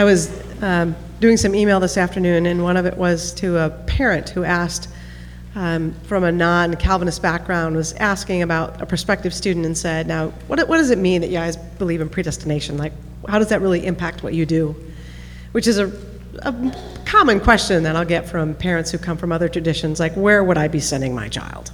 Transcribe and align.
I 0.00 0.04
was 0.04 0.30
um, 0.62 0.96
doing 1.20 1.36
some 1.36 1.54
email 1.54 1.78
this 1.78 1.98
afternoon, 1.98 2.46
and 2.46 2.62
one 2.62 2.78
of 2.78 2.86
it 2.86 2.96
was 2.96 3.34
to 3.34 3.58
a 3.58 3.68
parent 3.68 4.30
who 4.30 4.44
asked, 4.44 4.88
um, 5.54 5.92
from 6.04 6.24
a 6.24 6.32
non-Calvinist 6.32 7.20
background, 7.20 7.76
was 7.76 7.92
asking 7.92 8.40
about 8.40 8.80
a 8.80 8.86
prospective 8.86 9.34
student 9.34 9.66
and 9.66 9.76
said, 9.76 10.06
"Now, 10.06 10.28
what, 10.46 10.66
what 10.68 10.78
does 10.78 10.88
it 10.88 10.96
mean 10.96 11.20
that 11.20 11.26
you 11.26 11.34
guys 11.34 11.58
believe 11.58 12.00
in 12.00 12.08
predestination? 12.08 12.78
Like, 12.78 12.94
how 13.28 13.38
does 13.38 13.48
that 13.48 13.60
really 13.60 13.84
impact 13.84 14.22
what 14.22 14.32
you 14.32 14.46
do?" 14.46 14.74
Which 15.52 15.66
is 15.66 15.76
a, 15.76 15.92
a 16.38 16.74
common 17.04 17.38
question 17.38 17.82
that 17.82 17.94
I'll 17.94 18.06
get 18.06 18.26
from 18.26 18.54
parents 18.54 18.90
who 18.90 18.96
come 18.96 19.18
from 19.18 19.32
other 19.32 19.50
traditions, 19.50 20.00
like, 20.00 20.14
"Where 20.14 20.42
would 20.42 20.56
I 20.56 20.68
be 20.68 20.80
sending 20.80 21.14
my 21.14 21.28
child 21.28 21.72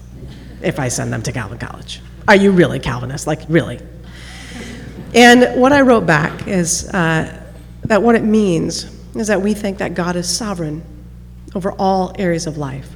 if 0.62 0.80
I 0.80 0.88
send 0.88 1.12
them 1.12 1.22
to 1.22 1.30
Calvin 1.30 1.58
College? 1.58 2.02
Are 2.26 2.34
you 2.34 2.50
really 2.50 2.80
Calvinist? 2.80 3.28
Like, 3.28 3.42
really?" 3.48 3.78
And 5.14 5.60
what 5.60 5.72
I 5.72 5.82
wrote 5.82 6.06
back 6.06 6.48
is 6.48 6.88
uh, 6.88 7.44
that 7.88 8.02
what 8.02 8.14
it 8.14 8.24
means 8.24 8.84
is 9.14 9.28
that 9.28 9.40
we 9.40 9.54
think 9.54 9.78
that 9.78 9.94
God 9.94 10.16
is 10.16 10.28
sovereign 10.28 10.82
over 11.54 11.72
all 11.72 12.14
areas 12.18 12.46
of 12.46 12.58
life. 12.58 12.94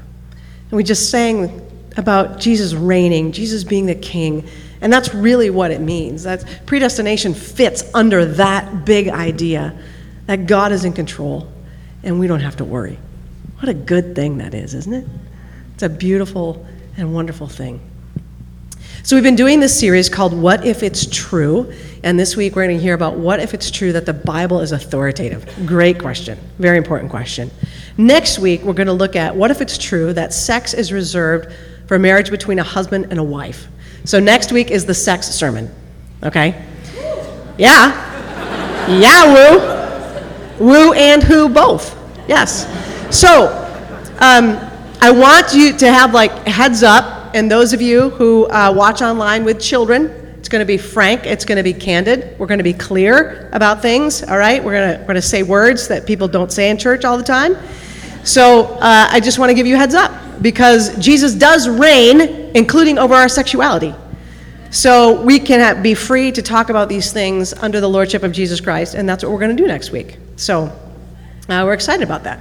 And 0.70 0.72
we 0.72 0.84
just 0.84 1.10
sang 1.10 1.66
about 1.96 2.38
Jesus 2.38 2.74
reigning, 2.74 3.32
Jesus 3.32 3.64
being 3.64 3.86
the 3.86 3.94
king. 3.94 4.48
And 4.80 4.92
that's 4.92 5.14
really 5.14 5.50
what 5.50 5.70
it 5.70 5.80
means. 5.80 6.22
That 6.24 6.44
predestination 6.66 7.34
fits 7.34 7.84
under 7.94 8.24
that 8.24 8.84
big 8.84 9.08
idea 9.08 9.76
that 10.26 10.46
God 10.46 10.72
is 10.72 10.84
in 10.84 10.92
control 10.92 11.50
and 12.02 12.18
we 12.20 12.26
don't 12.26 12.40
have 12.40 12.56
to 12.56 12.64
worry. 12.64 12.98
What 13.58 13.68
a 13.68 13.74
good 13.74 14.14
thing 14.14 14.38
that 14.38 14.54
is, 14.54 14.74
isn't 14.74 14.92
it? 14.92 15.06
It's 15.74 15.82
a 15.82 15.88
beautiful 15.88 16.66
and 16.96 17.14
wonderful 17.14 17.46
thing. 17.46 17.80
So, 19.02 19.16
we've 19.16 19.24
been 19.24 19.34
doing 19.34 19.60
this 19.60 19.78
series 19.80 20.10
called 20.10 20.34
What 20.34 20.66
If 20.66 20.82
It's 20.82 21.06
True? 21.06 21.72
And 22.04 22.20
this 22.20 22.36
week 22.36 22.54
we're 22.54 22.66
going 22.66 22.76
to 22.76 22.82
hear 22.82 22.92
about 22.92 23.16
what 23.16 23.40
if 23.40 23.54
it's 23.54 23.70
true 23.70 23.94
that 23.94 24.04
the 24.04 24.12
Bible 24.12 24.60
is 24.60 24.72
authoritative? 24.72 25.48
Great 25.64 25.98
question. 25.98 26.38
Very 26.58 26.76
important 26.76 27.10
question. 27.10 27.50
Next 27.96 28.38
week 28.38 28.62
we're 28.62 28.74
going 28.74 28.88
to 28.88 28.92
look 28.92 29.16
at 29.16 29.34
what 29.34 29.50
if 29.50 29.62
it's 29.62 29.78
true 29.78 30.12
that 30.12 30.34
sex 30.34 30.74
is 30.74 30.92
reserved 30.92 31.50
for 31.86 31.98
marriage 31.98 32.30
between 32.30 32.58
a 32.58 32.62
husband 32.62 33.06
and 33.08 33.18
a 33.18 33.22
wife? 33.22 33.68
So, 34.04 34.20
next 34.20 34.52
week 34.52 34.70
is 34.70 34.84
the 34.84 34.94
sex 34.94 35.28
sermon. 35.28 35.74
Okay? 36.22 36.62
Yeah. 37.56 38.06
Yeah, 38.86 40.58
woo. 40.58 40.66
Woo 40.66 40.92
and 40.92 41.22
who 41.22 41.48
both. 41.48 41.96
Yes. 42.28 42.66
So, 43.16 43.46
um, 44.20 44.58
I 45.00 45.10
want 45.10 45.54
you 45.54 45.74
to 45.78 45.90
have 45.90 46.12
like 46.12 46.46
heads 46.46 46.82
up 46.82 47.19
and 47.34 47.50
those 47.50 47.72
of 47.72 47.80
you 47.80 48.10
who 48.10 48.46
uh, 48.46 48.72
watch 48.74 49.02
online 49.02 49.44
with 49.44 49.60
children, 49.60 50.06
it's 50.38 50.48
going 50.48 50.60
to 50.60 50.66
be 50.66 50.78
frank, 50.78 51.26
it's 51.26 51.44
going 51.44 51.56
to 51.56 51.62
be 51.62 51.72
candid, 51.72 52.38
we're 52.38 52.46
going 52.46 52.58
to 52.58 52.64
be 52.64 52.72
clear 52.72 53.50
about 53.52 53.82
things, 53.82 54.22
all 54.22 54.38
right? 54.38 54.62
We're 54.62 54.98
going 55.04 55.14
to, 55.14 55.22
say 55.22 55.42
words 55.42 55.88
that 55.88 56.06
people 56.06 56.28
don't 56.28 56.50
say 56.50 56.70
in 56.70 56.78
church 56.78 57.04
all 57.04 57.16
the 57.18 57.24
time. 57.24 57.56
So 58.24 58.64
uh, 58.64 59.08
I 59.10 59.20
just 59.20 59.38
want 59.38 59.50
to 59.50 59.54
give 59.54 59.66
you 59.66 59.76
heads 59.76 59.94
up 59.94 60.12
because 60.42 60.96
Jesus 60.98 61.34
does 61.34 61.68
reign, 61.68 62.20
including 62.54 62.98
over 62.98 63.14
our 63.14 63.28
sexuality. 63.28 63.94
So 64.70 65.20
we 65.22 65.38
can 65.38 65.60
have, 65.60 65.82
be 65.82 65.94
free 65.94 66.30
to 66.32 66.42
talk 66.42 66.70
about 66.70 66.88
these 66.88 67.12
things 67.12 67.52
under 67.54 67.80
the 67.80 67.88
lordship 67.88 68.22
of 68.22 68.32
Jesus 68.32 68.60
Christ, 68.60 68.94
and 68.94 69.08
that's 69.08 69.24
what 69.24 69.32
we're 69.32 69.40
going 69.40 69.56
to 69.56 69.62
do 69.62 69.66
next 69.66 69.90
week. 69.90 70.16
So 70.36 70.64
uh, 71.48 71.62
we're 71.64 71.74
excited 71.74 72.02
about 72.02 72.22
that. 72.24 72.38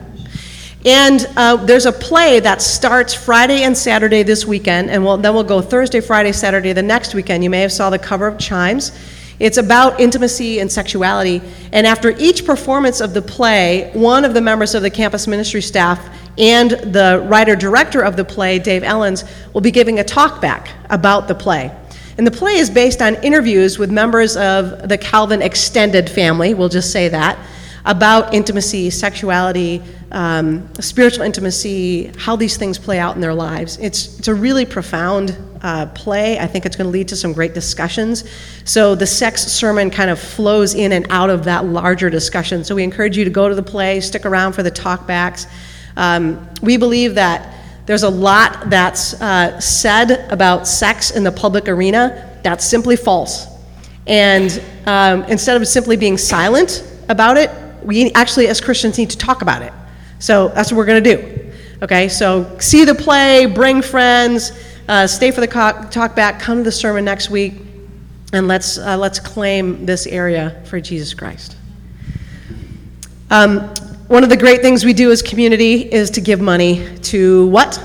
And 0.85 1.27
uh, 1.35 1.57
there's 1.57 1.85
a 1.85 1.91
play 1.91 2.39
that 2.39 2.61
starts 2.61 3.13
Friday 3.13 3.63
and 3.63 3.77
Saturday 3.77 4.23
this 4.23 4.45
weekend, 4.45 4.89
and 4.89 5.03
we'll, 5.03 5.17
then 5.17 5.33
we'll 5.33 5.43
go 5.43 5.61
Thursday, 5.61 5.99
Friday, 5.99 6.31
Saturday 6.31 6.71
the 6.71 6.81
next 6.81 7.13
weekend. 7.13 7.43
You 7.43 7.49
may 7.49 7.61
have 7.61 7.71
saw 7.73 7.89
the 7.89 7.99
cover 7.99 8.27
of 8.27 8.37
Chimes. 8.37 8.97
It's 9.39 9.57
about 9.57 9.99
intimacy 9.99 10.59
and 10.59 10.71
sexuality. 10.71 11.41
And 11.73 11.85
after 11.85 12.11
each 12.17 12.45
performance 12.45 13.01
of 13.01 13.13
the 13.13 13.21
play, 13.21 13.91
one 13.93 14.23
of 14.23 14.33
the 14.33 14.41
members 14.41 14.73
of 14.73 14.81
the 14.81 14.89
campus 14.89 15.27
ministry 15.27 15.61
staff 15.61 16.17
and 16.37 16.71
the 16.71 17.25
writer 17.27 17.57
director 17.57 18.01
of 18.01 18.15
the 18.15 18.23
play, 18.23 18.57
Dave 18.59 18.83
Ellens, 18.83 19.29
will 19.53 19.61
be 19.61 19.71
giving 19.71 19.99
a 19.99 20.03
talk 20.03 20.39
back 20.39 20.71
about 20.89 21.27
the 21.27 21.35
play. 21.35 21.75
And 22.17 22.25
the 22.25 22.31
play 22.31 22.55
is 22.55 22.69
based 22.69 23.01
on 23.01 23.15
interviews 23.15 23.77
with 23.77 23.91
members 23.91 24.37
of 24.37 24.87
the 24.87 24.97
Calvin 24.97 25.41
extended 25.41 26.09
family, 26.09 26.53
we'll 26.53 26.69
just 26.69 26.91
say 26.91 27.09
that 27.09 27.37
about 27.85 28.33
intimacy, 28.33 28.89
sexuality, 28.89 29.81
um, 30.11 30.73
spiritual 30.75 31.23
intimacy, 31.23 32.11
how 32.17 32.35
these 32.35 32.57
things 32.57 32.77
play 32.77 32.99
out 32.99 33.15
in 33.15 33.21
their 33.21 33.33
lives. 33.33 33.77
It's, 33.77 34.17
it's 34.19 34.27
a 34.27 34.33
really 34.33 34.65
profound 34.65 35.37
uh, 35.61 35.87
play. 35.87 36.39
I 36.39 36.47
think 36.47 36.65
it's 36.65 36.75
going 36.75 36.87
to 36.87 36.91
lead 36.91 37.07
to 37.09 37.15
some 37.15 37.33
great 37.33 37.53
discussions. 37.53 38.29
So 38.65 38.95
the 38.95 39.05
sex 39.05 39.43
sermon 39.43 39.89
kind 39.91 40.09
of 40.09 40.19
flows 40.19 40.73
in 40.73 40.93
and 40.93 41.05
out 41.09 41.29
of 41.29 41.43
that 41.43 41.65
larger 41.65 42.09
discussion. 42.09 42.63
So 42.63 42.75
we 42.75 42.83
encourage 42.83 43.17
you 43.17 43.23
to 43.25 43.29
go 43.29 43.49
to 43.49 43.55
the 43.55 43.63
play, 43.63 44.01
stick 44.01 44.25
around 44.25 44.53
for 44.53 44.63
the 44.63 44.71
talkbacks. 44.71 45.47
Um, 45.95 46.47
we 46.61 46.77
believe 46.77 47.15
that 47.15 47.55
there's 47.85 48.03
a 48.03 48.09
lot 48.09 48.69
that's 48.69 49.19
uh, 49.21 49.59
said 49.59 50.31
about 50.31 50.67
sex 50.67 51.11
in 51.11 51.23
the 51.23 51.31
public 51.31 51.67
arena 51.67 52.39
that's 52.43 52.65
simply 52.65 52.95
false. 52.95 53.47
And 54.07 54.61
um, 54.85 55.23
instead 55.23 55.59
of 55.59 55.67
simply 55.67 55.97
being 55.97 56.17
silent 56.17 56.83
about 57.09 57.37
it, 57.37 57.51
we 57.83 58.11
actually, 58.13 58.47
as 58.47 58.61
Christians, 58.61 58.97
need 58.97 59.09
to 59.09 59.17
talk 59.17 59.41
about 59.41 59.61
it. 59.61 59.73
So 60.19 60.49
that's 60.49 60.71
what 60.71 60.77
we're 60.77 60.85
going 60.85 61.03
to 61.03 61.15
do. 61.15 61.51
Okay, 61.81 62.09
so 62.09 62.59
see 62.59 62.83
the 62.83 62.93
play, 62.93 63.45
bring 63.45 63.81
friends, 63.81 64.51
uh, 64.89 65.07
stay 65.07 65.31
for 65.31 65.39
the 65.39 65.47
talk 65.47 66.15
back, 66.15 66.39
come 66.39 66.57
to 66.57 66.63
the 66.63 66.71
sermon 66.71 67.05
next 67.05 67.29
week, 67.29 67.53
and 68.33 68.47
let's, 68.47 68.77
uh, 68.77 68.97
let's 68.97 69.19
claim 69.19 69.85
this 69.85 70.05
area 70.05 70.61
for 70.65 70.81
Jesus 70.81 71.13
Christ. 71.13 71.55
Um, 73.31 73.59
one 74.07 74.23
of 74.23 74.29
the 74.29 74.37
great 74.37 74.61
things 74.61 74.83
we 74.83 74.93
do 74.93 75.11
as 75.11 75.21
community 75.21 75.81
is 75.81 76.09
to 76.11 76.21
give 76.21 76.41
money 76.41 76.97
to 77.03 77.47
what? 77.47 77.81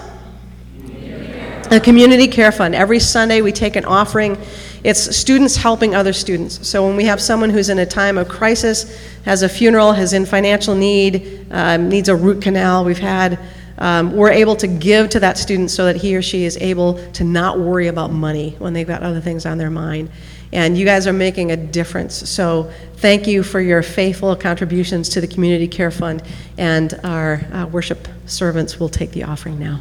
A 1.71 1.79
community 1.79 2.27
care 2.27 2.51
fund. 2.51 2.75
Every 2.75 2.99
Sunday 2.99 3.43
we 3.43 3.53
take 3.53 3.77
an 3.77 3.85
offering 3.85 4.39
it's 4.85 5.17
students 5.17 5.57
helping 5.57 5.95
other 5.95 6.13
students. 6.13 6.69
So 6.69 6.87
when 6.87 6.95
we 6.95 7.05
have 7.05 7.21
someone 7.21 7.49
who's 7.49 7.71
in 7.71 7.79
a 7.79 7.87
time 7.87 8.19
of 8.19 8.29
crisis, 8.29 9.03
has 9.25 9.43
a 9.43 9.49
funeral, 9.49 9.93
has 9.93 10.13
in 10.13 10.27
financial 10.27 10.75
need, 10.75 11.47
um, 11.51 11.89
needs 11.89 12.11
a 12.11 12.15
root 12.15 12.43
canal, 12.43 12.85
we've 12.85 12.99
had, 12.99 13.39
um, 13.79 14.13
we're 14.13 14.31
able 14.31 14.55
to 14.57 14.67
give 14.67 15.09
to 15.11 15.21
that 15.21 15.39
student 15.39 15.71
so 15.71 15.87
that 15.87 15.97
he 15.97 16.15
or 16.15 16.21
she 16.21 16.45
is 16.45 16.59
able 16.59 16.95
to 17.13 17.25
not 17.25 17.59
worry 17.59 17.89
about 17.89 18.13
money 18.13 18.57
when 18.59 18.75
they've 18.75 18.87
got 18.87 19.03
other 19.03 19.23
things 19.23 19.47
on 19.47 19.57
their 19.57 19.71
mind. 19.71 20.11
And 20.53 20.77
you 20.77 20.85
guys 20.85 21.07
are 21.07 21.13
making 21.15 21.51
a 21.51 21.57
difference. 21.57 22.29
So 22.29 22.71
thank 22.97 23.27
you 23.27 23.43
for 23.43 23.61
your 23.61 23.83
faithful 23.83 24.37
contributions 24.37 25.09
to 25.09 25.21
the 25.21 25.27
Community 25.27 25.67
Care 25.67 25.91
Fund. 25.91 26.23
And 26.59 27.01
our 27.03 27.41
uh, 27.53 27.67
worship 27.67 28.07
servants 28.27 28.79
will 28.79 28.91
take 28.91 29.11
the 29.13 29.25
offering 29.25 29.59
now. 29.59 29.81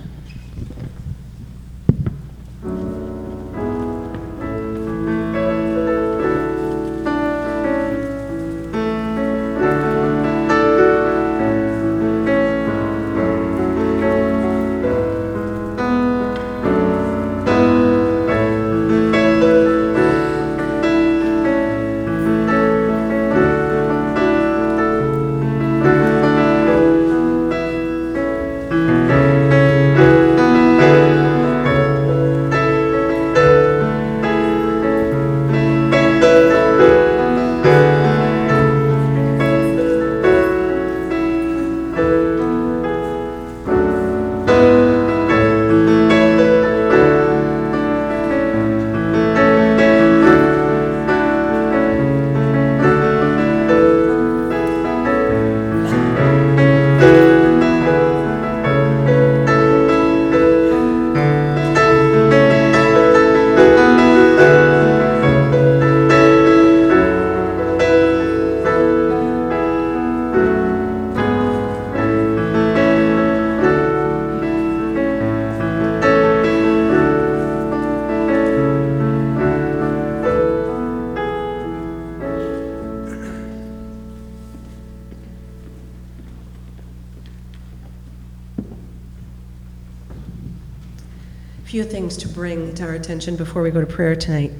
Attention 93.24 93.38
before 93.38 93.62
we 93.62 93.72
go 93.72 93.80
to 93.80 93.88
prayer 93.88 94.18
tonight. 94.18 94.52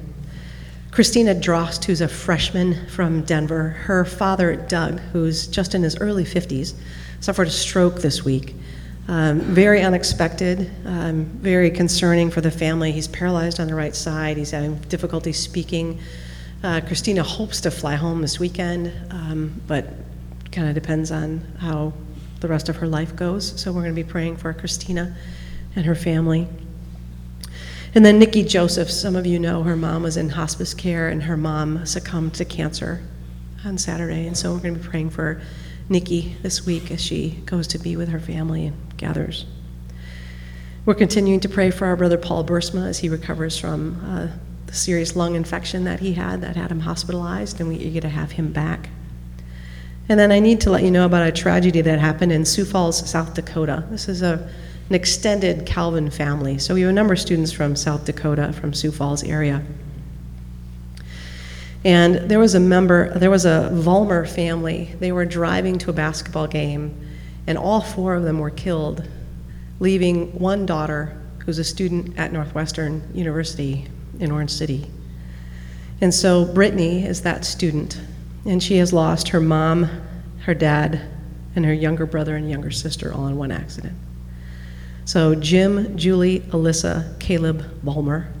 Christina 0.90 1.34
Drost, 1.34 1.84
who's 1.84 2.00
a 2.00 2.08
freshman 2.08 2.86
from 2.88 3.20
Denver, 3.24 3.68
her 3.68 4.06
father, 4.06 4.56
Doug, 4.56 5.00
who's 5.12 5.46
just 5.46 5.74
in 5.74 5.82
his 5.82 5.98
early 5.98 6.24
50s, 6.24 6.72
suffered 7.20 7.48
a 7.48 7.50
stroke 7.50 7.96
this 7.96 8.24
week. 8.24 8.54
Um, 9.06 9.40
very 9.40 9.82
unexpected, 9.82 10.70
um, 10.86 11.26
very 11.26 11.70
concerning 11.70 12.30
for 12.30 12.40
the 12.40 12.50
family. 12.50 12.90
He's 12.90 13.06
paralyzed 13.06 13.60
on 13.60 13.66
the 13.66 13.74
right 13.74 13.94
side, 13.94 14.38
he's 14.38 14.52
having 14.52 14.76
difficulty 14.88 15.34
speaking. 15.34 16.00
Uh, 16.62 16.80
Christina 16.86 17.22
hopes 17.22 17.60
to 17.62 17.70
fly 17.70 17.96
home 17.96 18.22
this 18.22 18.40
weekend, 18.40 18.94
um, 19.10 19.60
but 19.66 19.90
kind 20.52 20.68
of 20.68 20.74
depends 20.74 21.12
on 21.12 21.40
how 21.58 21.92
the 22.40 22.48
rest 22.48 22.70
of 22.70 22.76
her 22.76 22.86
life 22.86 23.14
goes. 23.14 23.60
So 23.60 23.72
we're 23.72 23.82
going 23.82 23.94
to 23.94 24.02
be 24.02 24.08
praying 24.08 24.38
for 24.38 24.54
Christina 24.54 25.14
and 25.76 25.84
her 25.84 25.94
family. 25.94 26.48
And 27.94 28.04
then 28.04 28.18
Nikki 28.18 28.42
Joseph, 28.42 28.90
some 28.90 29.14
of 29.14 29.24
you 29.24 29.38
know 29.38 29.62
her 29.62 29.76
mom 29.76 30.02
was 30.02 30.16
in 30.16 30.30
hospice 30.30 30.74
care 30.74 31.08
and 31.08 31.22
her 31.22 31.36
mom 31.36 31.86
succumbed 31.86 32.34
to 32.34 32.44
cancer 32.44 33.00
on 33.64 33.78
Saturday. 33.78 34.26
And 34.26 34.36
so 34.36 34.52
we're 34.52 34.60
going 34.60 34.74
to 34.74 34.80
be 34.80 34.88
praying 34.88 35.10
for 35.10 35.40
Nikki 35.88 36.36
this 36.42 36.66
week 36.66 36.90
as 36.90 37.00
she 37.00 37.42
goes 37.46 37.68
to 37.68 37.78
be 37.78 37.96
with 37.96 38.08
her 38.08 38.18
family 38.18 38.66
and 38.66 38.96
gathers. 38.96 39.46
We're 40.84 40.94
continuing 40.94 41.38
to 41.40 41.48
pray 41.48 41.70
for 41.70 41.86
our 41.86 41.96
brother 41.96 42.18
Paul 42.18 42.44
Bursma 42.44 42.88
as 42.88 42.98
he 42.98 43.08
recovers 43.08 43.56
from 43.56 44.04
uh, 44.04 44.28
the 44.66 44.74
serious 44.74 45.14
lung 45.14 45.36
infection 45.36 45.84
that 45.84 46.00
he 46.00 46.14
had 46.14 46.40
that 46.40 46.56
had 46.56 46.70
him 46.70 46.80
hospitalized, 46.80 47.60
and 47.60 47.68
we're 47.68 47.80
eager 47.80 48.00
to 48.00 48.08
have 48.08 48.32
him 48.32 48.52
back. 48.52 48.90
And 50.08 50.20
then 50.20 50.32
I 50.32 50.40
need 50.40 50.60
to 50.62 50.70
let 50.70 50.82
you 50.82 50.90
know 50.90 51.06
about 51.06 51.26
a 51.26 51.32
tragedy 51.32 51.80
that 51.80 51.98
happened 52.00 52.32
in 52.32 52.44
Sioux 52.44 52.64
Falls, 52.64 53.08
South 53.08 53.34
Dakota. 53.34 53.84
This 53.90 54.08
is 54.08 54.20
a 54.20 54.50
an 54.88 54.94
extended 54.94 55.66
Calvin 55.66 56.10
family. 56.10 56.58
So 56.58 56.74
we 56.74 56.82
have 56.82 56.90
a 56.90 56.92
number 56.92 57.14
of 57.14 57.20
students 57.20 57.52
from 57.52 57.74
South 57.74 58.04
Dakota, 58.04 58.52
from 58.52 58.74
Sioux 58.74 58.92
Falls 58.92 59.22
area. 59.22 59.62
And 61.84 62.30
there 62.30 62.38
was 62.38 62.54
a 62.54 62.60
member, 62.60 63.16
there 63.18 63.30
was 63.30 63.44
a 63.44 63.70
Vollmer 63.72 64.28
family. 64.28 64.94
They 65.00 65.12
were 65.12 65.26
driving 65.26 65.78
to 65.78 65.90
a 65.90 65.92
basketball 65.92 66.46
game, 66.46 66.98
and 67.46 67.58
all 67.58 67.80
four 67.80 68.14
of 68.14 68.24
them 68.24 68.38
were 68.38 68.50
killed, 68.50 69.06
leaving 69.80 70.38
one 70.38 70.64
daughter 70.64 71.20
who's 71.44 71.58
a 71.58 71.64
student 71.64 72.18
at 72.18 72.32
Northwestern 72.32 73.02
University 73.14 73.86
in 74.18 74.30
Orange 74.30 74.50
City. 74.50 74.86
And 76.00 76.12
so 76.12 76.44
Brittany 76.44 77.04
is 77.04 77.22
that 77.22 77.44
student, 77.44 78.00
and 78.46 78.62
she 78.62 78.78
has 78.78 78.92
lost 78.92 79.28
her 79.28 79.40
mom, 79.40 79.88
her 80.40 80.54
dad, 80.54 81.00
and 81.54 81.64
her 81.64 81.72
younger 81.72 82.06
brother 82.06 82.36
and 82.36 82.50
younger 82.50 82.70
sister 82.70 83.12
all 83.12 83.26
in 83.26 83.36
one 83.36 83.50
accident. 83.50 83.94
So 85.06 85.34
Jim, 85.34 85.96
Julie, 85.98 86.40
Alyssa, 86.40 87.18
Caleb, 87.20 87.62
Vollmer 87.84 88.32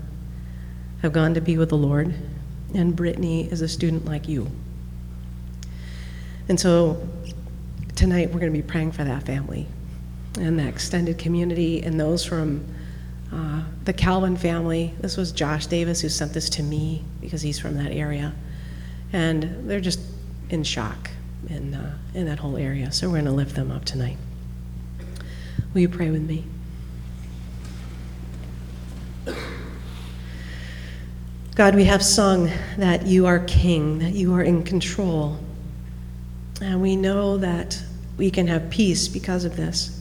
have 1.02 1.12
gone 1.12 1.34
to 1.34 1.40
be 1.42 1.58
with 1.58 1.68
the 1.68 1.76
Lord, 1.76 2.14
and 2.74 2.96
Brittany 2.96 3.50
is 3.50 3.60
a 3.60 3.68
student 3.68 4.06
like 4.06 4.28
you. 4.28 4.50
And 6.48 6.58
so 6.58 7.06
tonight 7.94 8.30
we're 8.30 8.40
going 8.40 8.52
to 8.52 8.58
be 8.58 8.66
praying 8.66 8.92
for 8.92 9.04
that 9.04 9.24
family 9.24 9.66
and 10.38 10.58
that 10.58 10.66
extended 10.66 11.18
community 11.18 11.82
and 11.82 12.00
those 12.00 12.24
from 12.24 12.66
uh, 13.30 13.62
the 13.84 13.92
Calvin 13.92 14.36
family. 14.36 14.94
This 15.00 15.18
was 15.18 15.32
Josh 15.32 15.66
Davis 15.66 16.00
who 16.00 16.08
sent 16.08 16.32
this 16.32 16.48
to 16.50 16.62
me 16.62 17.04
because 17.20 17.42
he's 17.42 17.58
from 17.58 17.74
that 17.76 17.92
area. 17.92 18.32
And 19.12 19.68
they're 19.68 19.80
just 19.80 20.00
in 20.48 20.64
shock 20.64 21.10
in, 21.48 21.74
uh, 21.74 21.98
in 22.14 22.26
that 22.26 22.38
whole 22.38 22.56
area. 22.56 22.90
So 22.90 23.08
we're 23.08 23.14
going 23.14 23.26
to 23.26 23.32
lift 23.32 23.54
them 23.54 23.70
up 23.70 23.84
tonight. 23.84 24.16
Will 25.72 25.82
you 25.82 25.88
pray 25.88 26.10
with 26.10 26.22
me? 26.22 26.44
God, 31.54 31.76
we 31.76 31.84
have 31.84 32.02
sung 32.02 32.50
that 32.78 33.06
you 33.06 33.26
are 33.26 33.38
king, 33.38 34.00
that 34.00 34.12
you 34.12 34.34
are 34.34 34.42
in 34.42 34.64
control. 34.64 35.38
And 36.60 36.82
we 36.82 36.96
know 36.96 37.36
that 37.38 37.80
we 38.16 38.28
can 38.30 38.48
have 38.48 38.70
peace 38.70 39.06
because 39.06 39.44
of 39.44 39.54
this. 39.56 40.00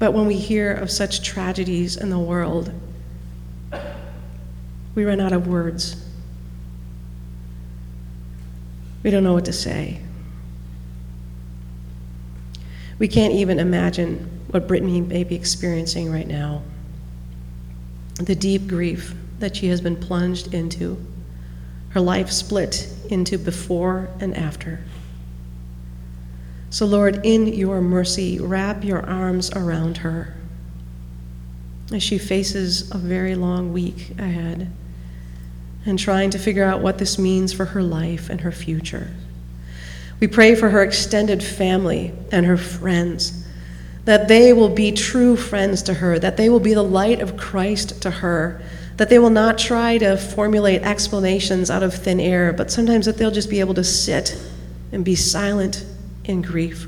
But 0.00 0.12
when 0.12 0.26
we 0.26 0.36
hear 0.36 0.74
of 0.74 0.90
such 0.90 1.22
tragedies 1.22 1.96
in 1.96 2.10
the 2.10 2.18
world, 2.18 2.72
we 4.96 5.04
run 5.04 5.20
out 5.20 5.32
of 5.32 5.46
words. 5.46 6.04
We 9.04 9.10
don't 9.10 9.22
know 9.22 9.34
what 9.34 9.44
to 9.44 9.52
say. 9.52 10.00
We 12.98 13.06
can't 13.06 13.34
even 13.34 13.60
imagine 13.60 14.40
what 14.50 14.66
Brittany 14.66 15.00
may 15.00 15.22
be 15.22 15.36
experiencing 15.36 16.10
right 16.10 16.26
now 16.26 16.62
the 18.16 18.34
deep 18.34 18.68
grief 18.68 19.14
that 19.42 19.56
she 19.56 19.66
has 19.66 19.80
been 19.80 19.96
plunged 19.96 20.54
into, 20.54 20.96
her 21.90 22.00
life 22.00 22.30
split 22.30 22.88
into 23.10 23.36
before 23.36 24.08
and 24.20 24.34
after. 24.36 24.80
So, 26.70 26.86
Lord, 26.86 27.20
in 27.26 27.48
your 27.48 27.82
mercy, 27.82 28.40
wrap 28.40 28.82
your 28.82 29.04
arms 29.04 29.50
around 29.50 29.98
her 29.98 30.34
as 31.92 32.02
she 32.02 32.16
faces 32.16 32.90
a 32.92 32.96
very 32.96 33.34
long 33.34 33.74
week 33.74 34.12
ahead 34.18 34.70
and 35.84 35.98
trying 35.98 36.30
to 36.30 36.38
figure 36.38 36.64
out 36.64 36.80
what 36.80 36.98
this 36.98 37.18
means 37.18 37.52
for 37.52 37.66
her 37.66 37.82
life 37.82 38.30
and 38.30 38.40
her 38.40 38.52
future. 38.52 39.10
We 40.20 40.28
pray 40.28 40.54
for 40.54 40.70
her 40.70 40.82
extended 40.82 41.42
family 41.42 42.14
and 42.30 42.46
her 42.46 42.56
friends, 42.56 43.44
that 44.04 44.28
they 44.28 44.52
will 44.52 44.68
be 44.68 44.92
true 44.92 45.36
friends 45.36 45.82
to 45.82 45.94
her, 45.94 46.18
that 46.20 46.36
they 46.36 46.48
will 46.48 46.60
be 46.60 46.74
the 46.74 46.82
light 46.82 47.20
of 47.20 47.36
Christ 47.36 48.00
to 48.02 48.10
her, 48.10 48.62
that 48.96 49.08
they 49.08 49.18
will 49.18 49.30
not 49.30 49.58
try 49.58 49.98
to 49.98 50.16
formulate 50.16 50.82
explanations 50.82 51.70
out 51.70 51.82
of 51.82 51.94
thin 51.94 52.20
air, 52.20 52.52
but 52.52 52.70
sometimes 52.70 53.06
that 53.06 53.16
they'll 53.16 53.30
just 53.30 53.50
be 53.50 53.60
able 53.60 53.74
to 53.74 53.84
sit 53.84 54.40
and 54.92 55.04
be 55.04 55.14
silent 55.14 55.84
in 56.24 56.42
grief. 56.42 56.86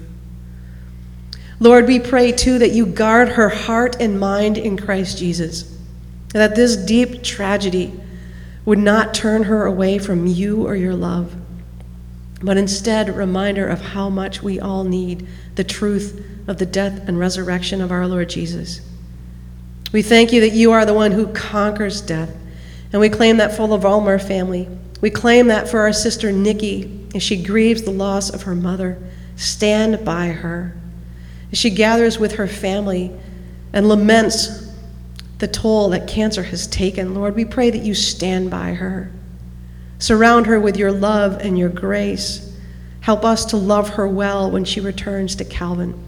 Lord, 1.61 1.87
we 1.87 1.99
pray 1.99 2.33
too 2.33 2.59
that 2.59 2.73
you 2.73 2.85
guard 2.85 3.31
her 3.31 3.49
heart 3.49 3.97
and 4.01 4.19
mind 4.19 4.59
in 4.59 4.77
Christ 4.77 5.19
Jesus, 5.19 5.79
that 6.33 6.57
this 6.57 6.77
deep 6.77 7.23
tragedy 7.23 7.99
would 8.65 8.79
not 8.79 9.15
turn 9.15 9.45
her 9.45 9.65
away 9.65 9.99
from 9.99 10.27
you 10.27 10.67
or 10.67 10.75
your 10.75 10.95
love, 10.95 11.35
but 12.43 12.57
instead 12.57 13.17
remind 13.17 13.57
her 13.57 13.69
of 13.69 13.81
how 13.81 14.11
much 14.11 14.43
we 14.43 14.61
all 14.61 14.85
need 14.85 15.27
the 15.55 15.65
truth 15.65 16.25
of 16.47 16.59
the 16.59 16.67
death 16.67 17.07
and 17.09 17.19
resurrection 17.19 17.81
of 17.81 17.93
our 17.93 18.07
Lord 18.07 18.29
Jesus. 18.29 18.81
We 19.95 20.03
thank 20.03 20.33
you 20.33 20.41
that 20.41 20.55
you 20.55 20.73
are 20.73 20.85
the 20.85 20.93
one 20.93 21.13
who 21.13 21.29
conquers 21.29 22.01
death. 22.01 22.37
And 22.93 23.01
we 23.01 23.09
claim 23.09 23.37
that 23.37 23.57
for 23.57 23.69
the 23.69 23.79
Vollmer 23.79 24.21
family. 24.21 24.69
We 25.01 25.09
claim 25.09 25.47
that 25.47 25.69
for 25.69 25.79
our 25.79 25.93
sister 25.93 26.33
Nikki 26.33 27.07
as 27.15 27.23
she 27.23 27.41
grieves 27.41 27.83
the 27.83 27.93
loss 27.93 28.29
of 28.29 28.43
her 28.43 28.57
mother. 28.57 28.99
Stand 29.37 30.05
by 30.05 30.31
her. 30.31 30.77
As 31.53 31.59
she 31.59 31.71
gathers 31.71 32.19
with 32.19 32.33
her 32.33 32.49
family 32.49 33.13
and 33.73 33.89
laments 33.89 34.69
the 35.39 35.47
toll 35.47 35.91
that 35.91 36.09
cancer 36.09 36.43
has 36.43 36.67
taken, 36.67 37.15
Lord, 37.15 37.37
we 37.37 37.45
pray 37.45 37.71
that 37.71 37.83
you 37.83 37.95
stand 37.95 38.51
by 38.51 38.75
her. 38.75 39.13
Surround 40.01 40.47
her 40.47 40.59
with 40.59 40.77
your 40.77 40.91
love 40.91 41.39
and 41.41 41.57
your 41.57 41.69
grace. 41.69 42.53
Help 43.03 43.25
us 43.25 43.45
to 43.45 43.57
love 43.57 43.91
her 43.91 44.09
well 44.09 44.51
when 44.51 44.65
she 44.65 44.81
returns 44.81 45.37
to 45.37 45.45
Calvin. 45.45 46.04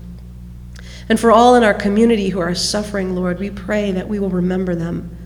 And 1.08 1.20
for 1.20 1.30
all 1.30 1.54
in 1.54 1.62
our 1.62 1.74
community 1.74 2.30
who 2.30 2.40
are 2.40 2.54
suffering, 2.54 3.14
Lord, 3.14 3.38
we 3.38 3.50
pray 3.50 3.92
that 3.92 4.08
we 4.08 4.18
will 4.18 4.30
remember 4.30 4.74
them. 4.74 5.16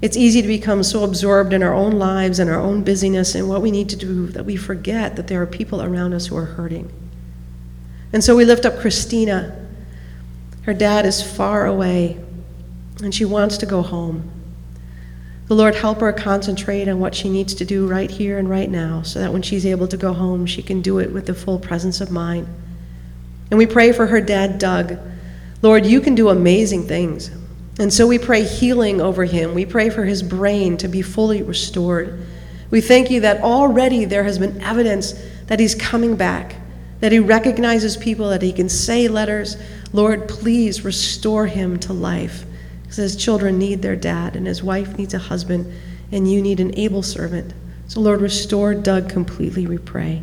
It's 0.00 0.16
easy 0.16 0.42
to 0.42 0.48
become 0.48 0.82
so 0.82 1.04
absorbed 1.04 1.52
in 1.52 1.62
our 1.62 1.74
own 1.74 1.92
lives 1.92 2.38
and 2.38 2.50
our 2.50 2.58
own 2.58 2.82
busyness 2.82 3.34
and 3.34 3.48
what 3.48 3.62
we 3.62 3.70
need 3.70 3.88
to 3.90 3.96
do 3.96 4.26
that 4.28 4.44
we 4.44 4.56
forget 4.56 5.16
that 5.16 5.28
there 5.28 5.40
are 5.42 5.46
people 5.46 5.82
around 5.82 6.12
us 6.12 6.26
who 6.26 6.36
are 6.36 6.44
hurting. 6.44 6.90
And 8.12 8.24
so 8.24 8.34
we 8.34 8.44
lift 8.44 8.66
up 8.66 8.78
Christina. 8.78 9.58
Her 10.62 10.74
dad 10.74 11.06
is 11.06 11.22
far 11.22 11.66
away, 11.66 12.18
and 13.02 13.14
she 13.14 13.24
wants 13.24 13.58
to 13.58 13.66
go 13.66 13.82
home. 13.82 14.30
The 15.48 15.54
Lord 15.54 15.74
help 15.74 16.00
her 16.00 16.12
concentrate 16.12 16.88
on 16.88 16.98
what 16.98 17.14
she 17.14 17.28
needs 17.28 17.54
to 17.54 17.64
do 17.64 17.86
right 17.86 18.10
here 18.10 18.38
and 18.38 18.48
right 18.48 18.70
now 18.70 19.02
so 19.02 19.18
that 19.18 19.32
when 19.32 19.42
she's 19.42 19.66
able 19.66 19.86
to 19.88 19.96
go 19.96 20.12
home, 20.12 20.46
she 20.46 20.62
can 20.62 20.80
do 20.80 20.98
it 20.98 21.12
with 21.12 21.26
the 21.26 21.34
full 21.34 21.58
presence 21.58 22.00
of 22.00 22.10
mind. 22.10 22.48
And 23.52 23.58
we 23.58 23.66
pray 23.66 23.92
for 23.92 24.06
her 24.06 24.22
dad, 24.22 24.58
Doug. 24.58 24.98
Lord, 25.60 25.84
you 25.84 26.00
can 26.00 26.14
do 26.14 26.30
amazing 26.30 26.88
things. 26.88 27.30
And 27.78 27.92
so 27.92 28.06
we 28.06 28.18
pray 28.18 28.44
healing 28.44 28.98
over 28.98 29.26
him. 29.26 29.52
We 29.52 29.66
pray 29.66 29.90
for 29.90 30.04
his 30.04 30.22
brain 30.22 30.78
to 30.78 30.88
be 30.88 31.02
fully 31.02 31.42
restored. 31.42 32.18
We 32.70 32.80
thank 32.80 33.10
you 33.10 33.20
that 33.20 33.42
already 33.42 34.06
there 34.06 34.24
has 34.24 34.38
been 34.38 34.58
evidence 34.62 35.12
that 35.48 35.60
he's 35.60 35.74
coming 35.74 36.16
back, 36.16 36.54
that 37.00 37.12
he 37.12 37.18
recognizes 37.18 37.98
people, 37.98 38.30
that 38.30 38.40
he 38.40 38.54
can 38.54 38.70
say 38.70 39.06
letters. 39.06 39.58
Lord, 39.92 40.30
please 40.30 40.82
restore 40.82 41.46
him 41.46 41.78
to 41.80 41.92
life. 41.92 42.46
Because 42.84 42.96
his 42.96 43.16
children 43.16 43.58
need 43.58 43.82
their 43.82 43.96
dad, 43.96 44.34
and 44.34 44.46
his 44.46 44.62
wife 44.62 44.96
needs 44.96 45.12
a 45.12 45.18
husband, 45.18 45.70
and 46.10 46.32
you 46.32 46.40
need 46.40 46.58
an 46.58 46.74
able 46.78 47.02
servant. 47.02 47.52
So, 47.86 48.00
Lord, 48.00 48.22
restore 48.22 48.74
Doug 48.74 49.10
completely, 49.10 49.66
we 49.66 49.76
pray. 49.76 50.22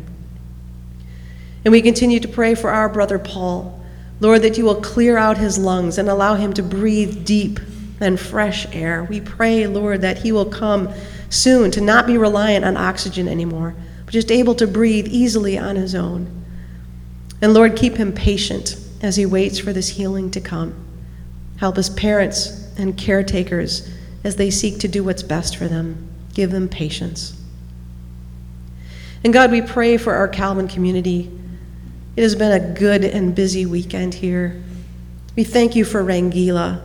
And 1.64 1.72
we 1.72 1.82
continue 1.82 2.20
to 2.20 2.28
pray 2.28 2.54
for 2.54 2.70
our 2.70 2.88
brother 2.88 3.18
Paul. 3.18 3.80
Lord, 4.20 4.42
that 4.42 4.58
you 4.58 4.64
will 4.64 4.80
clear 4.80 5.16
out 5.16 5.38
his 5.38 5.58
lungs 5.58 5.98
and 5.98 6.08
allow 6.08 6.34
him 6.34 6.52
to 6.54 6.62
breathe 6.62 7.24
deep 7.24 7.58
and 8.00 8.18
fresh 8.18 8.66
air. 8.74 9.04
We 9.04 9.20
pray, 9.20 9.66
Lord, 9.66 10.00
that 10.02 10.18
he 10.18 10.32
will 10.32 10.46
come 10.46 10.92
soon 11.28 11.70
to 11.72 11.80
not 11.80 12.06
be 12.06 12.18
reliant 12.18 12.64
on 12.64 12.76
oxygen 12.76 13.28
anymore, 13.28 13.74
but 14.04 14.12
just 14.12 14.30
able 14.30 14.54
to 14.56 14.66
breathe 14.66 15.06
easily 15.08 15.58
on 15.58 15.76
his 15.76 15.94
own. 15.94 16.44
And 17.42 17.54
Lord, 17.54 17.76
keep 17.76 17.96
him 17.96 18.12
patient 18.12 18.76
as 19.02 19.16
he 19.16 19.26
waits 19.26 19.58
for 19.58 19.72
this 19.72 19.88
healing 19.88 20.30
to 20.32 20.40
come. 20.40 20.74
Help 21.56 21.76
his 21.76 21.90
parents 21.90 22.70
and 22.78 22.96
caretakers 22.96 23.88
as 24.24 24.36
they 24.36 24.50
seek 24.50 24.78
to 24.80 24.88
do 24.88 25.04
what's 25.04 25.22
best 25.22 25.56
for 25.56 25.68
them. 25.68 26.08
Give 26.34 26.50
them 26.50 26.68
patience. 26.68 27.40
And 29.24 29.32
God, 29.32 29.50
we 29.50 29.62
pray 29.62 29.96
for 29.96 30.14
our 30.14 30.28
Calvin 30.28 30.68
community. 30.68 31.30
It 32.16 32.22
has 32.22 32.34
been 32.34 32.52
a 32.52 32.74
good 32.74 33.04
and 33.04 33.34
busy 33.34 33.66
weekend 33.66 34.14
here. 34.14 34.60
We 35.36 35.44
thank 35.44 35.76
you 35.76 35.84
for 35.84 36.02
Rangeela. 36.02 36.84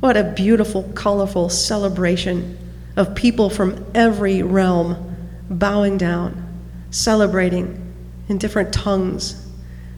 What 0.00 0.16
a 0.16 0.24
beautiful, 0.24 0.82
colorful 0.94 1.48
celebration 1.48 2.58
of 2.96 3.14
people 3.14 3.50
from 3.50 3.84
every 3.94 4.42
realm 4.42 5.16
bowing 5.48 5.96
down, 5.96 6.44
celebrating 6.90 7.94
in 8.28 8.38
different 8.38 8.72
tongues, 8.72 9.46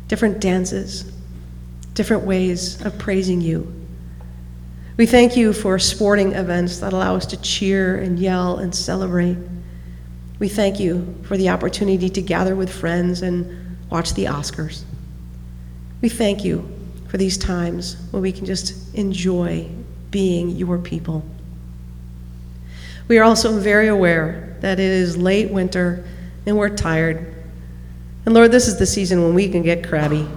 different 0.08 0.40
dances, 0.40 1.10
different 1.94 2.24
ways 2.24 2.80
of 2.84 2.98
praising 2.98 3.40
you. 3.40 3.72
We 4.96 5.06
thank 5.06 5.36
you 5.36 5.54
for 5.54 5.78
sporting 5.78 6.32
events 6.32 6.78
that 6.80 6.92
allow 6.92 7.16
us 7.16 7.24
to 7.26 7.40
cheer 7.40 7.96
and 7.96 8.18
yell 8.18 8.58
and 8.58 8.74
celebrate. 8.74 9.38
We 10.38 10.48
thank 10.48 10.78
you 10.78 11.14
for 11.22 11.38
the 11.38 11.48
opportunity 11.48 12.10
to 12.10 12.20
gather 12.20 12.54
with 12.54 12.70
friends 12.70 13.22
and 13.22 13.69
watch 13.90 14.14
the 14.14 14.24
Oscars. 14.24 14.82
We 16.00 16.08
thank 16.08 16.44
you 16.44 16.68
for 17.08 17.18
these 17.18 17.36
times 17.36 17.96
when 18.12 18.22
we 18.22 18.32
can 18.32 18.46
just 18.46 18.94
enjoy 18.94 19.68
being 20.10 20.50
your 20.50 20.78
people. 20.78 21.24
We 23.08 23.18
are 23.18 23.24
also 23.24 23.58
very 23.58 23.88
aware 23.88 24.56
that 24.60 24.78
it 24.78 24.86
is 24.86 25.16
late 25.16 25.50
winter 25.50 26.04
and 26.46 26.56
we're 26.56 26.68
tired. 26.68 27.34
And 28.24 28.34
Lord, 28.34 28.52
this 28.52 28.68
is 28.68 28.78
the 28.78 28.86
season 28.86 29.22
when 29.22 29.34
we 29.34 29.48
can 29.48 29.62
get 29.62 29.88
crabby. 29.88 30.28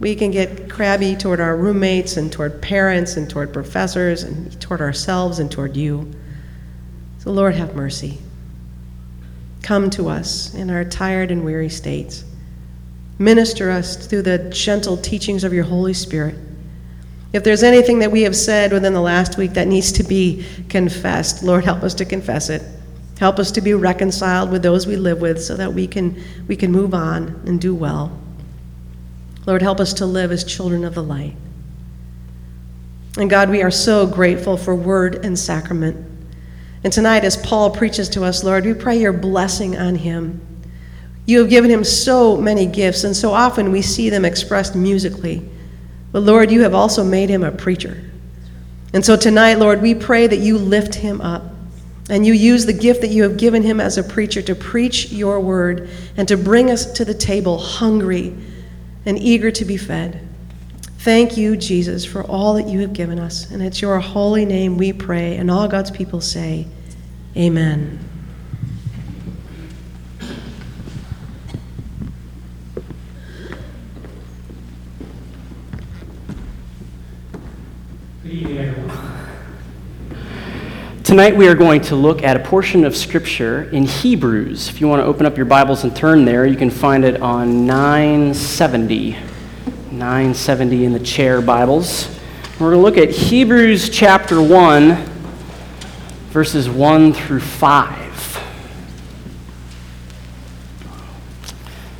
We 0.00 0.14
can 0.14 0.30
get 0.30 0.70
crabby 0.70 1.16
toward 1.16 1.40
our 1.40 1.56
roommates 1.56 2.16
and 2.16 2.30
toward 2.30 2.60
parents 2.62 3.16
and 3.16 3.28
toward 3.28 3.52
professors 3.52 4.22
and 4.22 4.60
toward 4.60 4.80
ourselves 4.80 5.38
and 5.38 5.50
toward 5.50 5.76
you. 5.76 6.10
So, 7.18 7.32
Lord, 7.32 7.54
have 7.54 7.74
mercy. 7.74 8.18
Come 9.62 9.88
to 9.90 10.08
us 10.08 10.54
in 10.54 10.68
our 10.68 10.84
tired 10.84 11.30
and 11.30 11.44
weary 11.44 11.70
states. 11.70 12.24
Minister 13.18 13.70
us 13.70 14.06
through 14.06 14.22
the 14.22 14.38
gentle 14.50 14.96
teachings 14.96 15.44
of 15.44 15.52
your 15.52 15.64
Holy 15.64 15.94
Spirit. 15.94 16.36
If 17.32 17.42
there's 17.42 17.62
anything 17.62 17.98
that 17.98 18.12
we 18.12 18.22
have 18.22 18.36
said 18.36 18.72
within 18.72 18.92
the 18.92 19.00
last 19.00 19.36
week 19.36 19.54
that 19.54 19.66
needs 19.66 19.92
to 19.92 20.04
be 20.04 20.44
confessed, 20.68 21.42
Lord, 21.42 21.64
help 21.64 21.82
us 21.82 21.94
to 21.94 22.04
confess 22.04 22.48
it. 22.48 22.62
Help 23.18 23.38
us 23.38 23.50
to 23.52 23.60
be 23.60 23.74
reconciled 23.74 24.50
with 24.50 24.62
those 24.62 24.86
we 24.86 24.96
live 24.96 25.20
with 25.20 25.42
so 25.42 25.56
that 25.56 25.72
we 25.72 25.86
can, 25.86 26.22
we 26.48 26.56
can 26.56 26.70
move 26.70 26.94
on 26.94 27.40
and 27.46 27.60
do 27.60 27.74
well. 27.74 28.16
Lord, 29.46 29.62
help 29.62 29.80
us 29.80 29.92
to 29.94 30.06
live 30.06 30.32
as 30.32 30.44
children 30.44 30.84
of 30.84 30.94
the 30.94 31.02
light. 31.02 31.34
And 33.16 33.30
God, 33.30 33.50
we 33.50 33.62
are 33.62 33.70
so 33.70 34.06
grateful 34.06 34.56
for 34.56 34.74
word 34.74 35.24
and 35.24 35.38
sacrament. 35.38 35.96
And 36.82 36.92
tonight, 36.92 37.24
as 37.24 37.36
Paul 37.36 37.70
preaches 37.70 38.08
to 38.10 38.24
us, 38.24 38.42
Lord, 38.42 38.64
we 38.64 38.74
pray 38.74 38.98
your 38.98 39.12
blessing 39.12 39.76
on 39.76 39.94
him. 39.94 40.40
You 41.26 41.38
have 41.40 41.48
given 41.48 41.70
him 41.70 41.84
so 41.84 42.36
many 42.36 42.66
gifts, 42.66 43.04
and 43.04 43.16
so 43.16 43.32
often 43.32 43.72
we 43.72 43.82
see 43.82 44.10
them 44.10 44.24
expressed 44.24 44.74
musically. 44.74 45.48
But 46.12 46.22
Lord, 46.22 46.50
you 46.50 46.62
have 46.62 46.74
also 46.74 47.02
made 47.02 47.30
him 47.30 47.42
a 47.42 47.50
preacher. 47.50 48.02
And 48.92 49.04
so 49.04 49.16
tonight, 49.16 49.58
Lord, 49.58 49.82
we 49.82 49.94
pray 49.94 50.26
that 50.26 50.38
you 50.38 50.56
lift 50.56 50.94
him 50.94 51.20
up 51.20 51.42
and 52.08 52.24
you 52.24 52.34
use 52.34 52.66
the 52.66 52.72
gift 52.72 53.00
that 53.00 53.10
you 53.10 53.22
have 53.22 53.36
given 53.36 53.62
him 53.62 53.80
as 53.80 53.98
a 53.98 54.02
preacher 54.02 54.42
to 54.42 54.54
preach 54.54 55.10
your 55.10 55.40
word 55.40 55.88
and 56.16 56.28
to 56.28 56.36
bring 56.36 56.70
us 56.70 56.92
to 56.92 57.04
the 57.04 57.14
table 57.14 57.58
hungry 57.58 58.36
and 59.06 59.18
eager 59.18 59.50
to 59.50 59.64
be 59.64 59.76
fed. 59.76 60.20
Thank 60.98 61.36
you, 61.36 61.56
Jesus, 61.56 62.04
for 62.04 62.22
all 62.22 62.54
that 62.54 62.68
you 62.68 62.80
have 62.80 62.92
given 62.92 63.18
us. 63.18 63.50
And 63.50 63.62
it's 63.62 63.82
your 63.82 63.98
holy 63.98 64.44
name 64.44 64.78
we 64.78 64.92
pray. 64.92 65.36
And 65.36 65.50
all 65.50 65.66
God's 65.66 65.90
people 65.90 66.20
say, 66.20 66.66
Amen. 67.36 67.98
Tonight 81.14 81.36
we 81.36 81.46
are 81.46 81.54
going 81.54 81.80
to 81.82 81.94
look 81.94 82.24
at 82.24 82.36
a 82.36 82.40
portion 82.40 82.84
of 82.84 82.96
Scripture 82.96 83.70
in 83.70 83.84
Hebrews. 83.84 84.68
If 84.68 84.80
you 84.80 84.88
want 84.88 84.98
to 84.98 85.04
open 85.04 85.26
up 85.26 85.36
your 85.36 85.46
Bibles 85.46 85.84
and 85.84 85.94
turn 85.94 86.24
there, 86.24 86.44
you 86.44 86.56
can 86.56 86.70
find 86.70 87.04
it 87.04 87.22
on 87.22 87.66
970. 87.66 89.12
970 89.92 90.84
in 90.84 90.92
the 90.92 90.98
chair 90.98 91.40
Bibles. 91.40 92.08
We're 92.58 92.72
going 92.72 92.78
to 92.78 92.82
look 92.82 92.96
at 92.96 93.10
Hebrews 93.10 93.90
chapter 93.90 94.42
1, 94.42 94.96
verses 96.30 96.68
1 96.68 97.12
through 97.12 97.38
5. 97.38 98.44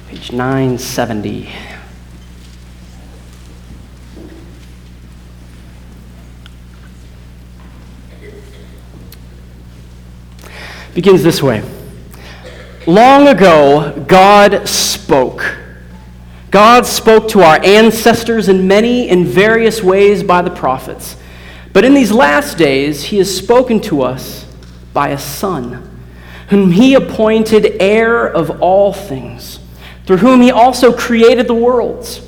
Page 0.08 0.32
970. 0.32 1.52
Begins 10.94 11.22
this 11.22 11.42
way 11.42 11.62
Long 12.86 13.28
ago, 13.28 14.04
God 14.06 14.68
spoke. 14.68 15.56
God 16.50 16.84
spoke 16.84 17.28
to 17.30 17.40
our 17.40 17.58
ancestors 17.64 18.48
in 18.48 18.68
many 18.68 19.08
and 19.08 19.26
various 19.26 19.82
ways 19.82 20.22
by 20.22 20.42
the 20.42 20.50
prophets. 20.50 21.16
But 21.72 21.84
in 21.84 21.94
these 21.94 22.12
last 22.12 22.58
days, 22.58 23.04
He 23.04 23.16
has 23.18 23.34
spoken 23.34 23.80
to 23.82 24.02
us 24.02 24.46
by 24.92 25.08
a 25.08 25.18
Son, 25.18 25.90
whom 26.50 26.72
He 26.72 26.94
appointed 26.94 27.80
heir 27.80 28.26
of 28.26 28.62
all 28.62 28.92
things, 28.92 29.60
through 30.06 30.18
whom 30.18 30.42
He 30.42 30.50
also 30.50 30.92
created 30.92 31.48
the 31.48 31.54
worlds. 31.54 32.20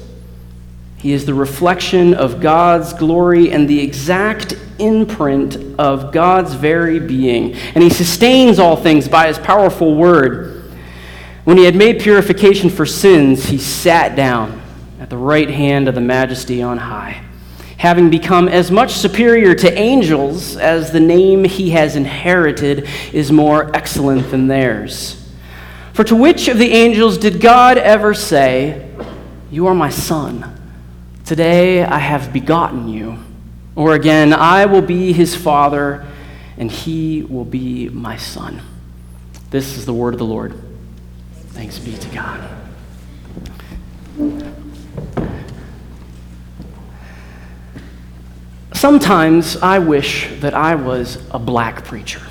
He 1.06 1.12
is 1.12 1.24
the 1.24 1.34
reflection 1.34 2.14
of 2.14 2.40
God's 2.40 2.92
glory 2.92 3.52
and 3.52 3.68
the 3.68 3.78
exact 3.78 4.58
imprint 4.80 5.54
of 5.78 6.10
God's 6.10 6.54
very 6.54 6.98
being. 6.98 7.54
And 7.54 7.84
he 7.84 7.90
sustains 7.90 8.58
all 8.58 8.74
things 8.74 9.06
by 9.06 9.28
his 9.28 9.38
powerful 9.38 9.94
word. 9.94 10.64
When 11.44 11.58
he 11.58 11.64
had 11.64 11.76
made 11.76 12.00
purification 12.00 12.70
for 12.70 12.84
sins, 12.84 13.44
he 13.44 13.56
sat 13.56 14.16
down 14.16 14.60
at 14.98 15.08
the 15.08 15.16
right 15.16 15.48
hand 15.48 15.86
of 15.86 15.94
the 15.94 16.00
majesty 16.00 16.60
on 16.60 16.76
high, 16.76 17.22
having 17.78 18.10
become 18.10 18.48
as 18.48 18.72
much 18.72 18.90
superior 18.90 19.54
to 19.54 19.78
angels 19.78 20.56
as 20.56 20.90
the 20.90 20.98
name 20.98 21.44
he 21.44 21.70
has 21.70 21.94
inherited 21.94 22.88
is 23.12 23.30
more 23.30 23.70
excellent 23.76 24.28
than 24.32 24.48
theirs. 24.48 25.24
For 25.92 26.02
to 26.02 26.16
which 26.16 26.48
of 26.48 26.58
the 26.58 26.72
angels 26.72 27.16
did 27.16 27.40
God 27.40 27.78
ever 27.78 28.12
say, 28.12 28.90
You 29.52 29.68
are 29.68 29.74
my 29.76 29.90
son? 29.90 30.54
Today 31.26 31.82
I 31.82 31.98
have 31.98 32.32
begotten 32.32 32.86
you. 32.86 33.18
Or 33.74 33.94
again, 33.94 34.32
I 34.32 34.66
will 34.66 34.80
be 34.80 35.12
his 35.12 35.34
father, 35.34 36.06
and 36.56 36.70
he 36.70 37.24
will 37.24 37.44
be 37.44 37.88
my 37.88 38.16
son. 38.16 38.62
This 39.50 39.76
is 39.76 39.84
the 39.86 39.92
word 39.92 40.14
of 40.14 40.18
the 40.18 40.24
Lord. 40.24 40.54
Thanks 41.48 41.80
be 41.80 41.96
to 41.96 42.08
God. 42.10 42.48
Sometimes 48.72 49.56
I 49.56 49.80
wish 49.80 50.28
that 50.40 50.54
I 50.54 50.76
was 50.76 51.18
a 51.32 51.40
black 51.40 51.84
preacher. 51.84 52.22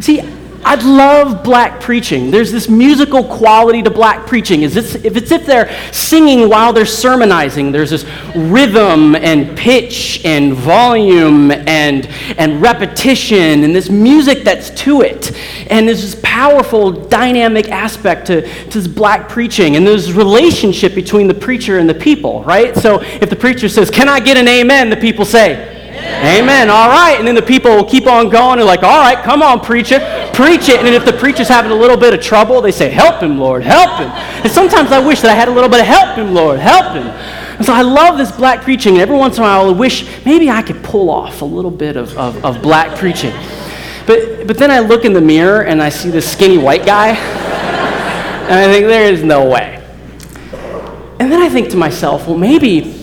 See, 0.00 0.20
I 0.64 0.76
love 0.76 1.44
black 1.44 1.80
preaching. 1.80 2.30
There's 2.30 2.50
this 2.50 2.70
musical 2.70 3.22
quality 3.22 3.82
to 3.82 3.90
black 3.90 4.26
preaching. 4.26 4.62
Is 4.62 4.76
it's, 4.76 4.94
if 4.94 5.14
it's 5.16 5.30
if 5.30 5.44
they're 5.44 5.70
singing 5.92 6.48
while 6.48 6.72
they're 6.72 6.86
sermonizing, 6.86 7.70
there's 7.70 7.90
this 7.90 8.04
rhythm 8.34 9.14
and 9.14 9.56
pitch 9.58 10.24
and 10.24 10.54
volume 10.54 11.50
and, 11.50 12.06
and 12.38 12.62
repetition 12.62 13.62
and 13.62 13.76
this 13.76 13.90
music 13.90 14.42
that's 14.42 14.70
to 14.70 15.02
it. 15.02 15.32
And 15.70 15.86
there's 15.86 16.00
this 16.00 16.18
powerful 16.22 16.90
dynamic 16.90 17.70
aspect 17.70 18.26
to, 18.28 18.42
to 18.42 18.80
this 18.80 18.88
black 18.88 19.28
preaching. 19.28 19.76
And 19.76 19.86
there's 19.86 20.06
this 20.06 20.16
relationship 20.16 20.94
between 20.94 21.28
the 21.28 21.34
preacher 21.34 21.78
and 21.78 21.88
the 21.88 21.94
people, 21.94 22.42
right? 22.44 22.74
So 22.74 23.02
if 23.02 23.28
the 23.28 23.36
preacher 23.36 23.68
says, 23.68 23.90
Can 23.90 24.08
I 24.08 24.18
get 24.18 24.38
an 24.38 24.48
amen? 24.48 24.88
The 24.88 24.96
people 24.96 25.26
say, 25.26 25.73
Amen. 26.04 26.70
All 26.70 26.88
right. 26.88 27.16
And 27.18 27.26
then 27.26 27.34
the 27.34 27.42
people 27.42 27.74
will 27.74 27.84
keep 27.84 28.06
on 28.06 28.28
going 28.28 28.58
and 28.58 28.66
like, 28.66 28.82
all 28.82 29.00
right, 29.00 29.22
come 29.24 29.42
on, 29.42 29.60
preach 29.60 29.92
it. 29.92 30.02
Preach 30.34 30.68
it. 30.68 30.80
And 30.80 30.88
if 30.88 31.04
the 31.04 31.12
preacher's 31.12 31.48
having 31.48 31.70
a 31.70 31.74
little 31.74 31.96
bit 31.96 32.14
of 32.14 32.20
trouble, 32.20 32.60
they 32.60 32.72
say, 32.72 32.90
help 32.90 33.22
him, 33.22 33.38
Lord, 33.38 33.62
help 33.62 33.98
him. 33.98 34.08
And 34.42 34.50
sometimes 34.50 34.92
I 34.92 35.04
wish 35.04 35.20
that 35.20 35.30
I 35.30 35.34
had 35.34 35.48
a 35.48 35.52
little 35.52 35.70
bit 35.70 35.80
of 35.80 35.86
help 35.86 36.16
him, 36.16 36.34
Lord, 36.34 36.58
help 36.60 36.94
him. 36.94 37.06
And 37.56 37.64
so 37.64 37.72
I 37.72 37.82
love 37.82 38.18
this 38.18 38.32
black 38.32 38.62
preaching, 38.62 38.94
and 38.94 39.02
every 39.02 39.16
once 39.16 39.36
in 39.36 39.44
a 39.44 39.46
while 39.46 39.68
I 39.68 39.72
wish 39.72 40.24
maybe 40.24 40.50
I 40.50 40.60
could 40.60 40.82
pull 40.82 41.08
off 41.08 41.40
a 41.40 41.44
little 41.44 41.70
bit 41.70 41.96
of, 41.96 42.16
of, 42.18 42.44
of 42.44 42.60
black 42.60 42.98
preaching. 42.98 43.32
But, 44.06 44.48
but 44.48 44.58
then 44.58 44.72
I 44.72 44.80
look 44.80 45.04
in 45.04 45.12
the 45.12 45.20
mirror 45.20 45.62
and 45.62 45.80
I 45.80 45.88
see 45.88 46.10
this 46.10 46.30
skinny 46.30 46.58
white 46.58 46.84
guy, 46.84 47.10
and 47.10 48.52
I 48.52 48.72
think, 48.72 48.86
there 48.86 49.10
is 49.10 49.22
no 49.22 49.48
way. 49.48 49.80
And 51.20 51.30
then 51.30 51.40
I 51.40 51.48
think 51.48 51.70
to 51.70 51.76
myself, 51.76 52.26
well, 52.26 52.36
maybe, 52.36 52.93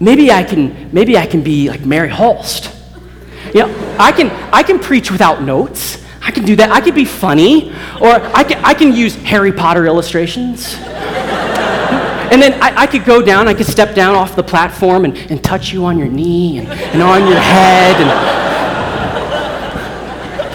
maybe 0.00 0.32
I 0.32 0.42
can, 0.42 0.90
maybe 0.92 1.16
I 1.16 1.26
can 1.26 1.42
be 1.42 1.68
like 1.68 1.84
Mary 1.84 2.08
Hulst. 2.08 2.76
You 3.54 3.66
know, 3.66 3.96
I 3.98 4.12
can, 4.12 4.30
I 4.52 4.62
can 4.62 4.78
preach 4.78 5.10
without 5.10 5.42
notes. 5.42 6.04
I 6.22 6.30
can 6.30 6.44
do 6.44 6.56
that. 6.56 6.70
I 6.70 6.80
can 6.80 6.94
be 6.94 7.04
funny, 7.04 7.70
or 8.00 8.08
I 8.10 8.44
can, 8.44 8.64
I 8.64 8.74
can 8.74 8.92
use 8.92 9.14
Harry 9.16 9.52
Potter 9.52 9.86
illustrations. 9.86 10.74
and 10.74 12.40
then 12.40 12.60
I, 12.62 12.82
I, 12.82 12.86
could 12.86 13.04
go 13.04 13.22
down, 13.22 13.48
I 13.48 13.54
could 13.54 13.66
step 13.66 13.94
down 13.94 14.14
off 14.14 14.36
the 14.36 14.42
platform 14.42 15.04
and, 15.04 15.16
and 15.30 15.42
touch 15.42 15.72
you 15.72 15.84
on 15.86 15.98
your 15.98 16.08
knee 16.08 16.58
and, 16.58 16.68
and 16.68 17.02
on 17.02 17.26
your 17.26 17.38
head. 17.38 17.96
And, 17.96 18.49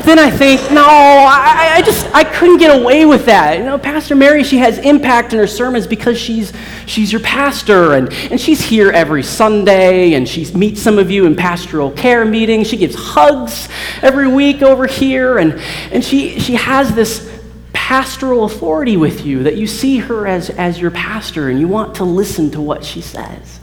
then 0.05 0.19
I 0.19 0.29
think, 0.29 0.61
no, 0.71 0.85
I, 0.85 1.75
I, 1.77 1.81
just, 1.81 2.05
I 2.13 2.23
couldn't 2.23 2.57
get 2.57 2.79
away 2.79 3.05
with 3.05 3.25
that. 3.25 3.57
You 3.57 3.63
know, 3.63 3.77
Pastor 3.77 4.15
Mary, 4.15 4.43
she 4.43 4.57
has 4.57 4.77
impact 4.79 5.33
in 5.33 5.39
her 5.39 5.47
sermons 5.47 5.87
because 5.87 6.17
she's, 6.17 6.53
she's 6.85 7.11
your 7.11 7.21
pastor, 7.21 7.93
and, 7.93 8.11
and 8.31 8.39
she's 8.39 8.61
here 8.61 8.91
every 8.91 9.23
Sunday, 9.23 10.13
and 10.13 10.27
she 10.27 10.51
meets 10.53 10.81
some 10.81 10.97
of 10.97 11.09
you 11.09 11.25
in 11.25 11.35
pastoral 11.35 11.91
care 11.91 12.25
meetings. 12.25 12.67
She 12.67 12.77
gives 12.77 12.95
hugs 12.95 13.69
every 14.01 14.27
week 14.27 14.61
over 14.61 14.85
here, 14.85 15.37
and, 15.37 15.53
and 15.91 16.03
she, 16.03 16.39
she 16.39 16.55
has 16.55 16.93
this 16.93 17.31
pastoral 17.73 18.45
authority 18.45 18.97
with 18.97 19.25
you 19.25 19.43
that 19.43 19.57
you 19.57 19.67
see 19.67 19.97
her 19.97 20.27
as, 20.27 20.49
as 20.51 20.79
your 20.79 20.91
pastor, 20.91 21.49
and 21.49 21.59
you 21.59 21.67
want 21.67 21.95
to 21.95 22.03
listen 22.03 22.51
to 22.51 22.61
what 22.61 22.83
she 22.83 23.01
says. 23.01 23.59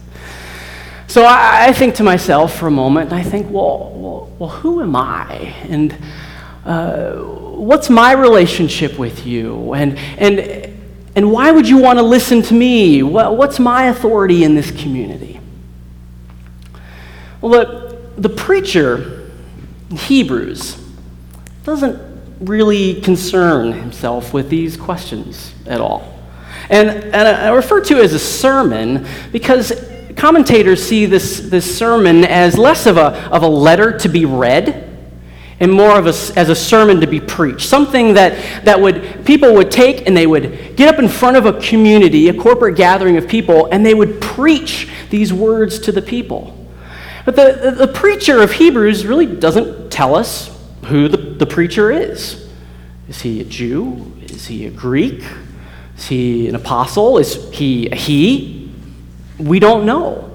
So 1.09 1.25
I, 1.25 1.67
I 1.67 1.73
think 1.73 1.97
to 1.97 2.03
myself 2.03 2.57
for 2.57 2.69
a 2.69 2.71
moment, 2.71 3.11
and 3.11 3.21
I 3.21 3.23
think, 3.23 3.51
well, 3.51 3.91
well, 3.95 4.33
well 4.39 4.49
who 4.49 4.81
am 4.81 4.97
I? 4.97 5.55
And 5.69 5.95
uh, 6.65 7.13
what's 7.13 7.91
my 7.91 8.13
relationship 8.13 8.99
with 8.99 9.27
you? 9.27 9.73
And, 9.75 9.99
and, 10.19 10.79
and 11.15 11.31
why 11.31 11.51
would 11.51 11.69
you 11.69 11.79
want 11.79 11.99
to 11.99 12.03
listen 12.03 12.43
to 12.43 12.55
me? 12.55 13.03
What's 13.03 13.59
my 13.59 13.85
authority 13.85 14.45
in 14.45 14.55
this 14.55 14.71
community? 14.71 15.41
Well, 17.41 17.51
the, 17.51 17.99
the 18.17 18.29
preacher 18.29 19.31
in 19.91 19.97
Hebrews 19.97 20.77
doesn't 21.65 22.01
really 22.41 23.01
concern 23.01 23.73
himself 23.73 24.33
with 24.33 24.49
these 24.49 24.77
questions 24.77 25.55
at 25.67 25.81
all. 25.81 26.19
And, 26.71 26.91
and 26.91 27.29
I 27.29 27.51
refer 27.51 27.81
to 27.83 27.99
it 27.99 28.05
as 28.05 28.13
a 28.13 28.19
sermon 28.19 29.07
because 29.33 29.73
commentators 30.17 30.83
see 30.83 31.07
this, 31.07 31.41
this 31.41 31.79
sermon 31.79 32.25
as 32.25 32.57
less 32.57 32.87
of 32.87 32.97
a, 32.97 33.15
of 33.31 33.43
a 33.43 33.49
letter 33.49 33.99
to 33.99 34.09
be 34.09 34.25
read 34.25 34.92
and 35.63 35.73
more 35.73 35.97
of 35.97 36.07
a, 36.07 36.39
as 36.39 36.49
a 36.49 36.57
sermon 36.57 37.01
to 37.01 37.07
be 37.07 37.21
preached. 37.21 37.69
Something 37.69 38.15
that, 38.15 38.65
that 38.65 38.81
would, 38.81 39.25
people 39.25 39.55
would 39.55 39.71
take 39.71 40.09
and 40.09 40.17
they 40.17 40.27
would 40.27 40.75
get 40.75 40.93
up 40.93 40.99
in 40.99 41.09
front 41.09 41.37
of 41.37 41.47
a 41.47 41.53
community, 41.61 42.29
a 42.29 42.35
corporate 42.35 42.77
gathering 42.77 43.17
of 43.17 43.29
people, 43.29 43.67
and 43.67 43.87
they 43.87 43.95
would 43.95 44.21
preach 44.21 44.91
these 45.11 45.33
words 45.33 45.79
to 45.79 45.93
the 45.93 46.03
people. 46.03 46.59
But 47.25 47.37
the, 47.37 47.71
the, 47.79 47.87
preacher 47.87 48.43
of 48.43 48.51
Hebrews 48.51 49.07
really 49.07 49.27
doesn't 49.27 49.93
tell 49.93 50.17
us 50.17 50.51
who 50.87 51.07
the, 51.07 51.17
the 51.17 51.47
preacher 51.47 51.93
is. 51.93 52.51
Is 53.09 53.21
he 53.21 53.41
a 53.41 53.45
Jew? 53.45 54.13
Is 54.23 54.49
he 54.49 54.67
a 54.67 54.71
Greek? 54.71 55.23
Is 55.97 56.09
he 56.09 56.49
an 56.49 56.57
apostle? 56.57 57.19
Is 57.19 57.53
he 57.53 57.89
a 57.89 57.95
he? 57.95 58.75
We 59.39 59.61
don't 59.61 59.87
know. 59.87 60.29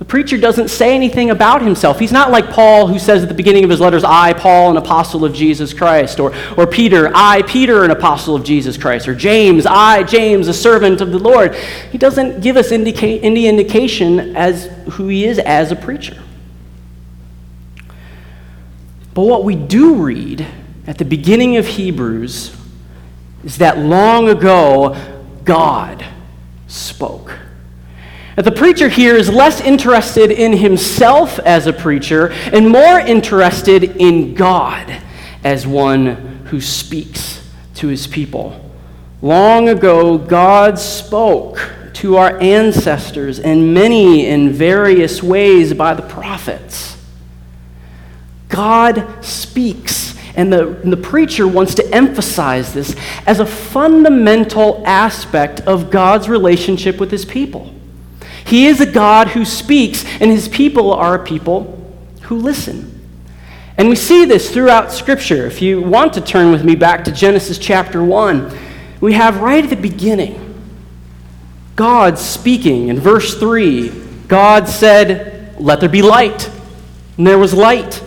The 0.00 0.06
preacher 0.06 0.38
doesn't 0.38 0.68
say 0.68 0.94
anything 0.94 1.28
about 1.28 1.60
himself. 1.60 1.98
He's 1.98 2.10
not 2.10 2.30
like 2.30 2.48
Paul, 2.48 2.86
who 2.86 2.98
says 2.98 3.22
at 3.22 3.28
the 3.28 3.34
beginning 3.34 3.64
of 3.64 3.70
his 3.70 3.80
letters, 3.80 4.02
I, 4.02 4.32
Paul, 4.32 4.70
an 4.70 4.78
apostle 4.78 5.26
of 5.26 5.34
Jesus 5.34 5.74
Christ, 5.74 6.18
or, 6.18 6.34
or 6.56 6.66
Peter, 6.66 7.12
I, 7.14 7.42
Peter, 7.42 7.84
an 7.84 7.90
apostle 7.90 8.34
of 8.34 8.42
Jesus 8.42 8.78
Christ, 8.78 9.08
or 9.08 9.14
James, 9.14 9.66
I, 9.66 10.02
James, 10.04 10.48
a 10.48 10.54
servant 10.54 11.02
of 11.02 11.12
the 11.12 11.18
Lord. 11.18 11.54
He 11.92 11.98
doesn't 11.98 12.40
give 12.40 12.56
us 12.56 12.72
indica- 12.72 13.22
any 13.22 13.46
indication 13.46 14.34
as 14.34 14.70
who 14.92 15.08
he 15.08 15.26
is 15.26 15.38
as 15.38 15.70
a 15.70 15.76
preacher. 15.76 16.16
But 19.12 19.26
what 19.26 19.44
we 19.44 19.54
do 19.54 19.96
read 19.96 20.46
at 20.86 20.96
the 20.96 21.04
beginning 21.04 21.58
of 21.58 21.66
Hebrews 21.66 22.56
is 23.44 23.58
that 23.58 23.76
long 23.76 24.30
ago, 24.30 24.96
God 25.44 26.06
spoke. 26.68 27.38
The 28.42 28.52
preacher 28.52 28.88
here 28.88 29.16
is 29.16 29.28
less 29.28 29.60
interested 29.60 30.30
in 30.30 30.56
himself 30.56 31.38
as 31.40 31.66
a 31.66 31.74
preacher 31.74 32.28
and 32.28 32.70
more 32.70 32.98
interested 32.98 33.84
in 33.96 34.32
God 34.32 35.02
as 35.44 35.66
one 35.66 36.06
who 36.46 36.58
speaks 36.58 37.46
to 37.74 37.88
his 37.88 38.06
people. 38.06 38.58
Long 39.20 39.68
ago, 39.68 40.16
God 40.16 40.78
spoke 40.78 41.70
to 41.94 42.16
our 42.16 42.38
ancestors 42.40 43.38
in 43.38 43.74
many 43.74 44.26
and 44.26 44.52
various 44.52 45.22
ways 45.22 45.74
by 45.74 45.92
the 45.92 46.00
prophets. 46.00 46.96
God 48.48 49.22
speaks, 49.22 50.16
and 50.34 50.50
the, 50.50 50.80
and 50.80 50.90
the 50.90 50.96
preacher 50.96 51.46
wants 51.46 51.74
to 51.74 51.94
emphasize 51.94 52.72
this 52.72 52.96
as 53.26 53.38
a 53.38 53.44
fundamental 53.44 54.82
aspect 54.86 55.60
of 55.60 55.90
God's 55.90 56.26
relationship 56.26 56.98
with 56.98 57.10
his 57.10 57.26
people. 57.26 57.74
He 58.50 58.66
is 58.66 58.80
a 58.80 58.86
God 58.86 59.28
who 59.28 59.44
speaks, 59.44 60.04
and 60.20 60.28
his 60.28 60.48
people 60.48 60.92
are 60.92 61.14
a 61.14 61.24
people 61.24 61.80
who 62.22 62.36
listen. 62.36 63.00
And 63.78 63.88
we 63.88 63.94
see 63.94 64.24
this 64.24 64.52
throughout 64.52 64.90
Scripture. 64.90 65.46
If 65.46 65.62
you 65.62 65.80
want 65.80 66.14
to 66.14 66.20
turn 66.20 66.50
with 66.50 66.64
me 66.64 66.74
back 66.74 67.04
to 67.04 67.12
Genesis 67.12 67.58
chapter 67.58 68.02
1, 68.02 68.58
we 69.00 69.12
have 69.12 69.40
right 69.40 69.62
at 69.62 69.70
the 69.70 69.76
beginning 69.76 70.48
God 71.76 72.18
speaking 72.18 72.88
in 72.88 72.98
verse 72.98 73.38
3. 73.38 73.88
God 74.26 74.68
said, 74.68 75.54
Let 75.60 75.78
there 75.78 75.88
be 75.88 76.02
light. 76.02 76.50
And 77.18 77.24
there 77.24 77.38
was 77.38 77.54
light. 77.54 78.02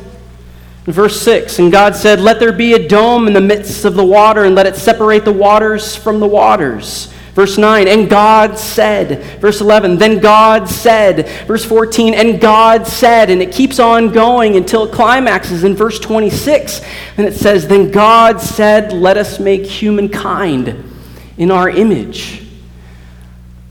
In 0.86 0.92
verse 0.92 1.22
6, 1.22 1.60
and 1.60 1.72
God 1.72 1.96
said, 1.96 2.20
Let 2.20 2.42
there 2.42 2.52
be 2.52 2.74
a 2.74 2.88
dome 2.88 3.28
in 3.28 3.34
the 3.34 3.40
midst 3.40 3.86
of 3.86 3.96
the 3.96 4.04
water, 4.04 4.44
and 4.44 4.56
let 4.56 4.66
it 4.66 4.76
separate 4.76 5.24
the 5.24 5.32
waters 5.32 5.96
from 5.96 6.20
the 6.20 6.28
waters. 6.28 7.12
Verse 7.34 7.58
9, 7.58 7.88
and 7.88 8.10
God 8.10 8.60
said. 8.60 9.24
Verse 9.41 9.60
11, 9.60 9.98
then 9.98 10.19
God 10.19 10.69
said. 10.69 11.28
Verse 11.48 11.65
14, 11.65 12.13
and 12.13 12.39
God 12.39 12.86
said. 12.86 13.32
And 13.32 13.41
it 13.41 13.52
keeps 13.52 13.80
on 13.80 14.12
going 14.12 14.56
until 14.56 14.86
it 14.86 14.93
climaxes 14.93 15.63
in 15.63 15.76
verse 15.76 16.00
26. 16.00 16.82
And 17.17 17.26
it 17.26 17.34
says, 17.34 17.67
then 17.67 17.89
God 17.89 18.39
said, 18.39 18.93
let 18.93 19.17
us 19.17 19.39
make 19.39 19.65
humankind 19.65 20.91
in 21.38 21.50
our 21.50 21.69
image. 21.69 22.46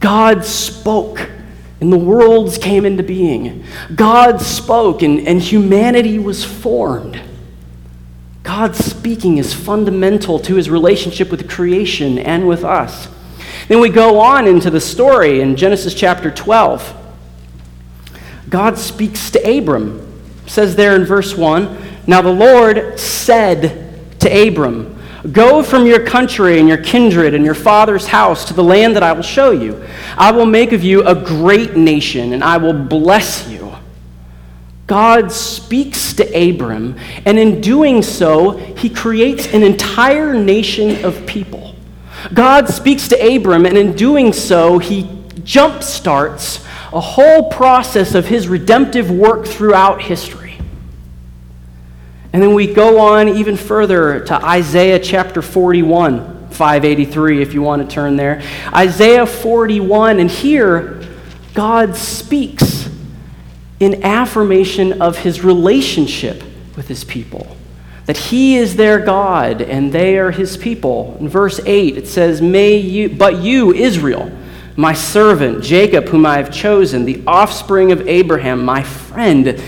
God 0.01 0.43
spoke, 0.43 1.29
and 1.79 1.91
the 1.91 1.97
worlds 1.97 2.57
came 2.57 2.85
into 2.85 3.03
being. 3.03 3.63
God 3.95 4.41
spoke, 4.41 5.01
and, 5.01 5.25
and 5.25 5.41
humanity 5.41 6.19
was 6.19 6.43
formed. 6.43 7.21
God 8.43 8.75
speaking 8.75 9.37
is 9.37 9.53
fundamental 9.53 10.37
to 10.39 10.55
his 10.55 10.69
relationship 10.69 11.31
with 11.31 11.49
creation 11.49 12.19
and 12.19 12.45
with 12.45 12.65
us. 12.65 13.07
Then 13.67 13.79
we 13.79 13.89
go 13.89 14.19
on 14.19 14.47
into 14.47 14.69
the 14.69 14.81
story 14.81 15.41
in 15.41 15.55
Genesis 15.55 15.93
chapter 15.93 16.29
12. 16.29 17.01
God 18.49 18.77
speaks 18.77 19.31
to 19.31 19.39
Abram. 19.39 19.99
It 20.45 20.49
says 20.49 20.75
there 20.75 20.95
in 20.95 21.05
verse 21.05 21.35
1 21.35 21.77
Now 22.05 22.21
the 22.21 22.31
Lord 22.31 22.99
said 22.99 24.19
to 24.19 24.47
Abram, 24.47 24.99
Go 25.31 25.63
from 25.63 25.85
your 25.85 26.05
country 26.05 26.59
and 26.59 26.67
your 26.67 26.83
kindred 26.83 27.33
and 27.33 27.45
your 27.45 27.55
father's 27.55 28.07
house 28.07 28.45
to 28.45 28.53
the 28.53 28.63
land 28.63 28.97
that 28.97 29.03
I 29.03 29.13
will 29.13 29.23
show 29.23 29.51
you. 29.51 29.81
I 30.17 30.31
will 30.31 30.45
make 30.45 30.73
of 30.73 30.83
you 30.83 31.07
a 31.07 31.15
great 31.15 31.77
nation, 31.77 32.33
and 32.33 32.43
I 32.43 32.57
will 32.57 32.73
bless 32.73 33.47
you. 33.47 33.73
God 34.85 35.31
speaks 35.31 36.13
to 36.15 36.23
Abram, 36.25 36.97
and 37.25 37.39
in 37.39 37.61
doing 37.61 38.01
so, 38.01 38.51
he 38.51 38.89
creates 38.89 39.47
an 39.47 39.63
entire 39.63 40.33
nation 40.33 41.05
of 41.05 41.25
people. 41.25 41.62
God 42.31 42.69
speaks 42.69 43.07
to 43.09 43.35
Abram, 43.35 43.65
and 43.65 43.77
in 43.77 43.95
doing 43.95 44.33
so, 44.33 44.77
he 44.77 45.03
jumpstarts 45.43 46.65
a 46.93 47.01
whole 47.01 47.49
process 47.49 48.13
of 48.13 48.27
his 48.27 48.47
redemptive 48.47 49.09
work 49.09 49.45
throughout 49.45 50.01
history. 50.01 50.57
And 52.31 52.41
then 52.41 52.53
we 52.53 52.71
go 52.71 52.99
on 52.99 53.29
even 53.29 53.57
further 53.57 54.23
to 54.25 54.45
Isaiah 54.45 54.99
chapter 54.99 55.41
41, 55.41 56.49
583, 56.49 57.41
if 57.41 57.53
you 57.53 57.61
want 57.61 57.87
to 57.87 57.93
turn 57.93 58.15
there. 58.15 58.41
Isaiah 58.73 59.25
41, 59.25 60.19
and 60.19 60.29
here 60.29 61.03
God 61.53 61.95
speaks 61.95 62.89
in 63.79 64.03
affirmation 64.03 65.01
of 65.01 65.17
his 65.17 65.43
relationship 65.43 66.43
with 66.75 66.87
his 66.87 67.03
people 67.03 67.57
that 68.05 68.17
he 68.17 68.57
is 68.57 68.75
their 68.75 68.99
God 68.99 69.61
and 69.61 69.91
they 69.91 70.17
are 70.17 70.31
his 70.31 70.57
people. 70.57 71.17
In 71.19 71.29
verse 71.29 71.59
8, 71.65 71.97
it 71.97 72.07
says, 72.07 72.41
May 72.41 72.75
you, 72.77 73.09
but 73.09 73.37
you, 73.41 73.73
Israel, 73.73 74.31
my 74.75 74.93
servant, 74.93 75.63
Jacob, 75.63 76.05
whom 76.05 76.25
I 76.25 76.37
have 76.37 76.51
chosen, 76.51 77.05
the 77.05 77.23
offspring 77.27 77.91
of 77.91 78.07
Abraham, 78.07 78.65
my 78.65 78.83
friend. 78.83 79.61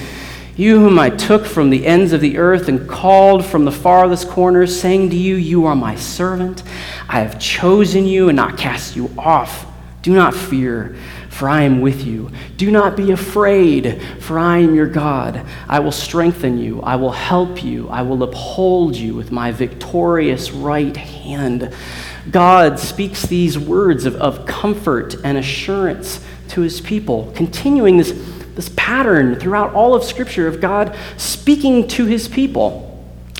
You 0.58 0.80
whom 0.80 0.98
I 0.98 1.10
took 1.10 1.45
from 1.45 1.69
the 1.69 1.86
ends 1.86 2.13
of 2.13 2.21
the 2.21 2.38
earth 2.38 2.69
and 2.69 2.88
called 2.89 3.45
from 3.45 3.65
the 3.65 3.71
farthest 3.71 4.30
corners, 4.30 4.80
saying 4.80 5.10
to 5.10 5.15
you, 5.17 5.36
You 5.36 5.65
are 5.65 5.76
my 5.76 5.95
servant. 5.95 6.63
I 7.10 7.19
have 7.19 7.39
chosen 7.39 8.06
you 8.06 8.30
and 8.30 8.36
not 8.38 8.58
cast 8.58 8.95
you 8.95 9.12
off. 9.17 9.65
Do 10.02 10.13
not 10.13 10.34
fear, 10.34 10.95
for 11.36 11.50
I 11.50 11.63
am 11.63 11.82
with 11.82 12.06
you. 12.08 12.32
Do 12.56 12.71
not 12.71 12.95
be 12.95 13.12
afraid, 13.12 14.02
for 14.21 14.39
I 14.39 14.60
am 14.60 14.74
your 14.74 14.88
God. 14.88 15.45
I 15.67 15.80
will 15.80 15.91
strengthen 15.91 16.58
you. 16.58 16.80
I 16.82 16.95
will 16.95 17.12
help 17.12 17.62
you. 17.62 17.89
I 17.89 18.04
will 18.04 18.24
uphold 18.24 18.95
you 18.95 19.15
with 19.15 19.34
my 19.34 19.52
victorious 19.52 20.52
right 20.52 20.95
hand. 20.95 21.74
God 22.32 22.80
speaks 22.80 23.24
these 23.24 23.60
words 23.60 24.06
of, 24.06 24.15
of 24.15 24.45
comfort 24.45 25.17
and 25.26 25.38
assurance 25.38 26.26
to 26.50 26.62
his 26.62 26.80
people, 26.80 27.34
continuing 27.36 27.98
this, 27.98 28.13
this 28.56 28.69
pattern 28.78 29.38
throughout 29.38 29.74
all 29.74 29.93
of 29.93 30.06
Scripture 30.06 30.48
of 30.48 30.62
God 30.62 30.95
speaking 31.17 31.86
to 31.89 32.06
his 32.06 32.30
people. 32.30 32.94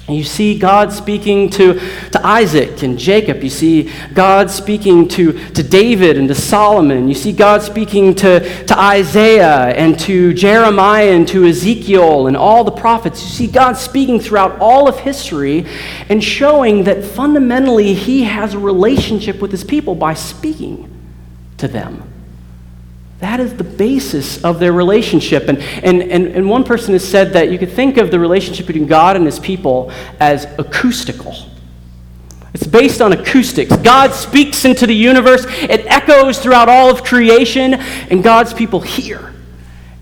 You 0.07 0.23
see 0.23 0.59
God 0.59 0.93
speaking 0.93 1.49
to, 1.51 1.79
to 2.11 2.25
Isaac 2.25 2.83
and 2.83 2.97
Jacob. 2.97 3.43
You 3.43 3.49
see 3.49 3.91
God 4.13 4.51
speaking 4.51 5.07
to, 5.09 5.33
to 5.33 5.63
David 5.63 6.17
and 6.17 6.27
to 6.27 6.35
Solomon. 6.35 7.07
You 7.07 7.15
see 7.15 7.31
God 7.31 7.63
speaking 7.63 8.13
to, 8.15 8.65
to 8.65 8.79
Isaiah 8.79 9.73
and 9.75 9.99
to 10.01 10.31
Jeremiah 10.35 11.09
and 11.09 11.27
to 11.29 11.45
Ezekiel 11.45 12.27
and 12.27 12.37
all 12.37 12.63
the 12.63 12.71
prophets. 12.71 13.23
You 13.23 13.29
see 13.29 13.47
God 13.47 13.77
speaking 13.77 14.19
throughout 14.19 14.59
all 14.59 14.87
of 14.87 14.99
history 14.99 15.65
and 16.07 16.23
showing 16.23 16.83
that 16.83 17.03
fundamentally 17.03 17.95
He 17.95 18.25
has 18.25 18.53
a 18.53 18.59
relationship 18.59 19.41
with 19.41 19.49
His 19.49 19.63
people 19.63 19.95
by 19.95 20.13
speaking 20.13 20.91
to 21.57 21.67
them. 21.67 22.14
That 23.25 23.39
is 23.39 23.55
the 23.55 23.63
basis 23.63 24.43
of 24.43 24.59
their 24.59 24.71
relationship. 24.71 25.47
And, 25.47 25.57
and, 25.57 26.03
and, 26.03 26.27
and 26.27 26.47
one 26.47 26.63
person 26.63 26.93
has 26.93 27.03
said 27.03 27.33
that 27.33 27.49
you 27.49 27.57
could 27.57 27.71
think 27.71 27.97
of 27.97 28.11
the 28.11 28.19
relationship 28.19 28.67
between 28.67 28.85
God 28.85 29.15
and 29.15 29.25
his 29.25 29.39
people 29.39 29.91
as 30.19 30.45
acoustical. 30.59 31.33
It's 32.53 32.67
based 32.67 33.01
on 33.01 33.13
acoustics. 33.13 33.75
God 33.77 34.13
speaks 34.13 34.63
into 34.63 34.85
the 34.85 34.93
universe, 34.93 35.43
it 35.47 35.88
echoes 35.88 36.38
throughout 36.38 36.69
all 36.69 36.91
of 36.91 37.03
creation, 37.03 37.73
and 37.73 38.23
God's 38.23 38.53
people 38.53 38.79
hear 38.79 39.33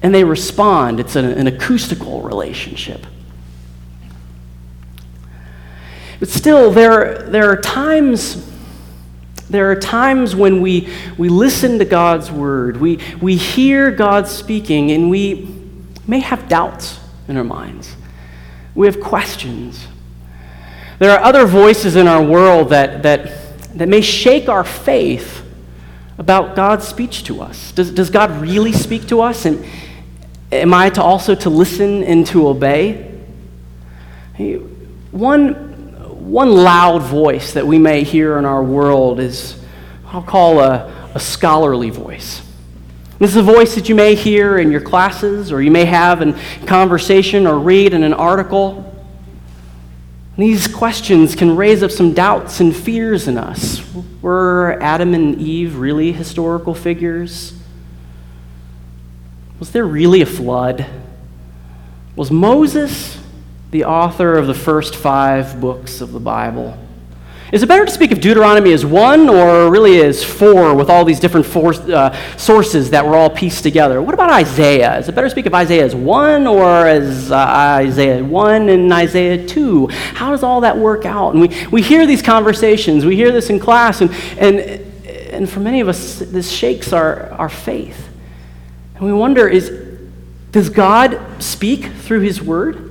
and 0.02 0.14
they 0.14 0.26
respond. 0.26 1.00
It's 1.00 1.16
an, 1.16 1.24
an 1.24 1.48
acoustical 1.48 2.24
relationship. 2.24 3.06
But 6.20 6.28
still, 6.28 6.72
there, 6.72 7.24
there 7.30 7.50
are 7.50 7.62
times 7.62 8.53
there 9.54 9.70
are 9.70 9.76
times 9.76 10.36
when 10.36 10.62
we, 10.62 10.90
we 11.16 11.30
listen 11.30 11.78
to 11.78 11.86
God's 11.86 12.32
word, 12.32 12.78
we, 12.78 12.98
we 13.22 13.38
hear 13.38 13.92
God 13.92 14.28
speaking, 14.28 14.90
and 14.90 15.12
we 15.12 15.48
may 16.08 16.22
have 16.22 16.50
doubts 16.50 17.00
in 17.28 17.38
our 17.38 17.44
minds. 17.44 17.96
We 18.74 18.88
have 18.88 19.00
questions. 19.00 19.86
There 20.98 21.12
are 21.12 21.24
other 21.24 21.46
voices 21.46 21.96
in 21.96 22.08
our 22.08 22.24
world 22.24 22.70
that, 22.70 23.04
that, 23.04 23.78
that 23.78 23.88
may 23.88 24.02
shake 24.02 24.50
our 24.50 24.64
faith 24.64 25.46
about 26.18 26.56
God's 26.56 26.88
speech 26.88 27.24
to 27.26 27.40
us. 27.44 27.72
Does, 27.74 27.92
does 27.92 28.10
God 28.10 28.32
really 28.42 28.74
speak 28.74 29.08
to 29.10 29.22
us? 29.22 29.46
And 29.46 29.64
am 30.52 30.74
I 30.74 30.90
to 30.90 31.04
also 31.04 31.36
to 31.36 31.52
listen 31.52 32.04
and 32.04 32.26
to 32.26 32.48
obey? 32.48 33.22
One 35.12 35.73
one 36.24 36.52
loud 36.52 37.02
voice 37.02 37.54
that 37.54 37.68
we 37.68 37.78
may 37.78 38.04
hear 38.04 38.38
in 38.38 38.46
our 38.46 38.64
world 38.64 39.20
is 39.20 39.62
I'll 40.08 40.22
call 40.22 40.60
a, 40.60 41.12
a 41.14 41.20
scholarly 41.20 41.90
voice. 41.90 42.42
This 43.20 43.32
is 43.32 43.38
a 43.38 43.44
voice 43.44 43.76
that 43.76 43.90
you 43.90 43.96
may 43.96 44.16
hear 44.16 44.58
in 44.58 44.72
your 44.72 44.82
classes 44.82 45.52
or 45.52 45.62
you 45.62 45.72
may 45.72 45.86
have 45.86 46.22
in 46.22 46.34
conversation 46.66 47.48
or 47.48 47.60
read 47.60 47.94
in 47.94 48.04
an 48.04 48.14
article. 48.14 48.90
These 50.38 50.68
questions 50.68 51.36
can 51.36 51.56
raise 51.56 51.84
up 51.84 51.92
some 51.92 52.14
doubts 52.14 52.60
and 52.60 52.76
fears 52.76 53.28
in 53.28 53.38
us. 53.38 53.82
Were 54.22 54.78
Adam 54.82 55.14
and 55.14 55.40
Eve 55.40 55.78
really 55.78 56.12
historical 56.12 56.74
figures? 56.74 57.54
Was 59.60 59.72
there 59.72 59.86
really 59.86 60.22
a 60.22 60.26
flood? 60.26 60.86
Was 62.16 62.32
Moses 62.32 63.23
the 63.74 63.86
author 63.86 64.38
of 64.38 64.46
the 64.46 64.54
first 64.54 64.96
five 64.96 65.60
books 65.60 66.00
of 66.00 66.12
the 66.12 66.20
Bible. 66.20 66.78
Is 67.52 67.64
it 67.64 67.68
better 67.68 67.86
to 67.86 67.92
speak 67.92 68.12
of 68.12 68.22
Deuteronomy 68.22 68.72
as 68.72 68.86
one 68.86 69.28
or 69.28 69.72
really 69.72 70.00
as 70.00 70.24
four 70.24 70.76
with 70.76 70.92
all 70.92 71.04
these 71.04 71.20
different 71.20 71.44
for, 71.44 71.74
uh, 71.74 72.16
sources 72.38 72.92
that 72.92 73.04
were 73.04 73.16
all 73.16 73.32
pieced 73.32 73.64
together? 73.64 74.00
What 74.00 74.14
about 74.14 74.30
Isaiah? 74.30 75.00
Is 75.00 75.10
it 75.10 75.16
better 75.16 75.26
to 75.26 75.32
speak 75.32 75.48
of 75.48 75.56
Isaiah 75.56 75.84
as 75.84 75.96
one 75.96 76.46
or 76.46 76.86
as 76.86 77.32
uh, 77.32 77.36
Isaiah 77.36 78.24
1 78.24 78.70
and 78.70 78.94
Isaiah 78.94 79.44
2? 79.44 79.88
How 79.88 80.30
does 80.30 80.44
all 80.44 80.62
that 80.62 80.78
work 80.78 81.06
out? 81.06 81.34
And 81.34 81.42
we, 81.42 81.68
we 81.72 81.82
hear 81.82 82.06
these 82.06 82.22
conversations, 82.22 83.08
we 83.08 83.16
hear 83.16 83.32
this 83.32 83.50
in 83.50 83.60
class, 83.60 84.02
and, 84.02 84.12
and, 84.38 84.60
and 85.34 85.50
for 85.50 85.62
many 85.62 85.80
of 85.80 85.88
us, 85.88 86.20
this 86.20 86.52
shakes 86.52 86.94
our, 86.94 87.32
our 87.32 87.50
faith. 87.50 88.08
And 88.96 89.04
we 89.04 89.14
wonder 89.14 89.48
is, 89.48 89.72
does 90.52 90.70
God 90.70 91.20
speak 91.42 91.86
through 91.86 92.20
His 92.20 92.40
Word? 92.40 92.83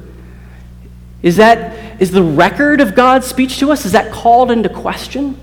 Is 1.23 1.37
that 1.37 2.01
is 2.01 2.11
the 2.11 2.23
record 2.23 2.81
of 2.81 2.95
God's 2.95 3.27
speech 3.27 3.59
to 3.61 3.71
us 3.71 3.87
is 3.87 3.93
that 3.93 4.13
called 4.13 4.51
into 4.51 4.69
question? 4.69 5.39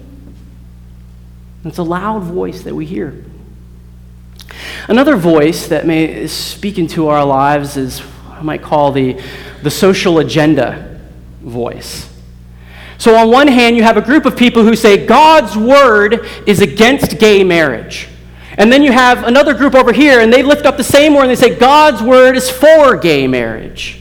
It's 1.63 1.77
a 1.77 1.83
loud 1.83 2.23
voice 2.23 2.63
that 2.63 2.75
we 2.75 2.85
hear. 2.85 3.23
Another 4.87 5.15
voice 5.15 5.67
that 5.67 5.85
may 5.85 6.27
speak 6.27 6.77
into 6.77 7.07
our 7.07 7.23
lives 7.25 7.77
is 7.77 8.01
I 8.29 8.41
might 8.41 8.61
call 8.61 8.91
the, 8.91 9.21
the 9.63 9.69
social 9.69 10.19
agenda 10.19 10.99
voice. 11.41 12.09
So, 12.97 13.15
on 13.15 13.31
one 13.31 13.47
hand, 13.47 13.77
you 13.77 13.83
have 13.83 13.97
a 13.97 14.01
group 14.01 14.25
of 14.25 14.35
people 14.35 14.63
who 14.63 14.75
say 14.75 15.05
God's 15.05 15.55
word 15.55 16.25
is 16.45 16.61
against 16.61 17.19
gay 17.19 17.43
marriage. 17.43 18.07
And 18.57 18.71
then 18.71 18.83
you 18.83 18.91
have 18.91 19.23
another 19.23 19.53
group 19.53 19.75
over 19.75 19.93
here, 19.93 20.19
and 20.19 20.33
they 20.33 20.43
lift 20.43 20.65
up 20.65 20.75
the 20.75 20.83
same 20.83 21.13
word 21.13 21.23
and 21.23 21.31
they 21.31 21.35
say 21.35 21.55
God's 21.55 22.01
word 22.01 22.35
is 22.35 22.49
for 22.49 22.97
gay 22.97 23.27
marriage. 23.27 23.98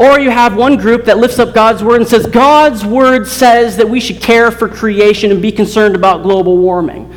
Or 0.00 0.18
you 0.18 0.30
have 0.30 0.56
one 0.56 0.78
group 0.78 1.04
that 1.04 1.18
lifts 1.18 1.38
up 1.38 1.52
God's 1.52 1.84
word 1.84 2.00
and 2.00 2.08
says, 2.08 2.24
God's 2.24 2.86
word 2.86 3.26
says 3.26 3.76
that 3.76 3.86
we 3.86 4.00
should 4.00 4.18
care 4.18 4.50
for 4.50 4.66
creation 4.66 5.30
and 5.30 5.42
be 5.42 5.52
concerned 5.52 5.94
about 5.94 6.22
global 6.22 6.56
warming. 6.56 7.14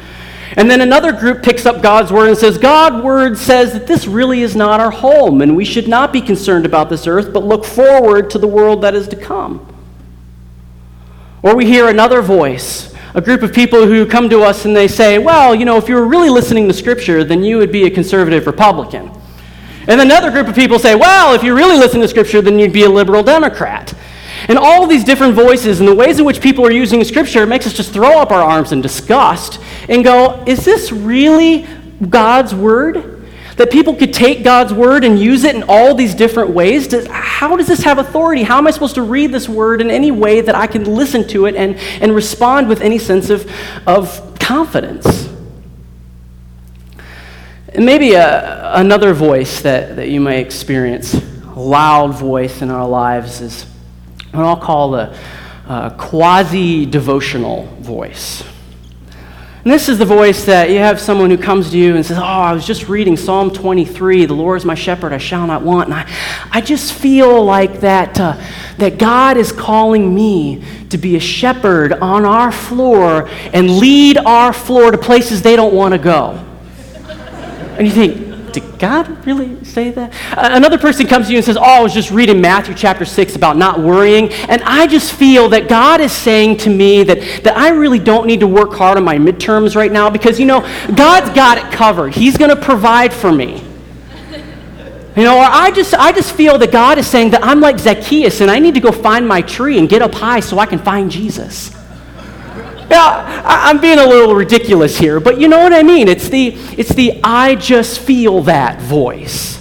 And 0.58 0.69
then 0.69 0.82
another 0.82 1.13
group 1.13 1.41
picks 1.41 1.65
up 1.65 1.82
God's 1.82 2.12
word 2.12 2.28
and 2.28 2.38
says, 2.38 2.58
God's 2.58 3.02
word 3.02 3.38
says 3.38 3.72
that 3.72 3.88
this 3.88 4.06
really 4.06 4.41
is 4.41 4.54
not 4.54 4.82
our 4.82 4.91
home 4.91 5.41
and 5.41 5.56
we 5.56 5.63
should 5.63 5.88
not 5.88 6.12
be 6.12 6.19
concerned 6.19 6.65
about 6.65 6.89
this 6.89 7.08
earth, 7.08 7.32
but 7.32 7.46
look 7.46 7.63
forward 7.63 8.30
to 8.32 8.38
the 8.38 8.48
world 8.48 8.82
that 8.82 8.96
is 8.96 9.08
to 9.08 9.15
come. 9.15 9.65
Or 11.41 11.56
we 11.56 11.65
hear 11.65 11.88
another 11.88 12.22
voice, 12.22 12.93
a 13.13 13.22
group 13.22 13.43
of 13.43 13.54
people 13.54 13.88
who 13.88 14.06
come 14.06 14.30
to 14.30 14.41
us 14.41 14.65
and 14.65 14.76
they 14.76 14.89
say, 14.89 15.19
Well, 15.19 15.56
you 15.56 15.63
know, 15.63 15.78
if 15.78 15.88
you 15.88 15.96
were 15.96 16.06
really 16.06 16.30
listening 16.30 16.67
to 16.67 16.74
Scripture, 16.74 17.24
then 17.24 17.46
you 17.46 17.60
would 17.60 17.72
be 17.72 17.86
a 17.86 17.89
conservative 17.89 18.46
Republican. 18.46 19.10
And 19.88 20.00
another 20.00 20.32
group 20.32 20.48
of 20.48 20.56
people 20.56 20.80
say, 20.80 20.96
well, 20.96 21.34
if 21.34 21.43
you 21.43 21.56
really 21.56 21.78
listen 21.78 22.00
to 22.02 22.08
Scripture, 22.08 22.41
then 22.41 22.58
you'd 22.58 22.74
be 22.74 22.84
a 22.84 22.89
liberal 22.89 23.24
Democrat. 23.24 23.93
And 24.48 24.58
all 24.58 24.88
these 24.88 25.04
different 25.04 25.36
voices 25.36 25.80
and 25.80 25.88
the 25.88 25.96
ways 25.96 26.19
in 26.19 26.26
which 26.26 26.41
people 26.41 26.65
are 26.65 26.72
using 26.72 27.04
Scripture 27.04 27.46
makes 27.46 27.65
us 27.65 27.74
just 27.74 27.93
throw 27.93 28.19
up 28.19 28.32
our 28.32 28.41
arms 28.41 28.72
in 28.72 28.82
disgust 28.82 29.60
and 29.89 30.04
go, 30.04 30.43
is 30.46 30.65
this 30.65 30.91
really 30.91 31.67
God's 32.10 32.54
Word? 32.54 33.26
That 33.58 33.72
people 33.72 33.96
could 33.96 34.13
take 34.13 34.43
God's 34.43 34.74
Word 34.74 35.04
and 35.04 35.19
use 35.19 35.43
it 35.43 35.56
in 35.56 35.63
all 35.67 35.96
these 35.96 36.15
different 36.15 36.50
ways? 36.52 36.88
Does, 36.88 37.08
how 37.08 37.56
does 37.56 37.67
this 37.67 37.84
have 37.84 38.00
authority? 38.00 38.43
How 38.43 38.58
am 38.58 38.67
I 38.67 38.72
supposed 38.72 38.96
to 38.96 39.04
read 39.04 39.32
this 39.32 39.48
Word 39.48 39.80
in 39.80 39.91
any 39.91 40.12
way 40.12 40.41
that 40.41 40.56
I 40.56 40.67
can 40.67 40.84
listen 40.86 41.28
to 41.30 41.46
it 41.46 41.56
and, 41.56 41.76
and 42.02 42.15
respond 42.15 42.67
with 42.67 42.82
any 42.82 42.98
sense 42.98 43.30
of, 43.30 43.50
of 43.86 44.38
confidence? 44.39 45.33
And 47.76 47.88
maybe 47.88 48.14
a, 48.14 48.76
another 48.76 49.14
voice 49.14 49.62
that, 49.62 49.96
that 49.96 50.10
you 50.10 50.22
may 50.22 50.40
experience, 50.40 51.16
a 51.16 51.60
loud 51.60 52.14
voice 52.14 52.62
in 52.62 52.70
our 52.70 52.88
lives, 52.88 53.42
is 53.42 53.64
what 54.32 54.46
I'll 54.46 54.56
call 54.56 54.94
a, 54.94 55.18
a 55.68 55.96
quasi 55.98 56.86
devotional 56.86 57.66
voice. 57.80 58.44
And 59.64 59.72
this 59.72 59.90
is 59.90 59.98
the 59.98 60.06
voice 60.06 60.46
that 60.46 60.70
you 60.70 60.78
have 60.78 61.00
someone 61.00 61.32
who 61.32 61.38
comes 61.38 61.72
to 61.72 61.78
you 61.78 61.96
and 61.96 62.06
says, 62.06 62.20
Oh, 62.20 62.22
I 62.22 62.54
was 62.54 62.68
just 62.68 62.90
reading 62.90 63.18
Psalm 63.18 63.50
23, 63.50 64.26
the 64.26 64.34
Lord 64.34 64.58
is 64.58 64.66
my 64.66 64.76
shepherd, 64.76 65.12
I 65.12 65.18
shall 65.18 65.48
not 65.48 65.64
want. 65.64 65.90
And 65.90 65.96
I, 65.96 66.12
I 66.52 66.62
just 66.62 66.94
feel 66.94 67.44
like 67.44 67.80
that, 67.80 68.20
uh, 68.20 68.40
that 68.78 69.00
God 69.00 69.38
is 69.38 69.52
calling 69.52 70.14
me 70.14 70.64
to 70.90 70.98
be 71.00 71.16
a 71.16 71.20
shepherd 71.20 71.94
on 71.94 72.24
our 72.24 72.52
floor 72.52 73.30
and 73.52 73.78
lead 73.78 74.18
our 74.18 74.54
floor 74.54 74.92
to 74.92 74.98
places 74.98 75.42
they 75.42 75.56
don't 75.56 75.74
want 75.74 75.94
to 75.94 75.98
go. 75.98 76.44
And 77.78 77.88
you 77.88 77.94
think, 77.94 78.34
did 78.54 78.80
God 78.80 79.26
really 79.26 79.64
say 79.66 79.90
that? 79.92 80.14
Another 80.38 80.78
person 80.78 81.08
comes 81.08 81.26
to 81.26 81.32
you 81.32 81.38
and 81.38 81.46
says, 81.46 81.58
Oh, 81.58 81.64
I 81.64 81.82
was 81.82 81.94
just 81.94 82.12
reading 82.12 82.40
Matthew 82.40 82.76
chapter 82.76 83.04
6 83.04 83.36
about 83.36 83.58
not 83.58 83.80
worrying. 83.80 84.32
And 84.32 84.62
I 84.64 84.86
just 84.88 85.14
feel 85.14 85.50
that 85.50 85.68
God 85.68 86.00
is 86.00 86.12
saying 86.12 86.58
to 86.58 86.70
me 86.70 87.04
that, 87.04 87.20
that 87.44 87.58
I 87.58 87.70
really 87.70 88.00
don't 88.00 88.28
need 88.28 88.40
to 88.42 88.48
work 88.48 88.74
hard 88.74 88.98
on 88.98 89.04
my 89.04 89.18
midterms 89.18 89.76
right 89.76 89.92
now 89.92 90.10
because, 90.10 90.40
you 90.40 90.46
know, 90.46 90.62
God's 90.96 91.34
got 91.36 91.58
it 91.58 91.74
covered. 91.74 92.14
He's 92.14 92.38
going 92.38 92.56
to 92.56 92.62
provide 92.62 93.12
for 93.12 93.32
me. 93.32 93.64
You 95.16 95.24
know, 95.24 95.38
or 95.38 95.46
I 95.46 95.70
just, 95.70 95.94
I 95.94 96.12
just 96.12 96.36
feel 96.36 96.58
that 96.58 96.72
God 96.72 96.98
is 96.98 97.06
saying 97.06 97.32
that 97.32 97.44
I'm 97.44 97.60
like 97.60 97.78
Zacchaeus 97.78 98.42
and 98.42 98.50
I 98.50 98.58
need 98.58 98.74
to 98.74 98.80
go 98.80 98.92
find 98.92 99.28
my 99.28 99.44
tree 99.44 99.78
and 99.78 99.88
get 99.88 100.02
up 100.02 100.14
high 100.14 100.40
so 100.40 100.58
I 100.58 100.66
can 100.66 100.80
find 100.80 101.12
Jesus. 101.12 101.72
I, 102.91 103.69
I'm 103.69 103.80
being 103.80 104.00
a 104.00 104.06
little 104.06 104.36
ridiculous 104.36 104.98
here, 104.98 105.19
but 105.19 105.39
you 105.39 105.48
know 105.48 105.60
what 105.60 105.74
I 105.74 105.84
mean. 105.84 106.08
It's 106.08 106.30
the, 106.30 106.50
it's 106.78 106.93
the 106.93 107.19
I 107.24 107.56
just 107.56 108.00
feel 108.00 108.43
that 108.43 108.82
voice. 108.82 109.60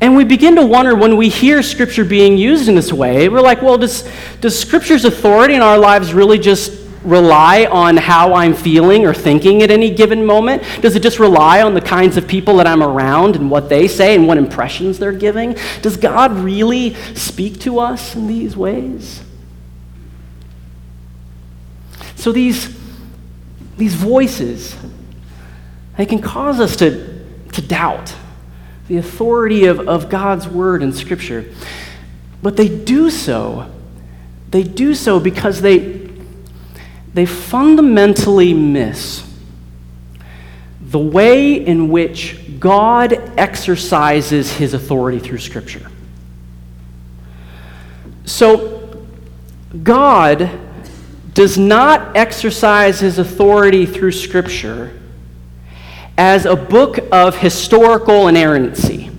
And 0.00 0.16
we 0.16 0.24
begin 0.24 0.56
to 0.56 0.66
wonder 0.66 0.94
when 0.94 1.16
we 1.16 1.30
hear 1.30 1.62
Scripture 1.62 2.04
being 2.04 2.36
used 2.36 2.68
in 2.68 2.74
this 2.74 2.92
way, 2.92 3.28
we're 3.30 3.40
like, 3.40 3.62
well, 3.62 3.78
does, 3.78 4.06
does 4.42 4.58
Scripture's 4.58 5.06
authority 5.06 5.54
in 5.54 5.62
our 5.62 5.78
lives 5.78 6.12
really 6.12 6.38
just 6.38 6.84
rely 7.04 7.66
on 7.66 7.96
how 7.96 8.34
I'm 8.34 8.54
feeling 8.54 9.06
or 9.06 9.14
thinking 9.14 9.62
at 9.62 9.70
any 9.70 9.90
given 9.90 10.24
moment? 10.24 10.62
Does 10.82 10.94
it 10.94 11.02
just 11.02 11.18
rely 11.18 11.62
on 11.62 11.72
the 11.72 11.80
kinds 11.80 12.18
of 12.18 12.28
people 12.28 12.58
that 12.58 12.66
I'm 12.66 12.82
around 12.82 13.36
and 13.36 13.50
what 13.50 13.70
they 13.70 13.88
say 13.88 14.14
and 14.14 14.26
what 14.26 14.36
impressions 14.36 14.98
they're 14.98 15.10
giving? 15.10 15.56
Does 15.80 15.96
God 15.96 16.32
really 16.32 16.94
speak 17.14 17.60
to 17.60 17.78
us 17.78 18.14
in 18.14 18.26
these 18.26 18.56
ways? 18.58 19.23
So 22.24 22.32
these, 22.32 22.74
these 23.76 23.92
voices, 23.92 24.74
they 25.98 26.06
can 26.06 26.22
cause 26.22 26.58
us 26.58 26.74
to, 26.76 27.22
to 27.52 27.60
doubt 27.60 28.14
the 28.88 28.96
authority 28.96 29.66
of, 29.66 29.86
of 29.86 30.08
God's 30.08 30.48
word 30.48 30.82
and 30.82 30.94
scripture. 30.94 31.44
But 32.42 32.56
they 32.56 32.66
do 32.66 33.10
so, 33.10 33.70
they 34.48 34.62
do 34.62 34.94
so 34.94 35.20
because 35.20 35.60
they, 35.60 36.08
they 37.12 37.26
fundamentally 37.26 38.54
miss 38.54 39.22
the 40.80 40.98
way 40.98 41.52
in 41.52 41.90
which 41.90 42.58
God 42.58 43.12
exercises 43.38 44.50
his 44.50 44.72
authority 44.72 45.18
through 45.18 45.40
Scripture. 45.40 45.90
So, 48.24 49.06
God 49.82 50.63
does 51.34 51.58
not 51.58 52.16
exercise 52.16 53.00
his 53.00 53.18
authority 53.18 53.84
through 53.84 54.12
Scripture 54.12 54.98
as 56.16 56.46
a 56.46 56.54
book 56.54 56.98
of 57.10 57.36
historical 57.36 58.28
inerrancy. 58.28 59.10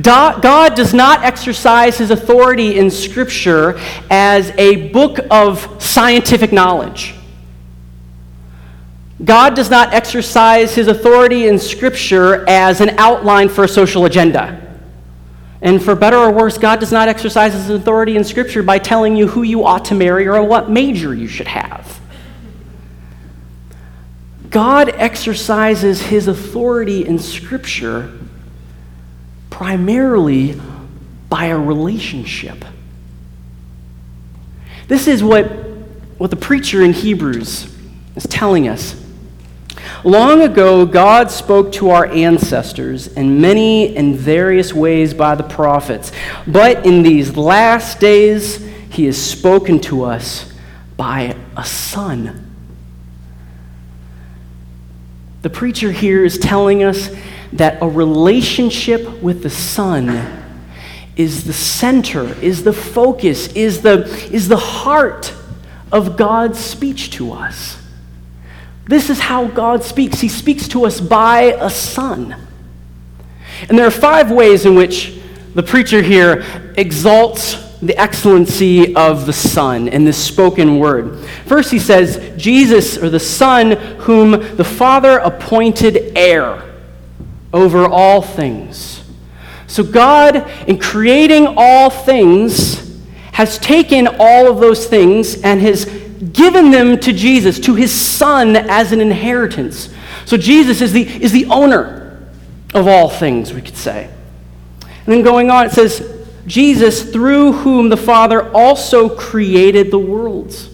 God 0.00 0.74
does 0.74 0.94
not 0.94 1.22
exercise 1.22 1.98
his 1.98 2.10
authority 2.10 2.78
in 2.78 2.90
Scripture 2.90 3.78
as 4.08 4.50
a 4.56 4.88
book 4.88 5.18
of 5.30 5.82
scientific 5.82 6.52
knowledge. 6.52 7.14
God 9.24 9.54
does 9.54 9.68
not 9.68 9.92
exercise 9.92 10.74
his 10.74 10.88
authority 10.88 11.46
in 11.46 11.58
Scripture 11.58 12.48
as 12.48 12.80
an 12.80 12.90
outline 12.98 13.48
for 13.48 13.64
a 13.64 13.68
social 13.68 14.04
agenda. 14.04 14.61
And 15.62 15.82
for 15.82 15.94
better 15.94 16.16
or 16.16 16.32
worse, 16.32 16.58
God 16.58 16.80
does 16.80 16.90
not 16.90 17.08
exercise 17.08 17.54
his 17.54 17.70
authority 17.70 18.16
in 18.16 18.24
Scripture 18.24 18.64
by 18.64 18.78
telling 18.78 19.14
you 19.14 19.28
who 19.28 19.42
you 19.42 19.64
ought 19.64 19.84
to 19.86 19.94
marry 19.94 20.26
or 20.26 20.42
what 20.42 20.68
major 20.68 21.14
you 21.14 21.28
should 21.28 21.46
have. 21.46 22.00
God 24.50 24.90
exercises 24.90 26.02
his 26.02 26.26
authority 26.26 27.06
in 27.06 27.18
Scripture 27.18 28.12
primarily 29.50 30.60
by 31.28 31.46
a 31.46 31.58
relationship. 31.58 32.64
This 34.88 35.06
is 35.06 35.22
what, 35.22 35.44
what 36.18 36.30
the 36.30 36.36
preacher 36.36 36.82
in 36.82 36.92
Hebrews 36.92 37.72
is 38.16 38.24
telling 38.24 38.66
us. 38.66 39.01
Long 40.04 40.42
ago, 40.42 40.84
God 40.84 41.30
spoke 41.30 41.70
to 41.72 41.90
our 41.90 42.06
ancestors 42.06 43.06
in 43.06 43.40
many 43.40 43.96
and 43.96 44.16
various 44.16 44.72
ways 44.72 45.14
by 45.14 45.36
the 45.36 45.44
prophets. 45.44 46.10
But 46.46 46.84
in 46.84 47.04
these 47.04 47.36
last 47.36 48.00
days, 48.00 48.56
He 48.90 49.06
has 49.06 49.20
spoken 49.20 49.78
to 49.82 50.04
us 50.04 50.52
by 50.96 51.36
a 51.56 51.64
Son. 51.64 52.50
The 55.42 55.50
preacher 55.50 55.92
here 55.92 56.24
is 56.24 56.36
telling 56.36 56.82
us 56.82 57.10
that 57.52 57.80
a 57.80 57.88
relationship 57.88 59.22
with 59.22 59.42
the 59.42 59.50
Son 59.50 60.42
is 61.16 61.44
the 61.44 61.52
center, 61.52 62.24
is 62.40 62.64
the 62.64 62.72
focus, 62.72 63.48
is 63.52 63.82
the, 63.82 64.04
is 64.32 64.48
the 64.48 64.56
heart 64.56 65.32
of 65.92 66.16
God's 66.16 66.58
speech 66.58 67.10
to 67.12 67.32
us. 67.32 67.81
This 68.86 69.10
is 69.10 69.20
how 69.20 69.46
God 69.46 69.82
speaks. 69.82 70.20
He 70.20 70.28
speaks 70.28 70.68
to 70.68 70.84
us 70.84 71.00
by 71.00 71.56
a 71.60 71.70
son. 71.70 72.36
And 73.68 73.78
there 73.78 73.86
are 73.86 73.92
five 73.92 74.30
ways 74.30 74.66
in 74.66 74.74
which 74.74 75.18
the 75.54 75.62
preacher 75.62 76.02
here 76.02 76.44
exalts 76.76 77.54
the 77.82 77.96
excellency 78.00 78.94
of 78.94 79.26
the 79.26 79.32
Son 79.32 79.88
in 79.88 80.04
this 80.04 80.16
spoken 80.16 80.78
word. 80.78 81.18
First, 81.46 81.70
he 81.72 81.80
says, 81.80 82.32
Jesus, 82.36 82.96
or 82.96 83.10
the 83.10 83.20
Son, 83.20 83.72
whom 83.98 84.30
the 84.56 84.64
Father 84.64 85.18
appointed 85.18 86.16
heir 86.16 86.62
over 87.52 87.86
all 87.86 88.22
things. 88.22 89.02
So, 89.66 89.82
God, 89.82 90.48
in 90.68 90.78
creating 90.78 91.54
all 91.56 91.90
things, 91.90 93.00
has 93.32 93.58
taken 93.58 94.06
all 94.06 94.46
of 94.46 94.60
those 94.60 94.86
things 94.86 95.40
and 95.42 95.60
has 95.60 95.86
given 96.32 96.70
them 96.70 96.98
to 97.00 97.12
Jesus, 97.12 97.58
to 97.60 97.74
his 97.74 97.92
Son, 97.92 98.54
as 98.56 98.92
an 98.92 99.00
inheritance. 99.00 99.92
So, 100.24 100.36
Jesus 100.36 100.80
is 100.80 100.92
the, 100.92 101.02
is 101.02 101.32
the 101.32 101.46
owner 101.46 102.28
of 102.74 102.86
all 102.86 103.08
things, 103.08 103.52
we 103.52 103.62
could 103.62 103.76
say. 103.76 104.10
And 104.82 105.06
then 105.06 105.22
going 105.22 105.50
on, 105.50 105.66
it 105.66 105.72
says, 105.72 106.26
Jesus, 106.46 107.12
through 107.12 107.52
whom 107.52 107.88
the 107.88 107.96
Father 107.96 108.50
also 108.52 109.08
created 109.08 109.90
the 109.90 109.98
worlds. 109.98 110.68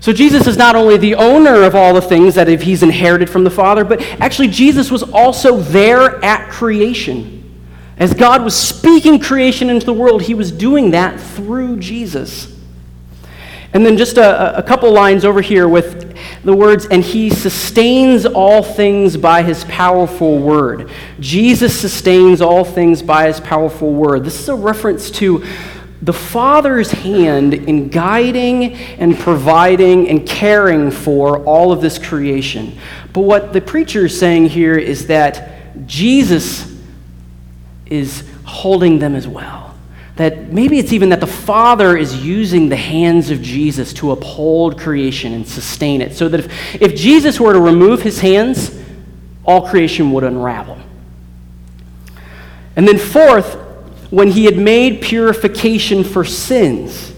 So 0.00 0.14
Jesus 0.14 0.46
is 0.46 0.56
not 0.56 0.76
only 0.76 0.96
the 0.96 1.14
owner 1.14 1.62
of 1.62 1.74
all 1.74 1.92
the 1.92 2.00
things 2.00 2.34
that 2.34 2.48
he's 2.48 2.82
inherited 2.82 3.28
from 3.28 3.44
the 3.44 3.50
Father, 3.50 3.84
but 3.84 4.00
actually 4.20 4.48
Jesus 4.48 4.90
was 4.90 5.02
also 5.02 5.58
there 5.58 6.22
at 6.24 6.50
creation. 6.50 7.36
As 7.98 8.14
God 8.14 8.42
was 8.42 8.56
speaking 8.56 9.20
creation 9.20 9.68
into 9.68 9.84
the 9.84 9.92
world, 9.92 10.22
he 10.22 10.32
was 10.32 10.50
doing 10.50 10.92
that 10.92 11.20
through 11.20 11.78
Jesus. 11.78 12.56
And 13.72 13.86
then 13.86 13.96
just 13.96 14.16
a, 14.16 14.58
a 14.58 14.62
couple 14.62 14.92
lines 14.92 15.24
over 15.24 15.40
here 15.40 15.68
with 15.68 16.16
the 16.42 16.54
words, 16.54 16.86
and 16.86 17.04
he 17.04 17.30
sustains 17.30 18.26
all 18.26 18.62
things 18.62 19.16
by 19.16 19.42
his 19.42 19.64
powerful 19.64 20.38
word. 20.38 20.90
Jesus 21.20 21.78
sustains 21.78 22.40
all 22.40 22.64
things 22.64 23.00
by 23.00 23.28
his 23.28 23.38
powerful 23.38 23.92
word. 23.92 24.24
This 24.24 24.40
is 24.40 24.48
a 24.48 24.56
reference 24.56 25.10
to 25.12 25.44
the 26.02 26.12
Father's 26.12 26.90
hand 26.90 27.52
in 27.52 27.90
guiding 27.90 28.74
and 28.74 29.16
providing 29.18 30.08
and 30.08 30.26
caring 30.26 30.90
for 30.90 31.44
all 31.44 31.72
of 31.72 31.80
this 31.80 31.98
creation. 31.98 32.78
But 33.12 33.20
what 33.20 33.52
the 33.52 33.60
preacher 33.60 34.06
is 34.06 34.18
saying 34.18 34.46
here 34.46 34.78
is 34.78 35.06
that 35.08 35.86
Jesus 35.86 36.74
is 37.86 38.24
holding 38.44 38.98
them 38.98 39.14
as 39.14 39.28
well. 39.28 39.69
That 40.20 40.52
maybe 40.52 40.78
it's 40.78 40.92
even 40.92 41.08
that 41.08 41.20
the 41.20 41.26
Father 41.26 41.96
is 41.96 42.22
using 42.22 42.68
the 42.68 42.76
hands 42.76 43.30
of 43.30 43.40
Jesus 43.40 43.94
to 43.94 44.10
uphold 44.10 44.78
creation 44.78 45.32
and 45.32 45.48
sustain 45.48 46.02
it. 46.02 46.14
So 46.14 46.28
that 46.28 46.40
if, 46.40 46.74
if 46.82 46.94
Jesus 46.94 47.40
were 47.40 47.54
to 47.54 47.58
remove 47.58 48.02
his 48.02 48.20
hands, 48.20 48.78
all 49.46 49.66
creation 49.66 50.12
would 50.12 50.22
unravel. 50.22 50.78
And 52.76 52.86
then, 52.86 52.98
fourth, 52.98 53.54
when 54.10 54.28
he 54.28 54.44
had 54.44 54.58
made 54.58 55.00
purification 55.00 56.04
for 56.04 56.22
sins. 56.22 57.14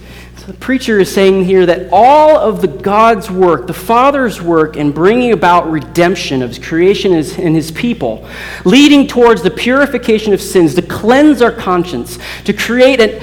The 0.53 0.59
preacher 0.59 1.01
is 1.01 1.11
saying 1.11 1.47
here 1.47 1.65
that 1.65 1.89
all 1.91 2.37
of 2.37 2.61
the 2.61 2.69
God's 2.69 3.31
work, 3.31 3.67
the 3.67 3.73
Father's 3.73 4.43
work 4.43 4.77
in 4.77 4.93
bringing 4.93 5.33
about 5.33 5.71
redemption 5.71 6.43
of 6.43 6.51
his 6.51 6.59
creation 6.59 7.15
and 7.15 7.57
his 7.57 7.71
people, 7.71 8.29
leading 8.67 9.07
towards 9.09 9.43
the 9.43 9.51
purification 9.51 10.35
of 10.35 10.43
sins, 10.43 10.75
to 10.75 10.83
cleanse 10.83 11.41
our 11.41 11.53
conscience, 11.53 12.19
to 12.45 12.53
create 12.53 13.01
an, 13.01 13.23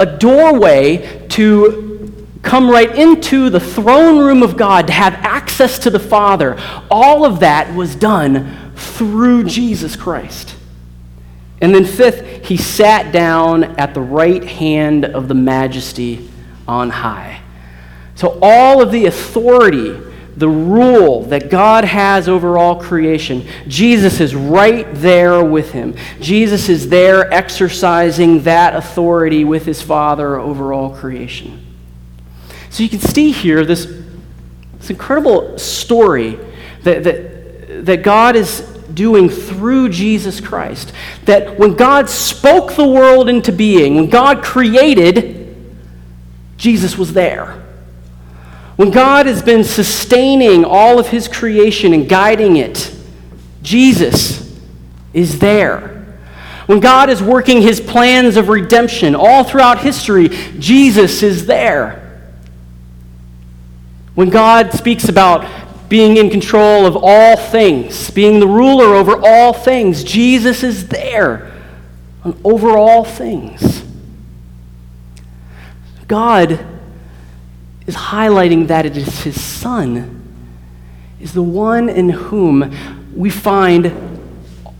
a 0.00 0.18
doorway 0.18 1.28
to 1.28 2.26
come 2.42 2.68
right 2.68 2.92
into 2.96 3.50
the 3.50 3.60
throne 3.60 4.18
room 4.18 4.42
of 4.42 4.56
God, 4.56 4.88
to 4.88 4.92
have 4.92 5.14
access 5.14 5.78
to 5.78 5.90
the 5.90 6.00
Father, 6.00 6.60
all 6.90 7.24
of 7.24 7.38
that 7.38 7.72
was 7.72 7.94
done 7.94 8.72
through 8.74 9.44
Jesus 9.44 9.94
Christ. 9.94 10.56
And 11.60 11.72
then, 11.72 11.84
fifth, 11.84 12.44
he 12.44 12.56
sat 12.56 13.12
down 13.12 13.62
at 13.62 13.94
the 13.94 14.00
right 14.00 14.42
hand 14.42 15.04
of 15.04 15.28
the 15.28 15.34
majesty 15.34 16.27
on 16.68 16.90
high. 16.90 17.42
So, 18.14 18.38
all 18.42 18.82
of 18.82 18.92
the 18.92 19.06
authority 19.06 20.08
the 20.38 20.48
rule 20.48 21.24
that 21.24 21.50
God 21.50 21.84
has 21.84 22.28
over 22.28 22.56
all 22.56 22.80
creation, 22.80 23.44
Jesus 23.66 24.20
is 24.20 24.36
right 24.36 24.86
there 24.92 25.44
with 25.44 25.72
him. 25.72 25.96
Jesus 26.20 26.68
is 26.68 26.88
there 26.88 27.32
exercising 27.32 28.44
that 28.44 28.76
authority 28.76 29.44
with 29.44 29.66
his 29.66 29.82
Father 29.82 30.38
over 30.38 30.72
all 30.72 30.90
creation. 30.90 31.64
So 32.70 32.84
you 32.84 32.88
can 32.88 33.00
see 33.00 33.32
here 33.32 33.64
this, 33.64 33.86
this 34.78 34.90
incredible 34.90 35.58
story 35.58 36.38
that, 36.84 37.02
that, 37.02 37.86
that 37.86 38.02
God 38.04 38.36
is 38.36 38.60
doing 38.94 39.28
through 39.28 39.88
Jesus 39.88 40.40
Christ. 40.40 40.92
That 41.24 41.58
when 41.58 41.74
God 41.74 42.08
spoke 42.08 42.74
the 42.74 42.86
world 42.86 43.28
into 43.28 43.50
being, 43.50 43.96
when 43.96 44.08
God 44.08 44.44
created, 44.44 45.37
Jesus 46.58 46.98
was 46.98 47.14
there. 47.14 47.64
When 48.76 48.90
God 48.90 49.26
has 49.26 49.42
been 49.42 49.64
sustaining 49.64 50.64
all 50.64 50.98
of 50.98 51.08
his 51.08 51.26
creation 51.26 51.94
and 51.94 52.08
guiding 52.08 52.56
it, 52.56 52.94
Jesus 53.62 54.56
is 55.12 55.38
there. 55.38 55.94
When 56.66 56.80
God 56.80 57.08
is 57.08 57.22
working 57.22 57.62
his 57.62 57.80
plans 57.80 58.36
of 58.36 58.48
redemption 58.48 59.14
all 59.14 59.42
throughout 59.42 59.80
history, 59.80 60.28
Jesus 60.58 61.22
is 61.22 61.46
there. 61.46 62.04
When 64.14 64.28
God 64.30 64.72
speaks 64.72 65.08
about 65.08 65.48
being 65.88 66.18
in 66.18 66.28
control 66.28 66.84
of 66.84 66.96
all 66.96 67.36
things, 67.36 68.10
being 68.10 68.40
the 68.40 68.46
ruler 68.46 68.94
over 68.94 69.16
all 69.24 69.52
things, 69.52 70.04
Jesus 70.04 70.62
is 70.62 70.88
there 70.88 71.52
over 72.44 72.76
all 72.76 73.04
things. 73.04 73.77
God 76.08 76.66
is 77.86 77.94
highlighting 77.94 78.68
that 78.68 78.86
it 78.86 78.96
is 78.96 79.22
his 79.22 79.40
son 79.40 80.14
is 81.20 81.32
the 81.32 81.42
one 81.42 81.88
in 81.88 82.08
whom 82.08 82.74
we 83.14 83.28
find 83.28 83.92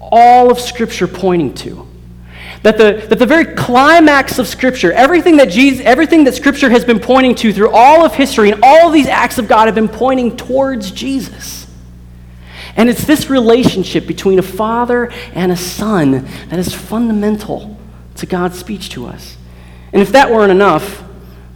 all 0.00 0.50
of 0.50 0.58
scripture 0.58 1.06
pointing 1.06 1.52
to. 1.54 1.86
That 2.62 2.78
the, 2.78 3.06
that 3.08 3.18
the 3.18 3.26
very 3.26 3.44
climax 3.44 4.38
of 4.38 4.48
scripture 4.48 4.90
everything 4.92 5.36
that 5.36 5.48
jesus 5.48 5.84
everything 5.86 6.24
that 6.24 6.34
scripture 6.34 6.68
has 6.68 6.84
been 6.84 6.98
pointing 6.98 7.36
to 7.36 7.52
through 7.52 7.70
all 7.70 8.04
of 8.04 8.14
history 8.14 8.50
and 8.50 8.64
all 8.64 8.88
of 8.88 8.92
these 8.92 9.06
acts 9.06 9.38
of 9.38 9.46
god 9.46 9.66
have 9.66 9.76
been 9.76 9.88
pointing 9.88 10.36
towards 10.36 10.90
jesus. 10.90 11.66
And 12.74 12.88
it's 12.88 13.04
this 13.04 13.28
relationship 13.28 14.06
between 14.06 14.38
a 14.38 14.42
father 14.42 15.10
and 15.34 15.52
a 15.52 15.56
son 15.56 16.26
that 16.48 16.58
is 16.58 16.74
fundamental 16.74 17.76
to 18.16 18.26
god's 18.26 18.58
speech 18.58 18.90
to 18.90 19.06
us. 19.06 19.36
And 19.92 20.02
if 20.02 20.12
that 20.12 20.30
weren't 20.30 20.50
enough 20.50 21.04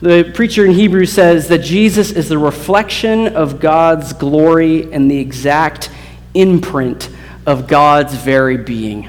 the 0.03 0.33
preacher 0.35 0.65
in 0.65 0.73
Hebrews 0.73 1.13
says 1.13 1.47
that 1.47 1.59
Jesus 1.59 2.11
is 2.11 2.29
the 2.29 2.37
reflection 2.37 3.37
of 3.37 3.61
God's 3.61 4.13
glory 4.13 4.93
and 4.93 5.09
the 5.09 5.19
exact 5.19 5.91
imprint 6.35 7.09
of 7.47 7.69
God's 7.69 8.13
very 8.13 8.57
being. 8.57 9.09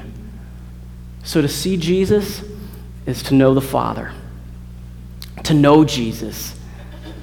So 1.24 1.42
to 1.42 1.48
see 1.48 1.76
Jesus 1.76 2.44
is 3.06 3.24
to 3.24 3.34
know 3.34 3.54
the 3.54 3.60
Father. 3.60 4.12
To 5.42 5.52
know 5.52 5.84
Jesus 5.84 6.56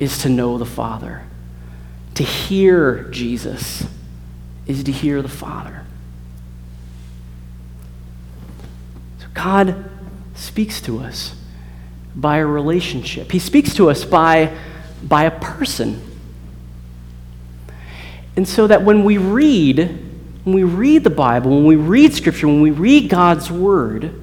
is 0.01 0.17
to 0.19 0.29
know 0.29 0.57
the 0.57 0.65
Father. 0.65 1.23
To 2.15 2.23
hear 2.23 3.05
Jesus 3.05 3.87
is 4.67 4.83
to 4.83 4.91
hear 4.91 5.21
the 5.21 5.29
Father. 5.29 5.85
So 9.19 9.27
God 9.33 9.89
speaks 10.35 10.81
to 10.81 10.99
us 10.99 11.35
by 12.15 12.37
a 12.37 12.45
relationship. 12.45 13.31
He 13.31 13.39
speaks 13.39 13.75
to 13.75 13.89
us 13.89 14.03
by, 14.03 14.55
by 15.03 15.23
a 15.23 15.31
person. 15.31 16.01
And 18.35 18.47
so 18.47 18.67
that 18.67 18.83
when 18.83 19.03
we 19.03 19.17
read, 19.17 19.79
when 20.43 20.55
we 20.55 20.63
read 20.63 21.03
the 21.03 21.09
Bible, 21.09 21.51
when 21.51 21.65
we 21.65 21.75
read 21.75 22.13
Scripture, 22.13 22.47
when 22.47 22.61
we 22.61 22.71
read 22.71 23.09
God's 23.09 23.51
Word, 23.51 24.19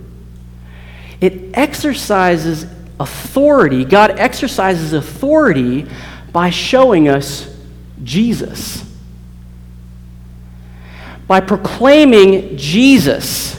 it 1.20 1.50
exercises 1.54 2.66
authority. 3.00 3.84
God 3.84 4.12
exercises 4.18 4.92
authority 4.92 5.86
by 6.32 6.50
showing 6.50 7.08
us 7.08 7.54
Jesus. 8.02 8.84
By 11.26 11.40
proclaiming 11.40 12.56
Jesus. 12.56 13.54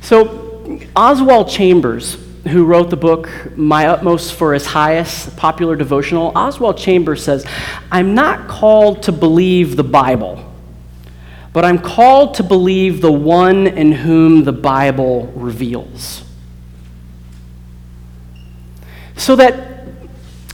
So, 0.00 0.80
Oswald 0.96 1.48
Chambers, 1.48 2.16
who 2.46 2.64
wrote 2.64 2.90
the 2.90 2.96
book 2.96 3.28
My 3.56 3.86
Utmost 3.88 4.34
for 4.34 4.54
His 4.54 4.66
Highest, 4.66 5.36
popular 5.36 5.76
devotional, 5.76 6.32
Oswald 6.36 6.78
Chambers 6.78 7.22
says, 7.22 7.46
I'm 7.90 8.14
not 8.14 8.48
called 8.48 9.02
to 9.04 9.12
believe 9.12 9.76
the 9.76 9.84
Bible, 9.84 10.44
but 11.52 11.64
I'm 11.64 11.78
called 11.78 12.34
to 12.34 12.42
believe 12.42 13.00
the 13.00 13.12
one 13.12 13.66
in 13.66 13.92
whom 13.92 14.44
the 14.44 14.52
Bible 14.52 15.26
reveals. 15.34 16.22
So 19.16 19.36
that 19.36 19.84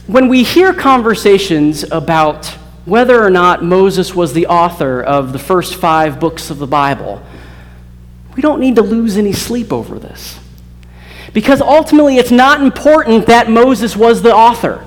when 0.07 0.27
we 0.27 0.43
hear 0.43 0.73
conversations 0.73 1.83
about 1.83 2.47
whether 2.85 3.23
or 3.23 3.29
not 3.29 3.63
Moses 3.63 4.13
was 4.13 4.33
the 4.33 4.47
author 4.47 5.01
of 5.01 5.33
the 5.33 5.39
first 5.39 5.75
five 5.75 6.19
books 6.19 6.49
of 6.49 6.59
the 6.59 6.67
Bible, 6.67 7.21
we 8.35 8.41
don't 8.41 8.59
need 8.59 8.75
to 8.75 8.81
lose 8.81 9.17
any 9.17 9.33
sleep 9.33 9.71
over 9.71 9.97
this. 9.97 10.39
Because 11.35 11.59
ultimately, 11.59 12.15
it's 12.15 12.31
not 12.31 12.61
important 12.61 13.25
that 13.25 13.49
Moses 13.49 13.97
was 13.97 14.21
the 14.21 14.33
author. 14.33 14.77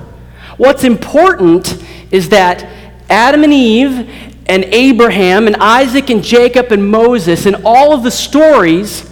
What's 0.56 0.82
important 0.82 1.84
is 2.10 2.30
that 2.30 2.66
Adam 3.10 3.44
and 3.44 3.52
Eve 3.52 4.10
and 4.46 4.64
Abraham 4.64 5.46
and 5.46 5.56
Isaac 5.56 6.08
and 6.08 6.24
Jacob 6.24 6.72
and 6.72 6.90
Moses 6.90 7.44
and 7.44 7.56
all 7.66 7.92
of 7.92 8.02
the 8.02 8.10
stories 8.10 9.08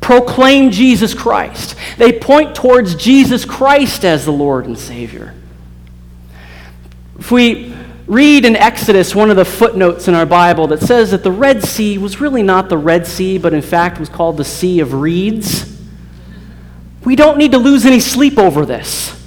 proclaim 0.00 0.70
Jesus 0.70 1.14
Christ. 1.14 1.74
They 1.96 2.12
point 2.12 2.54
towards 2.54 2.94
Jesus 2.94 3.44
Christ 3.44 4.04
as 4.04 4.24
the 4.24 4.30
Lord 4.30 4.66
and 4.66 4.78
Savior. 4.78 5.34
If 7.18 7.32
we 7.32 7.74
read 8.06 8.44
in 8.44 8.54
Exodus 8.54 9.16
one 9.16 9.30
of 9.30 9.36
the 9.36 9.44
footnotes 9.44 10.06
in 10.06 10.14
our 10.14 10.26
Bible 10.26 10.68
that 10.68 10.80
says 10.82 11.10
that 11.10 11.24
the 11.24 11.32
Red 11.32 11.64
Sea 11.64 11.98
was 11.98 12.20
really 12.20 12.44
not 12.44 12.68
the 12.68 12.78
Red 12.78 13.04
Sea, 13.04 13.36
but 13.36 13.52
in 13.52 13.62
fact 13.62 13.98
was 13.98 14.08
called 14.08 14.36
the 14.36 14.44
Sea 14.44 14.78
of 14.78 14.94
Reeds. 14.94 15.77
We 17.08 17.16
don't 17.16 17.38
need 17.38 17.52
to 17.52 17.58
lose 17.58 17.86
any 17.86 18.00
sleep 18.00 18.38
over 18.38 18.66
this. 18.66 19.18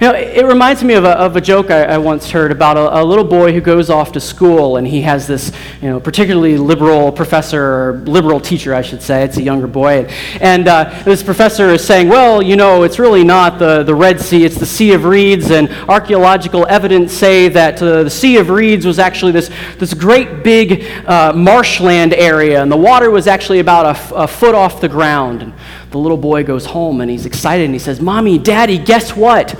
You 0.00 0.08
know, 0.08 0.14
it 0.14 0.44
reminds 0.46 0.82
me 0.82 0.94
of 0.94 1.04
a, 1.04 1.10
of 1.10 1.36
a 1.36 1.40
joke 1.40 1.70
I, 1.70 1.84
I 1.84 1.98
once 1.98 2.28
heard 2.28 2.50
about 2.50 2.76
a, 2.76 3.02
a, 3.02 3.04
little 3.04 3.22
boy 3.22 3.52
who 3.52 3.60
goes 3.60 3.88
off 3.88 4.10
to 4.12 4.20
school 4.20 4.78
and 4.78 4.86
he 4.86 5.02
has 5.02 5.28
this, 5.28 5.52
you 5.80 5.90
know, 5.90 6.00
particularly 6.00 6.56
liberal 6.56 7.12
professor, 7.12 7.62
or 7.62 7.92
liberal 7.98 8.40
teacher, 8.40 8.74
I 8.74 8.82
should 8.82 9.00
say. 9.00 9.22
It's 9.22 9.36
a 9.36 9.42
younger 9.42 9.68
boy. 9.68 10.06
And, 10.40 10.66
uh, 10.66 11.02
this 11.04 11.22
professor 11.22 11.68
is 11.68 11.84
saying, 11.84 12.08
well, 12.08 12.42
you 12.42 12.56
know, 12.56 12.82
it's 12.82 12.98
really 12.98 13.22
not 13.22 13.60
the, 13.60 13.84
the 13.84 13.94
Red 13.94 14.20
Sea, 14.20 14.44
it's 14.44 14.58
the 14.58 14.66
Sea 14.66 14.94
of 14.94 15.04
Reeds. 15.04 15.52
And 15.52 15.70
archaeological 15.88 16.66
evidence 16.66 17.12
say 17.12 17.48
that 17.48 17.80
uh, 17.80 18.02
the 18.02 18.10
Sea 18.10 18.38
of 18.38 18.50
Reeds 18.50 18.86
was 18.86 18.98
actually 18.98 19.32
this, 19.32 19.50
this 19.78 19.94
great 19.94 20.42
big 20.42 20.84
uh, 21.06 21.32
marshland 21.32 22.12
area. 22.12 22.60
And 22.60 22.72
the 22.72 22.76
water 22.76 23.08
was 23.10 23.28
actually 23.28 23.60
about 23.60 23.84
a, 23.84 24.14
a 24.16 24.26
foot 24.26 24.56
off 24.56 24.80
the 24.80 24.88
ground. 24.88 25.42
And 25.42 25.52
the 25.90 25.98
little 25.98 26.16
boy 26.16 26.44
goes 26.44 26.66
home 26.66 27.00
and 27.00 27.10
he's 27.10 27.26
excited 27.26 27.64
and 27.64 27.74
he 27.74 27.78
says, 27.78 28.00
Mommy, 28.00 28.38
Daddy, 28.38 28.78
guess 28.78 29.16
what? 29.16 29.58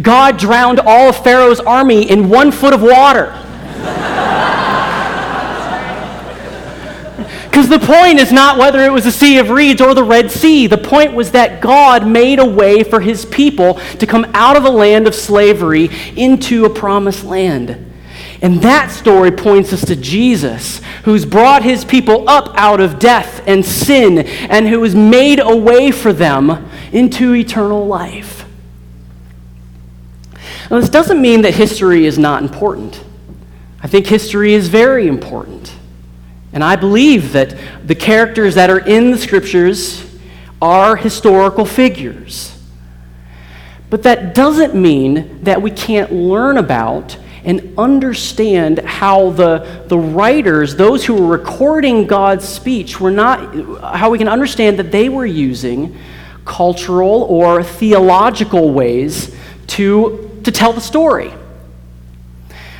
God 0.00 0.38
drowned 0.38 0.80
all 0.80 1.08
of 1.08 1.22
Pharaoh's 1.24 1.60
army 1.60 2.08
in 2.08 2.28
one 2.28 2.52
foot 2.52 2.72
of 2.72 2.82
water. 2.82 3.38
Because 7.52 7.68
the 7.68 7.80
point 7.80 8.18
is 8.18 8.32
not 8.32 8.56
whether 8.56 8.80
it 8.80 8.90
was 8.90 9.04
the 9.04 9.12
Sea 9.12 9.36
of 9.36 9.50
Reeds 9.50 9.82
or 9.82 9.92
the 9.92 10.02
Red 10.02 10.30
Sea. 10.30 10.66
The 10.66 10.78
point 10.78 11.12
was 11.12 11.32
that 11.32 11.60
God 11.60 12.06
made 12.06 12.38
a 12.38 12.46
way 12.46 12.82
for 12.82 12.98
his 12.98 13.26
people 13.26 13.74
to 13.98 14.06
come 14.06 14.24
out 14.32 14.56
of 14.56 14.64
a 14.64 14.70
land 14.70 15.06
of 15.06 15.14
slavery 15.14 15.90
into 16.16 16.64
a 16.64 16.70
promised 16.70 17.24
land. 17.24 17.91
And 18.42 18.60
that 18.62 18.90
story 18.90 19.30
points 19.30 19.72
us 19.72 19.84
to 19.86 19.94
Jesus, 19.94 20.80
who's 21.04 21.24
brought 21.24 21.62
his 21.62 21.84
people 21.84 22.28
up 22.28 22.52
out 22.56 22.80
of 22.80 22.98
death 22.98 23.40
and 23.46 23.64
sin, 23.64 24.18
and 24.18 24.68
who 24.68 24.82
has 24.82 24.96
made 24.96 25.38
a 25.38 25.56
way 25.56 25.92
for 25.92 26.12
them 26.12 26.68
into 26.90 27.34
eternal 27.34 27.86
life. 27.86 28.44
Now, 30.68 30.80
this 30.80 30.88
doesn't 30.88 31.20
mean 31.20 31.42
that 31.42 31.54
history 31.54 32.04
is 32.04 32.18
not 32.18 32.42
important. 32.42 33.04
I 33.80 33.86
think 33.86 34.06
history 34.06 34.54
is 34.54 34.66
very 34.66 35.06
important. 35.06 35.72
And 36.52 36.64
I 36.64 36.74
believe 36.74 37.32
that 37.32 37.56
the 37.86 37.94
characters 37.94 38.56
that 38.56 38.70
are 38.70 38.80
in 38.80 39.12
the 39.12 39.18
scriptures 39.18 40.04
are 40.60 40.96
historical 40.96 41.64
figures. 41.64 42.58
But 43.88 44.02
that 44.02 44.34
doesn't 44.34 44.74
mean 44.74 45.44
that 45.44 45.62
we 45.62 45.70
can't 45.70 46.12
learn 46.12 46.58
about 46.58 47.18
and 47.44 47.74
understand 47.78 48.78
how 48.80 49.30
the, 49.30 49.84
the 49.88 49.98
writers, 49.98 50.76
those 50.76 51.04
who 51.04 51.14
were 51.14 51.26
recording 51.26 52.06
God's 52.06 52.48
speech, 52.48 53.00
were 53.00 53.10
not, 53.10 53.54
how 53.96 54.10
we 54.10 54.18
can 54.18 54.28
understand 54.28 54.78
that 54.78 54.92
they 54.92 55.08
were 55.08 55.26
using 55.26 55.96
cultural 56.44 57.22
or 57.24 57.62
theological 57.62 58.70
ways 58.72 59.34
to, 59.68 60.40
to 60.44 60.52
tell 60.52 60.72
the 60.72 60.80
story. 60.80 61.32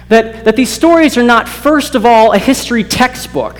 that, 0.08 0.44
that 0.44 0.56
these 0.56 0.70
stories 0.70 1.16
are 1.16 1.22
not, 1.22 1.48
first 1.48 1.94
of 1.94 2.04
all, 2.04 2.32
a 2.32 2.38
history 2.38 2.84
textbook, 2.84 3.56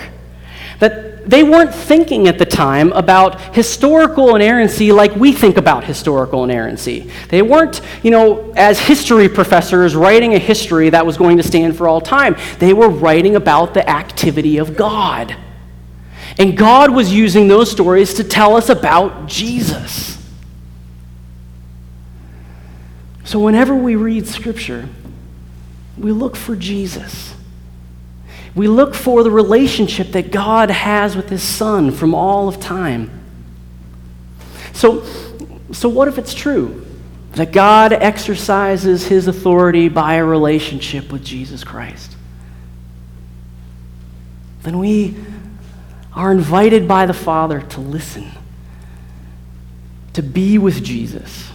that 0.83 1.29
they 1.29 1.43
weren't 1.43 1.73
thinking 1.73 2.27
at 2.27 2.37
the 2.37 2.45
time 2.45 2.91
about 2.91 3.55
historical 3.55 4.35
inerrancy 4.35 4.91
like 4.91 5.15
we 5.15 5.31
think 5.31 5.55
about 5.55 5.85
historical 5.85 6.43
inerrancy. 6.43 7.09
They 7.29 7.41
weren't, 7.41 7.79
you 8.03 8.11
know, 8.11 8.51
as 8.57 8.77
history 8.79 9.29
professors 9.29 9.95
writing 9.95 10.33
a 10.33 10.39
history 10.39 10.89
that 10.89 11.05
was 11.05 11.15
going 11.15 11.37
to 11.37 11.43
stand 11.43 11.77
for 11.77 11.87
all 11.87 12.01
time. 12.01 12.35
They 12.59 12.73
were 12.73 12.89
writing 12.89 13.37
about 13.37 13.73
the 13.73 13.89
activity 13.89 14.57
of 14.57 14.75
God. 14.75 15.33
And 16.37 16.57
God 16.57 16.91
was 16.91 17.13
using 17.13 17.47
those 17.47 17.71
stories 17.71 18.15
to 18.15 18.25
tell 18.25 18.57
us 18.57 18.67
about 18.67 19.27
Jesus. 19.27 20.17
So 23.23 23.39
whenever 23.39 23.73
we 23.73 23.95
read 23.95 24.27
Scripture, 24.27 24.89
we 25.97 26.11
look 26.11 26.35
for 26.35 26.57
Jesus. 26.57 27.32
We 28.55 28.67
look 28.67 28.93
for 28.93 29.23
the 29.23 29.31
relationship 29.31 30.09
that 30.09 30.31
God 30.31 30.69
has 30.69 31.15
with 31.15 31.29
His 31.29 31.41
Son 31.41 31.91
from 31.91 32.13
all 32.13 32.47
of 32.47 32.59
time. 32.59 33.09
So, 34.73 35.03
so 35.71 35.89
what 35.89 36.07
if 36.07 36.17
it's 36.17 36.33
true 36.33 36.85
that 37.31 37.51
God 37.51 37.93
exercises 37.93 39.07
His 39.07 39.27
authority 39.27 39.89
by 39.89 40.15
a 40.15 40.25
relationship 40.25 41.11
with 41.11 41.23
Jesus 41.23 41.63
Christ? 41.63 42.15
Then 44.61 44.77
we 44.77 45.15
are 46.13 46.31
invited 46.31 46.87
by 46.87 47.05
the 47.05 47.13
Father 47.13 47.59
to 47.59 47.79
listen, 47.79 48.29
to 50.13 50.21
be 50.21 50.59
with 50.59 50.83
Jesus, 50.83 51.49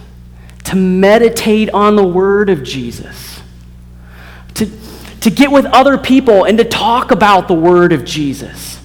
to 0.65 0.75
meditate 0.75 1.69
on 1.69 1.95
the 1.95 2.05
Word 2.05 2.49
of 2.49 2.61
Jesus, 2.63 3.41
to, 4.55 4.69
to 5.21 5.29
get 5.29 5.51
with 5.51 5.65
other 5.65 5.97
people 5.97 6.45
and 6.45 6.57
to 6.57 6.63
talk 6.63 7.11
about 7.11 7.47
the 7.47 7.53
Word 7.53 7.91
of 7.93 8.05
Jesus, 8.05 8.79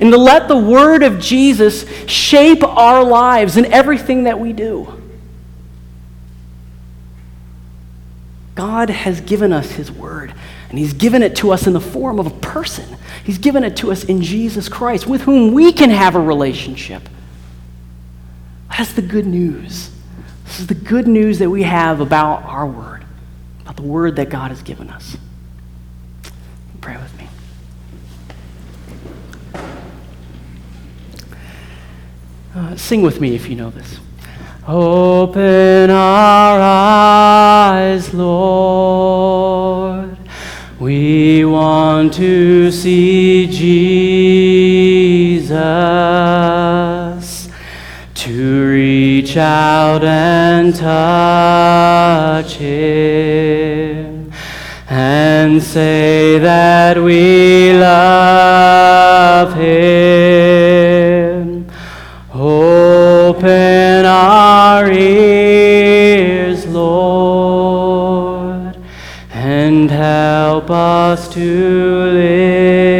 and 0.00 0.10
to 0.10 0.18
let 0.18 0.48
the 0.48 0.56
Word 0.56 1.02
of 1.02 1.20
Jesus 1.20 1.86
shape 2.08 2.64
our 2.64 3.04
lives 3.04 3.56
and 3.56 3.66
everything 3.66 4.24
that 4.24 4.40
we 4.40 4.52
do. 4.52 5.00
God 8.54 8.90
has 8.90 9.20
given 9.20 9.52
us 9.52 9.70
His 9.72 9.90
Word, 9.90 10.34
and 10.68 10.78
He's 10.78 10.92
given 10.92 11.22
it 11.22 11.36
to 11.36 11.52
us 11.52 11.66
in 11.66 11.72
the 11.72 11.80
form 11.80 12.18
of 12.18 12.26
a 12.26 12.30
person. 12.30 12.96
He's 13.24 13.38
given 13.38 13.64
it 13.64 13.76
to 13.78 13.92
us 13.92 14.04
in 14.04 14.20
Jesus 14.20 14.68
Christ, 14.68 15.06
with 15.06 15.22
whom 15.22 15.52
we 15.52 15.72
can 15.72 15.90
have 15.90 16.16
a 16.16 16.20
relationship. 16.20 17.08
That's 18.76 18.92
the 18.92 19.02
good 19.02 19.26
news. 19.26 19.90
This 20.44 20.60
is 20.60 20.66
the 20.66 20.74
good 20.74 21.06
news 21.06 21.38
that 21.38 21.48
we 21.48 21.62
have 21.62 22.00
about 22.00 22.44
our 22.44 22.66
Word, 22.66 23.04
about 23.60 23.76
the 23.76 23.82
Word 23.82 24.16
that 24.16 24.28
God 24.28 24.50
has 24.50 24.62
given 24.62 24.90
us. 24.90 25.16
Pray 26.82 26.98
with 26.98 27.18
me. 27.18 27.26
Uh, 32.54 32.76
sing 32.76 33.00
with 33.00 33.18
me 33.18 33.34
if 33.34 33.48
you 33.48 33.56
know 33.56 33.70
this. 33.70 33.98
Open 34.68 35.90
our 35.90 36.60
eyes, 36.60 38.12
Lord. 38.12 40.18
We 40.78 41.44
want 41.44 42.14
to 42.14 42.70
see 42.72 43.46
Jesus, 43.46 45.52
to 48.14 48.68
reach 48.68 49.36
out 49.36 50.02
and 50.02 50.74
touch 50.74 52.54
Him, 52.54 53.61
and 54.94 55.62
say 55.62 56.38
that 56.38 56.98
we 56.98 57.72
love 57.72 59.54
Him. 59.54 61.66
Open 62.34 64.04
our 64.04 64.92
ears, 64.92 66.66
Lord, 66.66 68.76
and 69.32 69.90
help 69.90 70.70
us 70.70 71.26
to 71.32 72.10
listen. 72.12 72.91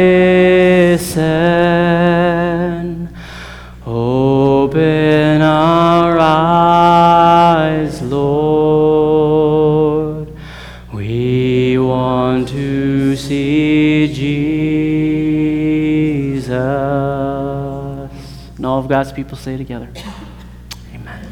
Of 18.83 18.89
God's 18.89 19.13
people 19.13 19.37
say 19.37 19.55
together, 19.55 19.87
Amen. 20.93 21.25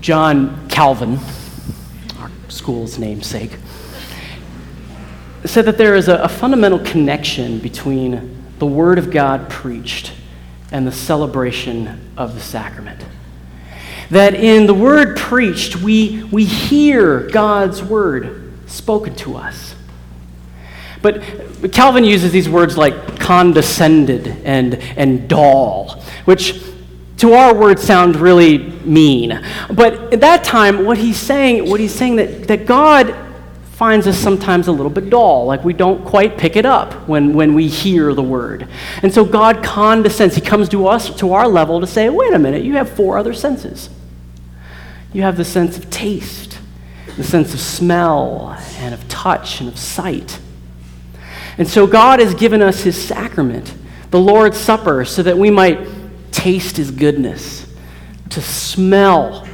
John 0.00 0.68
Calvin, 0.68 1.20
our 2.18 2.28
school's 2.48 2.98
namesake, 2.98 3.52
said 5.44 5.64
that 5.66 5.78
there 5.78 5.94
is 5.94 6.08
a, 6.08 6.16
a 6.16 6.28
fundamental 6.28 6.80
connection 6.80 7.60
between 7.60 8.36
the 8.58 8.66
Word 8.66 8.98
of 8.98 9.12
God 9.12 9.48
preached 9.48 10.12
and 10.72 10.84
the 10.84 10.92
celebration 10.92 12.12
of 12.16 12.34
the 12.34 12.40
sacrament. 12.40 13.04
That 14.10 14.34
in 14.34 14.66
the 14.66 14.74
Word 14.74 15.16
preached, 15.16 15.76
we, 15.76 16.24
we 16.32 16.44
hear 16.44 17.30
God's 17.30 17.80
Word 17.80 18.47
spoken 18.68 19.14
to 19.16 19.36
us. 19.36 19.74
But 21.00 21.22
Calvin 21.72 22.04
uses 22.04 22.32
these 22.32 22.48
words 22.48 22.76
like 22.76 23.20
condescended 23.20 24.26
and, 24.44 24.74
and 24.74 25.28
dull, 25.28 26.02
which 26.24 26.60
to 27.18 27.32
our 27.32 27.54
words 27.54 27.82
sound 27.82 28.16
really 28.16 28.58
mean. 28.58 29.44
But 29.72 30.12
at 30.12 30.20
that 30.20 30.44
time, 30.44 30.84
what 30.84 30.98
he's 30.98 31.16
saying, 31.16 31.68
what 31.68 31.80
he's 31.80 31.94
saying 31.94 32.16
that, 32.16 32.48
that 32.48 32.66
God 32.66 33.14
finds 33.72 34.08
us 34.08 34.18
sometimes 34.18 34.66
a 34.66 34.72
little 34.72 34.90
bit 34.90 35.08
dull, 35.08 35.46
like 35.46 35.62
we 35.62 35.72
don't 35.72 36.04
quite 36.04 36.36
pick 36.36 36.56
it 36.56 36.66
up 36.66 36.92
when, 37.08 37.32
when 37.32 37.54
we 37.54 37.68
hear 37.68 38.12
the 38.12 38.22
word. 38.22 38.66
And 39.02 39.14
so 39.14 39.24
God 39.24 39.62
condescends. 39.62 40.34
He 40.34 40.40
comes 40.40 40.68
to 40.70 40.88
us, 40.88 41.14
to 41.18 41.32
our 41.32 41.46
level, 41.46 41.80
to 41.80 41.86
say, 41.86 42.08
wait 42.08 42.32
a 42.32 42.40
minute, 42.40 42.64
you 42.64 42.74
have 42.74 42.90
four 42.90 43.18
other 43.18 43.32
senses. 43.32 43.88
You 45.12 45.22
have 45.22 45.36
the 45.36 45.44
sense 45.44 45.78
of 45.78 45.90
taste, 45.90 46.47
the 47.18 47.24
sense 47.24 47.52
of 47.52 47.58
smell, 47.58 48.56
and 48.76 48.94
of 48.94 49.06
touch, 49.08 49.60
and 49.60 49.68
of 49.68 49.76
sight. 49.76 50.38
And 51.58 51.66
so 51.66 51.84
God 51.84 52.20
has 52.20 52.32
given 52.32 52.62
us 52.62 52.82
his 52.82 52.96
sacrament, 52.96 53.74
the 54.12 54.20
Lord's 54.20 54.56
Supper, 54.56 55.04
so 55.04 55.24
that 55.24 55.36
we 55.36 55.50
might 55.50 55.80
taste 56.30 56.76
his 56.76 56.92
goodness, 56.92 57.66
to 58.30 58.40
smell 58.40 59.48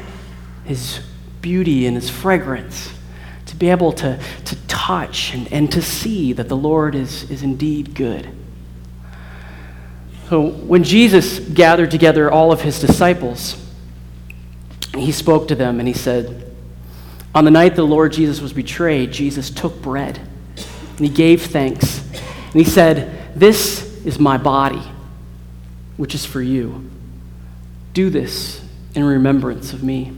his 0.64 1.00
beauty 1.40 1.86
and 1.86 1.96
his 1.96 2.10
fragrance, 2.10 2.92
to 3.46 3.56
be 3.56 3.70
able 3.70 3.92
to, 3.92 4.20
to 4.44 4.56
touch 4.66 5.32
and, 5.32 5.50
and 5.50 5.72
to 5.72 5.80
see 5.80 6.34
that 6.34 6.50
the 6.50 6.56
Lord 6.56 6.94
is, 6.94 7.30
is 7.30 7.42
indeed 7.42 7.94
good. 7.94 8.28
So 10.28 10.50
when 10.50 10.84
Jesus 10.84 11.38
gathered 11.38 11.90
together 11.90 12.30
all 12.30 12.52
of 12.52 12.60
his 12.60 12.78
disciples, 12.78 13.56
he 14.94 15.12
spoke 15.12 15.48
to 15.48 15.54
them 15.54 15.78
and 15.78 15.88
he 15.88 15.94
said, 15.94 16.53
On 17.34 17.44
the 17.44 17.50
night 17.50 17.74
the 17.74 17.84
Lord 17.84 18.12
Jesus 18.12 18.40
was 18.40 18.52
betrayed, 18.52 19.12
Jesus 19.12 19.50
took 19.50 19.82
bread 19.82 20.20
and 20.96 21.00
he 21.00 21.08
gave 21.08 21.42
thanks. 21.42 22.00
And 22.08 22.54
he 22.54 22.64
said, 22.64 23.34
This 23.34 23.82
is 24.04 24.18
my 24.18 24.38
body, 24.38 24.82
which 25.96 26.14
is 26.14 26.24
for 26.24 26.40
you. 26.40 26.88
Do 27.92 28.10
this 28.10 28.64
in 28.94 29.02
remembrance 29.02 29.72
of 29.72 29.82
me. 29.82 30.12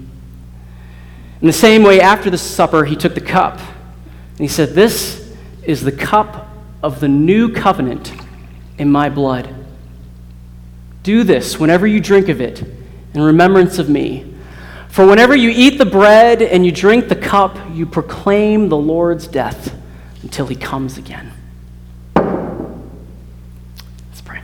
In 1.40 1.46
the 1.46 1.52
same 1.52 1.82
way, 1.82 2.00
after 2.00 2.30
the 2.30 2.38
supper, 2.38 2.84
he 2.84 2.96
took 2.96 3.14
the 3.14 3.20
cup 3.20 3.58
and 3.58 4.38
he 4.38 4.48
said, 4.48 4.70
This 4.70 5.34
is 5.62 5.82
the 5.82 5.92
cup 5.92 6.48
of 6.82 7.00
the 7.00 7.08
new 7.08 7.52
covenant 7.52 8.12
in 8.78 8.90
my 8.90 9.08
blood. 9.08 9.54
Do 11.02 11.24
this 11.24 11.58
whenever 11.58 11.86
you 11.86 12.00
drink 12.00 12.28
of 12.28 12.40
it 12.40 12.62
in 13.14 13.22
remembrance 13.22 13.78
of 13.78 13.88
me. 13.88 14.36
For 14.97 15.07
whenever 15.07 15.36
you 15.36 15.53
eat 15.55 15.76
the 15.76 15.84
bread 15.84 16.40
and 16.40 16.64
you 16.64 16.72
drink 16.72 17.11
the 17.11 17.16
cup, 17.16 17.59
you 17.74 17.84
proclaim 17.84 18.70
the 18.70 18.78
Lord's 18.78 19.26
death 19.26 19.76
until 20.22 20.47
he 20.47 20.57
comes 20.57 20.97
again. 20.97 21.34
Let's 22.14 24.22
pray. 24.24 24.40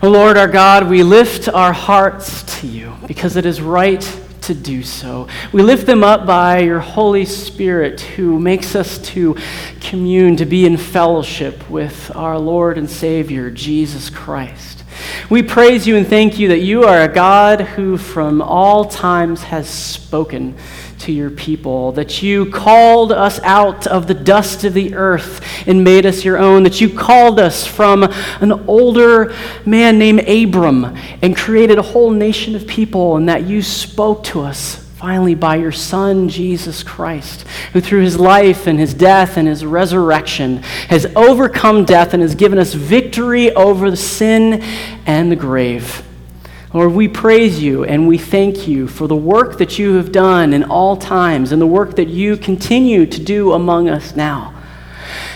O 0.00 0.08
Lord 0.08 0.36
our 0.36 0.46
God, 0.46 0.88
we 0.88 1.02
lift 1.02 1.48
our 1.48 1.72
hearts 1.72 2.60
to 2.60 2.68
you 2.68 2.94
because 3.08 3.34
it 3.34 3.46
is 3.46 3.60
right 3.60 4.00
to 4.42 4.54
do 4.54 4.84
so. 4.84 5.26
We 5.50 5.64
lift 5.64 5.84
them 5.84 6.04
up 6.04 6.24
by 6.24 6.60
your 6.60 6.78
Holy 6.78 7.24
Spirit 7.24 8.00
who 8.00 8.38
makes 8.38 8.76
us 8.76 8.98
to 9.08 9.36
commune, 9.80 10.36
to 10.36 10.46
be 10.46 10.66
in 10.66 10.76
fellowship 10.76 11.68
with 11.68 12.14
our 12.14 12.38
Lord 12.38 12.78
and 12.78 12.88
Savior, 12.88 13.50
Jesus 13.50 14.08
Christ. 14.08 14.81
We 15.30 15.42
praise 15.42 15.86
you 15.86 15.96
and 15.96 16.06
thank 16.06 16.38
you 16.38 16.48
that 16.48 16.60
you 16.60 16.84
are 16.84 17.02
a 17.02 17.08
God 17.08 17.60
who 17.60 17.96
from 17.96 18.42
all 18.42 18.84
times 18.84 19.42
has 19.44 19.68
spoken 19.68 20.56
to 21.00 21.12
your 21.12 21.30
people, 21.30 21.92
that 21.92 22.22
you 22.22 22.50
called 22.50 23.12
us 23.12 23.40
out 23.40 23.86
of 23.86 24.06
the 24.06 24.14
dust 24.14 24.64
of 24.64 24.72
the 24.72 24.94
earth 24.94 25.40
and 25.66 25.82
made 25.82 26.06
us 26.06 26.24
your 26.24 26.38
own, 26.38 26.62
that 26.62 26.80
you 26.80 26.88
called 26.88 27.40
us 27.40 27.66
from 27.66 28.04
an 28.40 28.52
older 28.68 29.34
man 29.66 29.98
named 29.98 30.20
Abram 30.28 30.96
and 31.22 31.36
created 31.36 31.78
a 31.78 31.82
whole 31.82 32.10
nation 32.10 32.54
of 32.54 32.66
people, 32.66 33.16
and 33.16 33.28
that 33.28 33.44
you 33.44 33.62
spoke 33.62 34.22
to 34.24 34.42
us 34.42 34.91
finally 35.02 35.34
by 35.34 35.56
your 35.56 35.72
Son, 35.72 36.28
Jesus 36.28 36.84
Christ, 36.84 37.44
who 37.72 37.80
through 37.80 38.02
his 38.02 38.20
life 38.20 38.68
and 38.68 38.78
his 38.78 38.94
death 38.94 39.36
and 39.36 39.48
his 39.48 39.66
resurrection 39.66 40.58
has 40.86 41.06
overcome 41.16 41.84
death 41.84 42.14
and 42.14 42.22
has 42.22 42.36
given 42.36 42.56
us 42.56 42.72
victory 42.72 43.52
over 43.56 43.90
the 43.90 43.96
sin 43.96 44.62
and 45.04 45.28
the 45.28 45.34
grave. 45.34 46.06
Lord, 46.72 46.92
we 46.92 47.08
praise 47.08 47.60
you 47.60 47.82
and 47.82 48.06
we 48.06 48.16
thank 48.16 48.68
you 48.68 48.86
for 48.86 49.08
the 49.08 49.16
work 49.16 49.58
that 49.58 49.76
you 49.76 49.94
have 49.94 50.12
done 50.12 50.52
in 50.52 50.62
all 50.62 50.96
times 50.96 51.50
and 51.50 51.60
the 51.60 51.66
work 51.66 51.96
that 51.96 52.06
you 52.06 52.36
continue 52.36 53.04
to 53.04 53.20
do 53.20 53.54
among 53.54 53.88
us 53.88 54.14
now. 54.14 54.54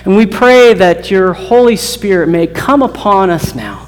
And 0.05 0.17
we 0.17 0.27
pray 0.27 0.75
that 0.75 1.11
your 1.11 1.33
Holy 1.33 1.75
Spirit 1.75 2.29
may 2.29 2.47
come 2.47 2.83
upon 2.83 3.31
us 3.31 3.53
now 3.57 3.86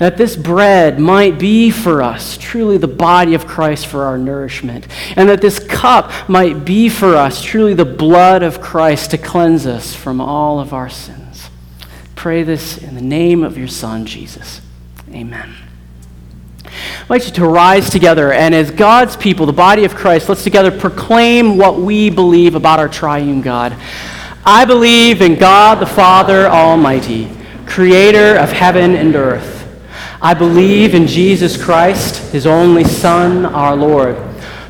that 0.00 0.16
this 0.16 0.34
bread 0.34 0.98
might 0.98 1.38
be 1.38 1.70
for 1.70 2.00
us 2.00 2.38
truly 2.38 2.78
the 2.78 2.88
body 2.88 3.34
of 3.34 3.46
Christ 3.46 3.86
for 3.86 4.04
our 4.04 4.16
nourishment, 4.16 4.88
and 5.14 5.28
that 5.28 5.42
this 5.42 5.58
cup 5.58 6.10
might 6.26 6.64
be 6.64 6.88
for 6.88 7.16
us 7.16 7.42
truly 7.42 7.74
the 7.74 7.84
blood 7.84 8.42
of 8.42 8.62
Christ 8.62 9.10
to 9.10 9.18
cleanse 9.18 9.66
us 9.66 9.94
from 9.94 10.18
all 10.18 10.58
of 10.58 10.72
our 10.72 10.88
sins. 10.88 11.50
Pray 12.16 12.42
this 12.42 12.78
in 12.78 12.94
the 12.94 13.02
name 13.02 13.44
of 13.44 13.58
your 13.58 13.68
Son, 13.68 14.06
Jesus. 14.06 14.62
Amen. 15.12 15.54
I'd 16.64 17.10
like 17.10 17.26
you 17.26 17.32
to 17.32 17.46
rise 17.46 17.90
together, 17.90 18.32
and 18.32 18.54
as 18.54 18.70
God's 18.70 19.18
people, 19.18 19.44
the 19.44 19.52
body 19.52 19.84
of 19.84 19.94
Christ, 19.94 20.30
let's 20.30 20.44
together 20.44 20.70
proclaim 20.70 21.58
what 21.58 21.78
we 21.78 22.08
believe 22.08 22.54
about 22.54 22.78
our 22.78 22.88
triune 22.88 23.42
God. 23.42 23.76
I 24.46 24.64
believe 24.64 25.20
in 25.20 25.38
God 25.38 25.78
the 25.78 25.84
Father 25.84 26.46
Almighty, 26.46 27.28
creator 27.66 28.38
of 28.38 28.50
heaven 28.50 28.94
and 28.96 29.14
earth. 29.14 29.59
I 30.22 30.34
believe 30.34 30.94
in 30.94 31.06
Jesus 31.06 31.56
Christ, 31.56 32.30
his 32.30 32.46
only 32.46 32.84
Son, 32.84 33.46
our 33.46 33.74
Lord, 33.74 34.16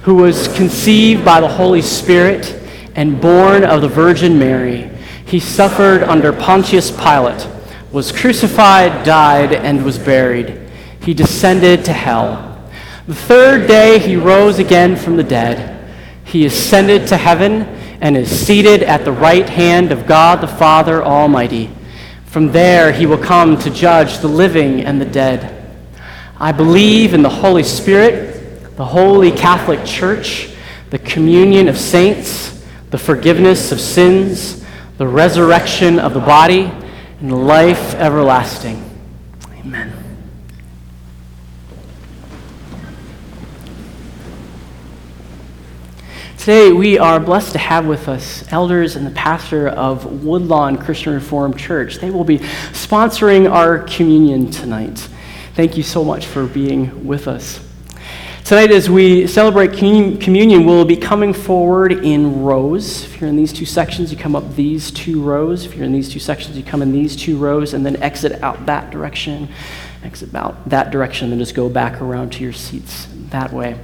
who 0.02 0.14
was 0.14 0.46
conceived 0.56 1.24
by 1.24 1.40
the 1.40 1.48
Holy 1.48 1.82
Spirit 1.82 2.54
and 2.94 3.20
born 3.20 3.64
of 3.64 3.80
the 3.80 3.88
Virgin 3.88 4.38
Mary. 4.38 4.88
He 5.26 5.40
suffered 5.40 6.04
under 6.04 6.32
Pontius 6.32 6.92
Pilate, 6.92 7.48
was 7.90 8.12
crucified, 8.12 9.04
died, 9.04 9.52
and 9.52 9.84
was 9.84 9.98
buried. 9.98 10.70
He 11.02 11.14
descended 11.14 11.84
to 11.86 11.92
hell. 11.92 12.62
The 13.08 13.16
third 13.16 13.66
day 13.66 13.98
he 13.98 14.14
rose 14.14 14.60
again 14.60 14.94
from 14.94 15.16
the 15.16 15.24
dead. 15.24 15.92
He 16.24 16.46
ascended 16.46 17.08
to 17.08 17.16
heaven 17.16 17.62
and 18.00 18.16
is 18.16 18.30
seated 18.30 18.84
at 18.84 19.04
the 19.04 19.10
right 19.10 19.48
hand 19.48 19.90
of 19.90 20.06
God 20.06 20.40
the 20.40 20.46
Father 20.46 21.02
Almighty. 21.02 21.70
From 22.30 22.52
there, 22.52 22.92
he 22.92 23.06
will 23.06 23.18
come 23.18 23.58
to 23.58 23.70
judge 23.70 24.18
the 24.18 24.28
living 24.28 24.82
and 24.82 25.00
the 25.00 25.04
dead. 25.04 25.68
I 26.38 26.52
believe 26.52 27.12
in 27.12 27.22
the 27.22 27.28
Holy 27.28 27.64
Spirit, 27.64 28.76
the 28.76 28.84
holy 28.84 29.32
Catholic 29.32 29.84
Church, 29.84 30.48
the 30.90 31.00
communion 31.00 31.66
of 31.66 31.76
saints, 31.76 32.64
the 32.90 32.98
forgiveness 32.98 33.72
of 33.72 33.80
sins, 33.80 34.64
the 34.96 35.08
resurrection 35.08 35.98
of 35.98 36.14
the 36.14 36.20
body, 36.20 36.70
and 37.18 37.48
life 37.48 37.94
everlasting. 37.96 38.80
Amen. 39.58 39.99
Today, 46.40 46.72
we 46.72 46.98
are 46.98 47.20
blessed 47.20 47.52
to 47.52 47.58
have 47.58 47.84
with 47.84 48.08
us 48.08 48.50
elders 48.50 48.96
and 48.96 49.06
the 49.06 49.10
pastor 49.10 49.68
of 49.68 50.24
Woodlawn 50.24 50.78
Christian 50.78 51.12
Reformed 51.12 51.58
Church. 51.58 51.96
They 51.96 52.08
will 52.08 52.24
be 52.24 52.38
sponsoring 52.38 53.48
our 53.52 53.80
communion 53.80 54.50
tonight. 54.50 55.06
Thank 55.54 55.76
you 55.76 55.82
so 55.82 56.02
much 56.02 56.24
for 56.24 56.46
being 56.46 57.06
with 57.06 57.28
us. 57.28 57.62
Tonight, 58.46 58.70
as 58.70 58.88
we 58.88 59.26
celebrate 59.26 59.74
communion, 59.74 60.64
we'll 60.64 60.86
be 60.86 60.96
coming 60.96 61.34
forward 61.34 61.92
in 61.92 62.42
rows. 62.42 63.04
If 63.04 63.20
you're 63.20 63.28
in 63.28 63.36
these 63.36 63.52
two 63.52 63.66
sections, 63.66 64.10
you 64.10 64.16
come 64.16 64.34
up 64.34 64.54
these 64.54 64.90
two 64.90 65.22
rows. 65.22 65.66
If 65.66 65.76
you're 65.76 65.84
in 65.84 65.92
these 65.92 66.08
two 66.08 66.20
sections, 66.20 66.56
you 66.56 66.62
come 66.64 66.80
in 66.80 66.90
these 66.90 67.16
two 67.16 67.36
rows 67.36 67.74
and 67.74 67.84
then 67.84 68.02
exit 68.02 68.42
out 68.42 68.64
that 68.64 68.90
direction, 68.90 69.50
exit 70.02 70.34
out 70.34 70.66
that 70.70 70.90
direction, 70.90 71.28
then 71.28 71.38
just 71.38 71.54
go 71.54 71.68
back 71.68 72.00
around 72.00 72.32
to 72.32 72.42
your 72.42 72.54
seats 72.54 73.08
that 73.28 73.52
way. 73.52 73.78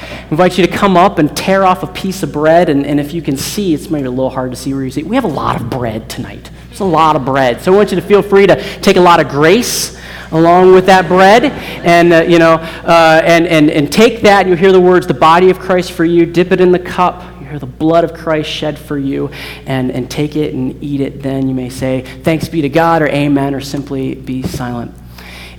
I 0.00 0.28
invite 0.30 0.58
you 0.58 0.66
to 0.66 0.72
come 0.72 0.96
up 0.96 1.18
and 1.18 1.34
tear 1.36 1.64
off 1.64 1.82
a 1.82 1.86
piece 1.86 2.22
of 2.22 2.32
bread. 2.32 2.68
And, 2.68 2.86
and 2.86 3.00
if 3.00 3.12
you 3.12 3.22
can 3.22 3.36
see, 3.36 3.74
it's 3.74 3.90
maybe 3.90 4.06
a 4.06 4.10
little 4.10 4.30
hard 4.30 4.50
to 4.50 4.56
see 4.56 4.72
where 4.74 4.84
you 4.84 4.90
see. 4.90 5.02
We 5.02 5.16
have 5.16 5.24
a 5.24 5.28
lot 5.28 5.60
of 5.60 5.70
bread 5.70 6.08
tonight. 6.08 6.50
There's 6.68 6.80
a 6.80 6.84
lot 6.84 7.16
of 7.16 7.24
bread. 7.24 7.60
So 7.60 7.72
I 7.72 7.76
want 7.76 7.90
you 7.90 7.96
to 7.96 8.06
feel 8.06 8.22
free 8.22 8.46
to 8.46 8.62
take 8.80 8.96
a 8.96 9.00
lot 9.00 9.20
of 9.20 9.28
grace 9.28 9.98
along 10.30 10.72
with 10.72 10.86
that 10.86 11.08
bread 11.08 11.44
and, 11.44 12.12
uh, 12.12 12.20
you 12.22 12.38
know, 12.38 12.54
uh, 12.54 13.22
and, 13.24 13.46
and, 13.46 13.70
and 13.70 13.90
take 13.92 14.20
that. 14.22 14.46
You'll 14.46 14.56
hear 14.56 14.72
the 14.72 14.80
words, 14.80 15.06
the 15.06 15.14
body 15.14 15.50
of 15.50 15.58
Christ 15.58 15.92
for 15.92 16.04
you. 16.04 16.26
Dip 16.26 16.52
it 16.52 16.60
in 16.60 16.70
the 16.70 16.78
cup. 16.78 17.22
You 17.40 17.46
hear 17.46 17.58
the 17.58 17.66
blood 17.66 18.04
of 18.04 18.12
Christ 18.12 18.50
shed 18.50 18.78
for 18.78 18.98
you. 18.98 19.30
And, 19.66 19.90
and 19.90 20.10
take 20.10 20.36
it 20.36 20.54
and 20.54 20.82
eat 20.82 21.00
it. 21.00 21.22
Then 21.22 21.48
you 21.48 21.54
may 21.54 21.70
say, 21.70 22.02
thanks 22.22 22.48
be 22.48 22.60
to 22.62 22.68
God 22.68 23.02
or 23.02 23.08
amen 23.08 23.54
or 23.54 23.60
simply 23.60 24.14
be 24.14 24.42
silent 24.42 24.94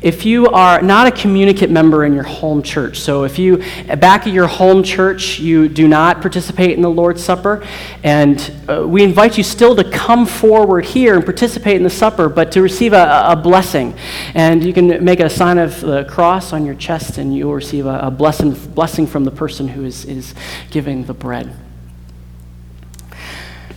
if 0.02 0.26
you 0.26 0.48
are 0.48 0.82
not 0.82 1.08
a 1.08 1.12
communicant 1.12 1.72
member 1.72 2.06
in 2.06 2.14
your 2.14 2.24
home 2.24 2.64
church, 2.64 3.00
so 3.00 3.26
if 3.26 3.38
you, 3.38 3.58
back 3.98 4.28
at 4.28 4.34
your 4.34 4.48
home 4.48 4.82
church, 4.82 5.40
you 5.40 5.68
do 5.68 5.90
not 5.90 6.22
participate 6.22 6.72
in 6.72 6.82
the 6.82 6.90
Lord's 6.90 7.22
Supper, 7.22 7.66
and 8.02 8.54
uh, 8.70 8.88
we 8.88 9.04
invite 9.04 9.38
you 9.38 9.44
still 9.44 9.76
to 9.76 9.84
come 9.84 10.26
forward 10.26 10.86
here 10.86 11.16
and 11.16 11.26
participate 11.26 11.76
in 11.76 11.84
the 11.84 11.90
supper, 11.90 12.30
but 12.30 12.52
to 12.54 12.62
receive 12.62 12.94
a, 12.94 13.24
a 13.28 13.36
blessing. 13.36 13.94
And 14.36 14.64
you 14.64 14.72
can 14.72 15.04
make 15.04 15.20
a 15.20 15.30
sign 15.30 15.58
of 15.58 15.82
the 15.82 16.06
cross 16.06 16.54
on 16.54 16.66
your 16.66 16.76
chest, 16.76 17.18
and 17.18 17.36
you'll 17.36 17.54
receive 17.54 17.86
a, 17.86 18.00
a 18.04 18.12
blessing, 18.12 18.54
blessing 18.54 19.06
from 19.06 19.26
the 19.26 19.32
person 19.32 19.68
who 19.68 19.84
is, 19.84 20.06
is 20.06 20.34
giving 20.72 21.04
the 21.04 21.14
bread. 21.14 21.54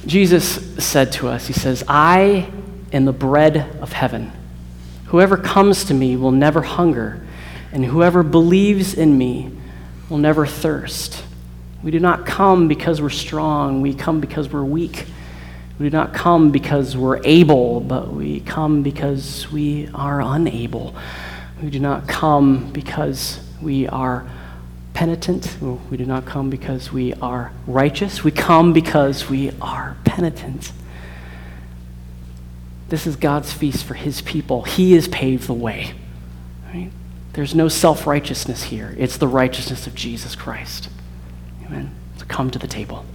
Jesus 0.07 0.85
said 0.85 1.13
to 1.13 1.29
us, 1.29 1.49
He 1.49 1.53
says, 1.53 1.83
I 1.89 2.49
am 2.93 3.07
the 3.07 3.13
bread 3.13 3.77
of 3.81 3.93
heaven. 3.93 4.33
Whoever 5.13 5.37
comes 5.37 5.85
to 5.85 5.95
me 5.95 6.17
will 6.17 6.31
never 6.31 6.63
hunger, 6.63 7.21
and 7.71 7.85
whoever 7.85 8.23
believes 8.23 8.95
in 8.95 9.19
me 9.19 9.51
will 10.09 10.17
never 10.17 10.47
thirst. 10.47 11.23
We 11.83 11.91
do 11.91 12.01
not 12.01 12.25
come 12.25 12.67
because 12.67 13.03
we're 13.03 13.11
strong, 13.11 13.83
we 13.83 13.93
come 13.93 14.23
because 14.23 14.51
we're 14.51 14.65
weak. 14.65 15.05
We 15.79 15.91
do 15.91 15.95
not 15.95 16.15
come 16.15 16.51
because 16.51 16.97
we're 16.97 17.21
able, 17.25 17.81
but 17.81 18.09
we 18.09 18.41
come 18.41 18.83
because 18.83 19.53
we 19.53 19.87
are 19.95 20.23
unable. 20.23 20.95
We 21.63 21.69
do 21.69 21.79
not 21.79 22.09
come 22.09 22.73
because 22.73 23.39
we 23.61 23.87
are 23.89 24.27
penitent. 24.95 25.59
We 25.91 25.99
do 25.99 26.07
not 26.07 26.25
come 26.25 26.49
because 26.49 26.91
we 26.91 27.13
are 27.13 27.53
righteous. 27.67 28.25
We 28.25 28.31
come 28.31 28.73
because 28.73 29.29
we 29.29 29.51
are 29.61 29.95
penitent. 30.05 30.73
This 32.93 33.07
is 33.07 33.17
God's 33.17 33.51
feast 33.51 33.87
for 33.87 33.95
his 33.95 34.21
people. 34.21 34.65
He 34.65 34.93
has 34.93 35.09
paved 35.09 35.47
the 35.47 35.55
way. 35.55 35.95
Right? 36.67 36.91
There's 37.33 37.55
no 37.55 37.69
self 37.69 38.07
righteousness 38.07 38.65
here, 38.65 38.95
it's 38.99 39.17
the 39.17 39.27
righteousness 39.27 39.87
of 39.87 39.95
Jesus 39.95 40.37
Christ. 40.37 40.91
Amen. 41.65 41.95
So 42.19 42.27
come 42.27 42.51
to 42.51 42.59
the 42.59 42.67
table. 42.67 43.07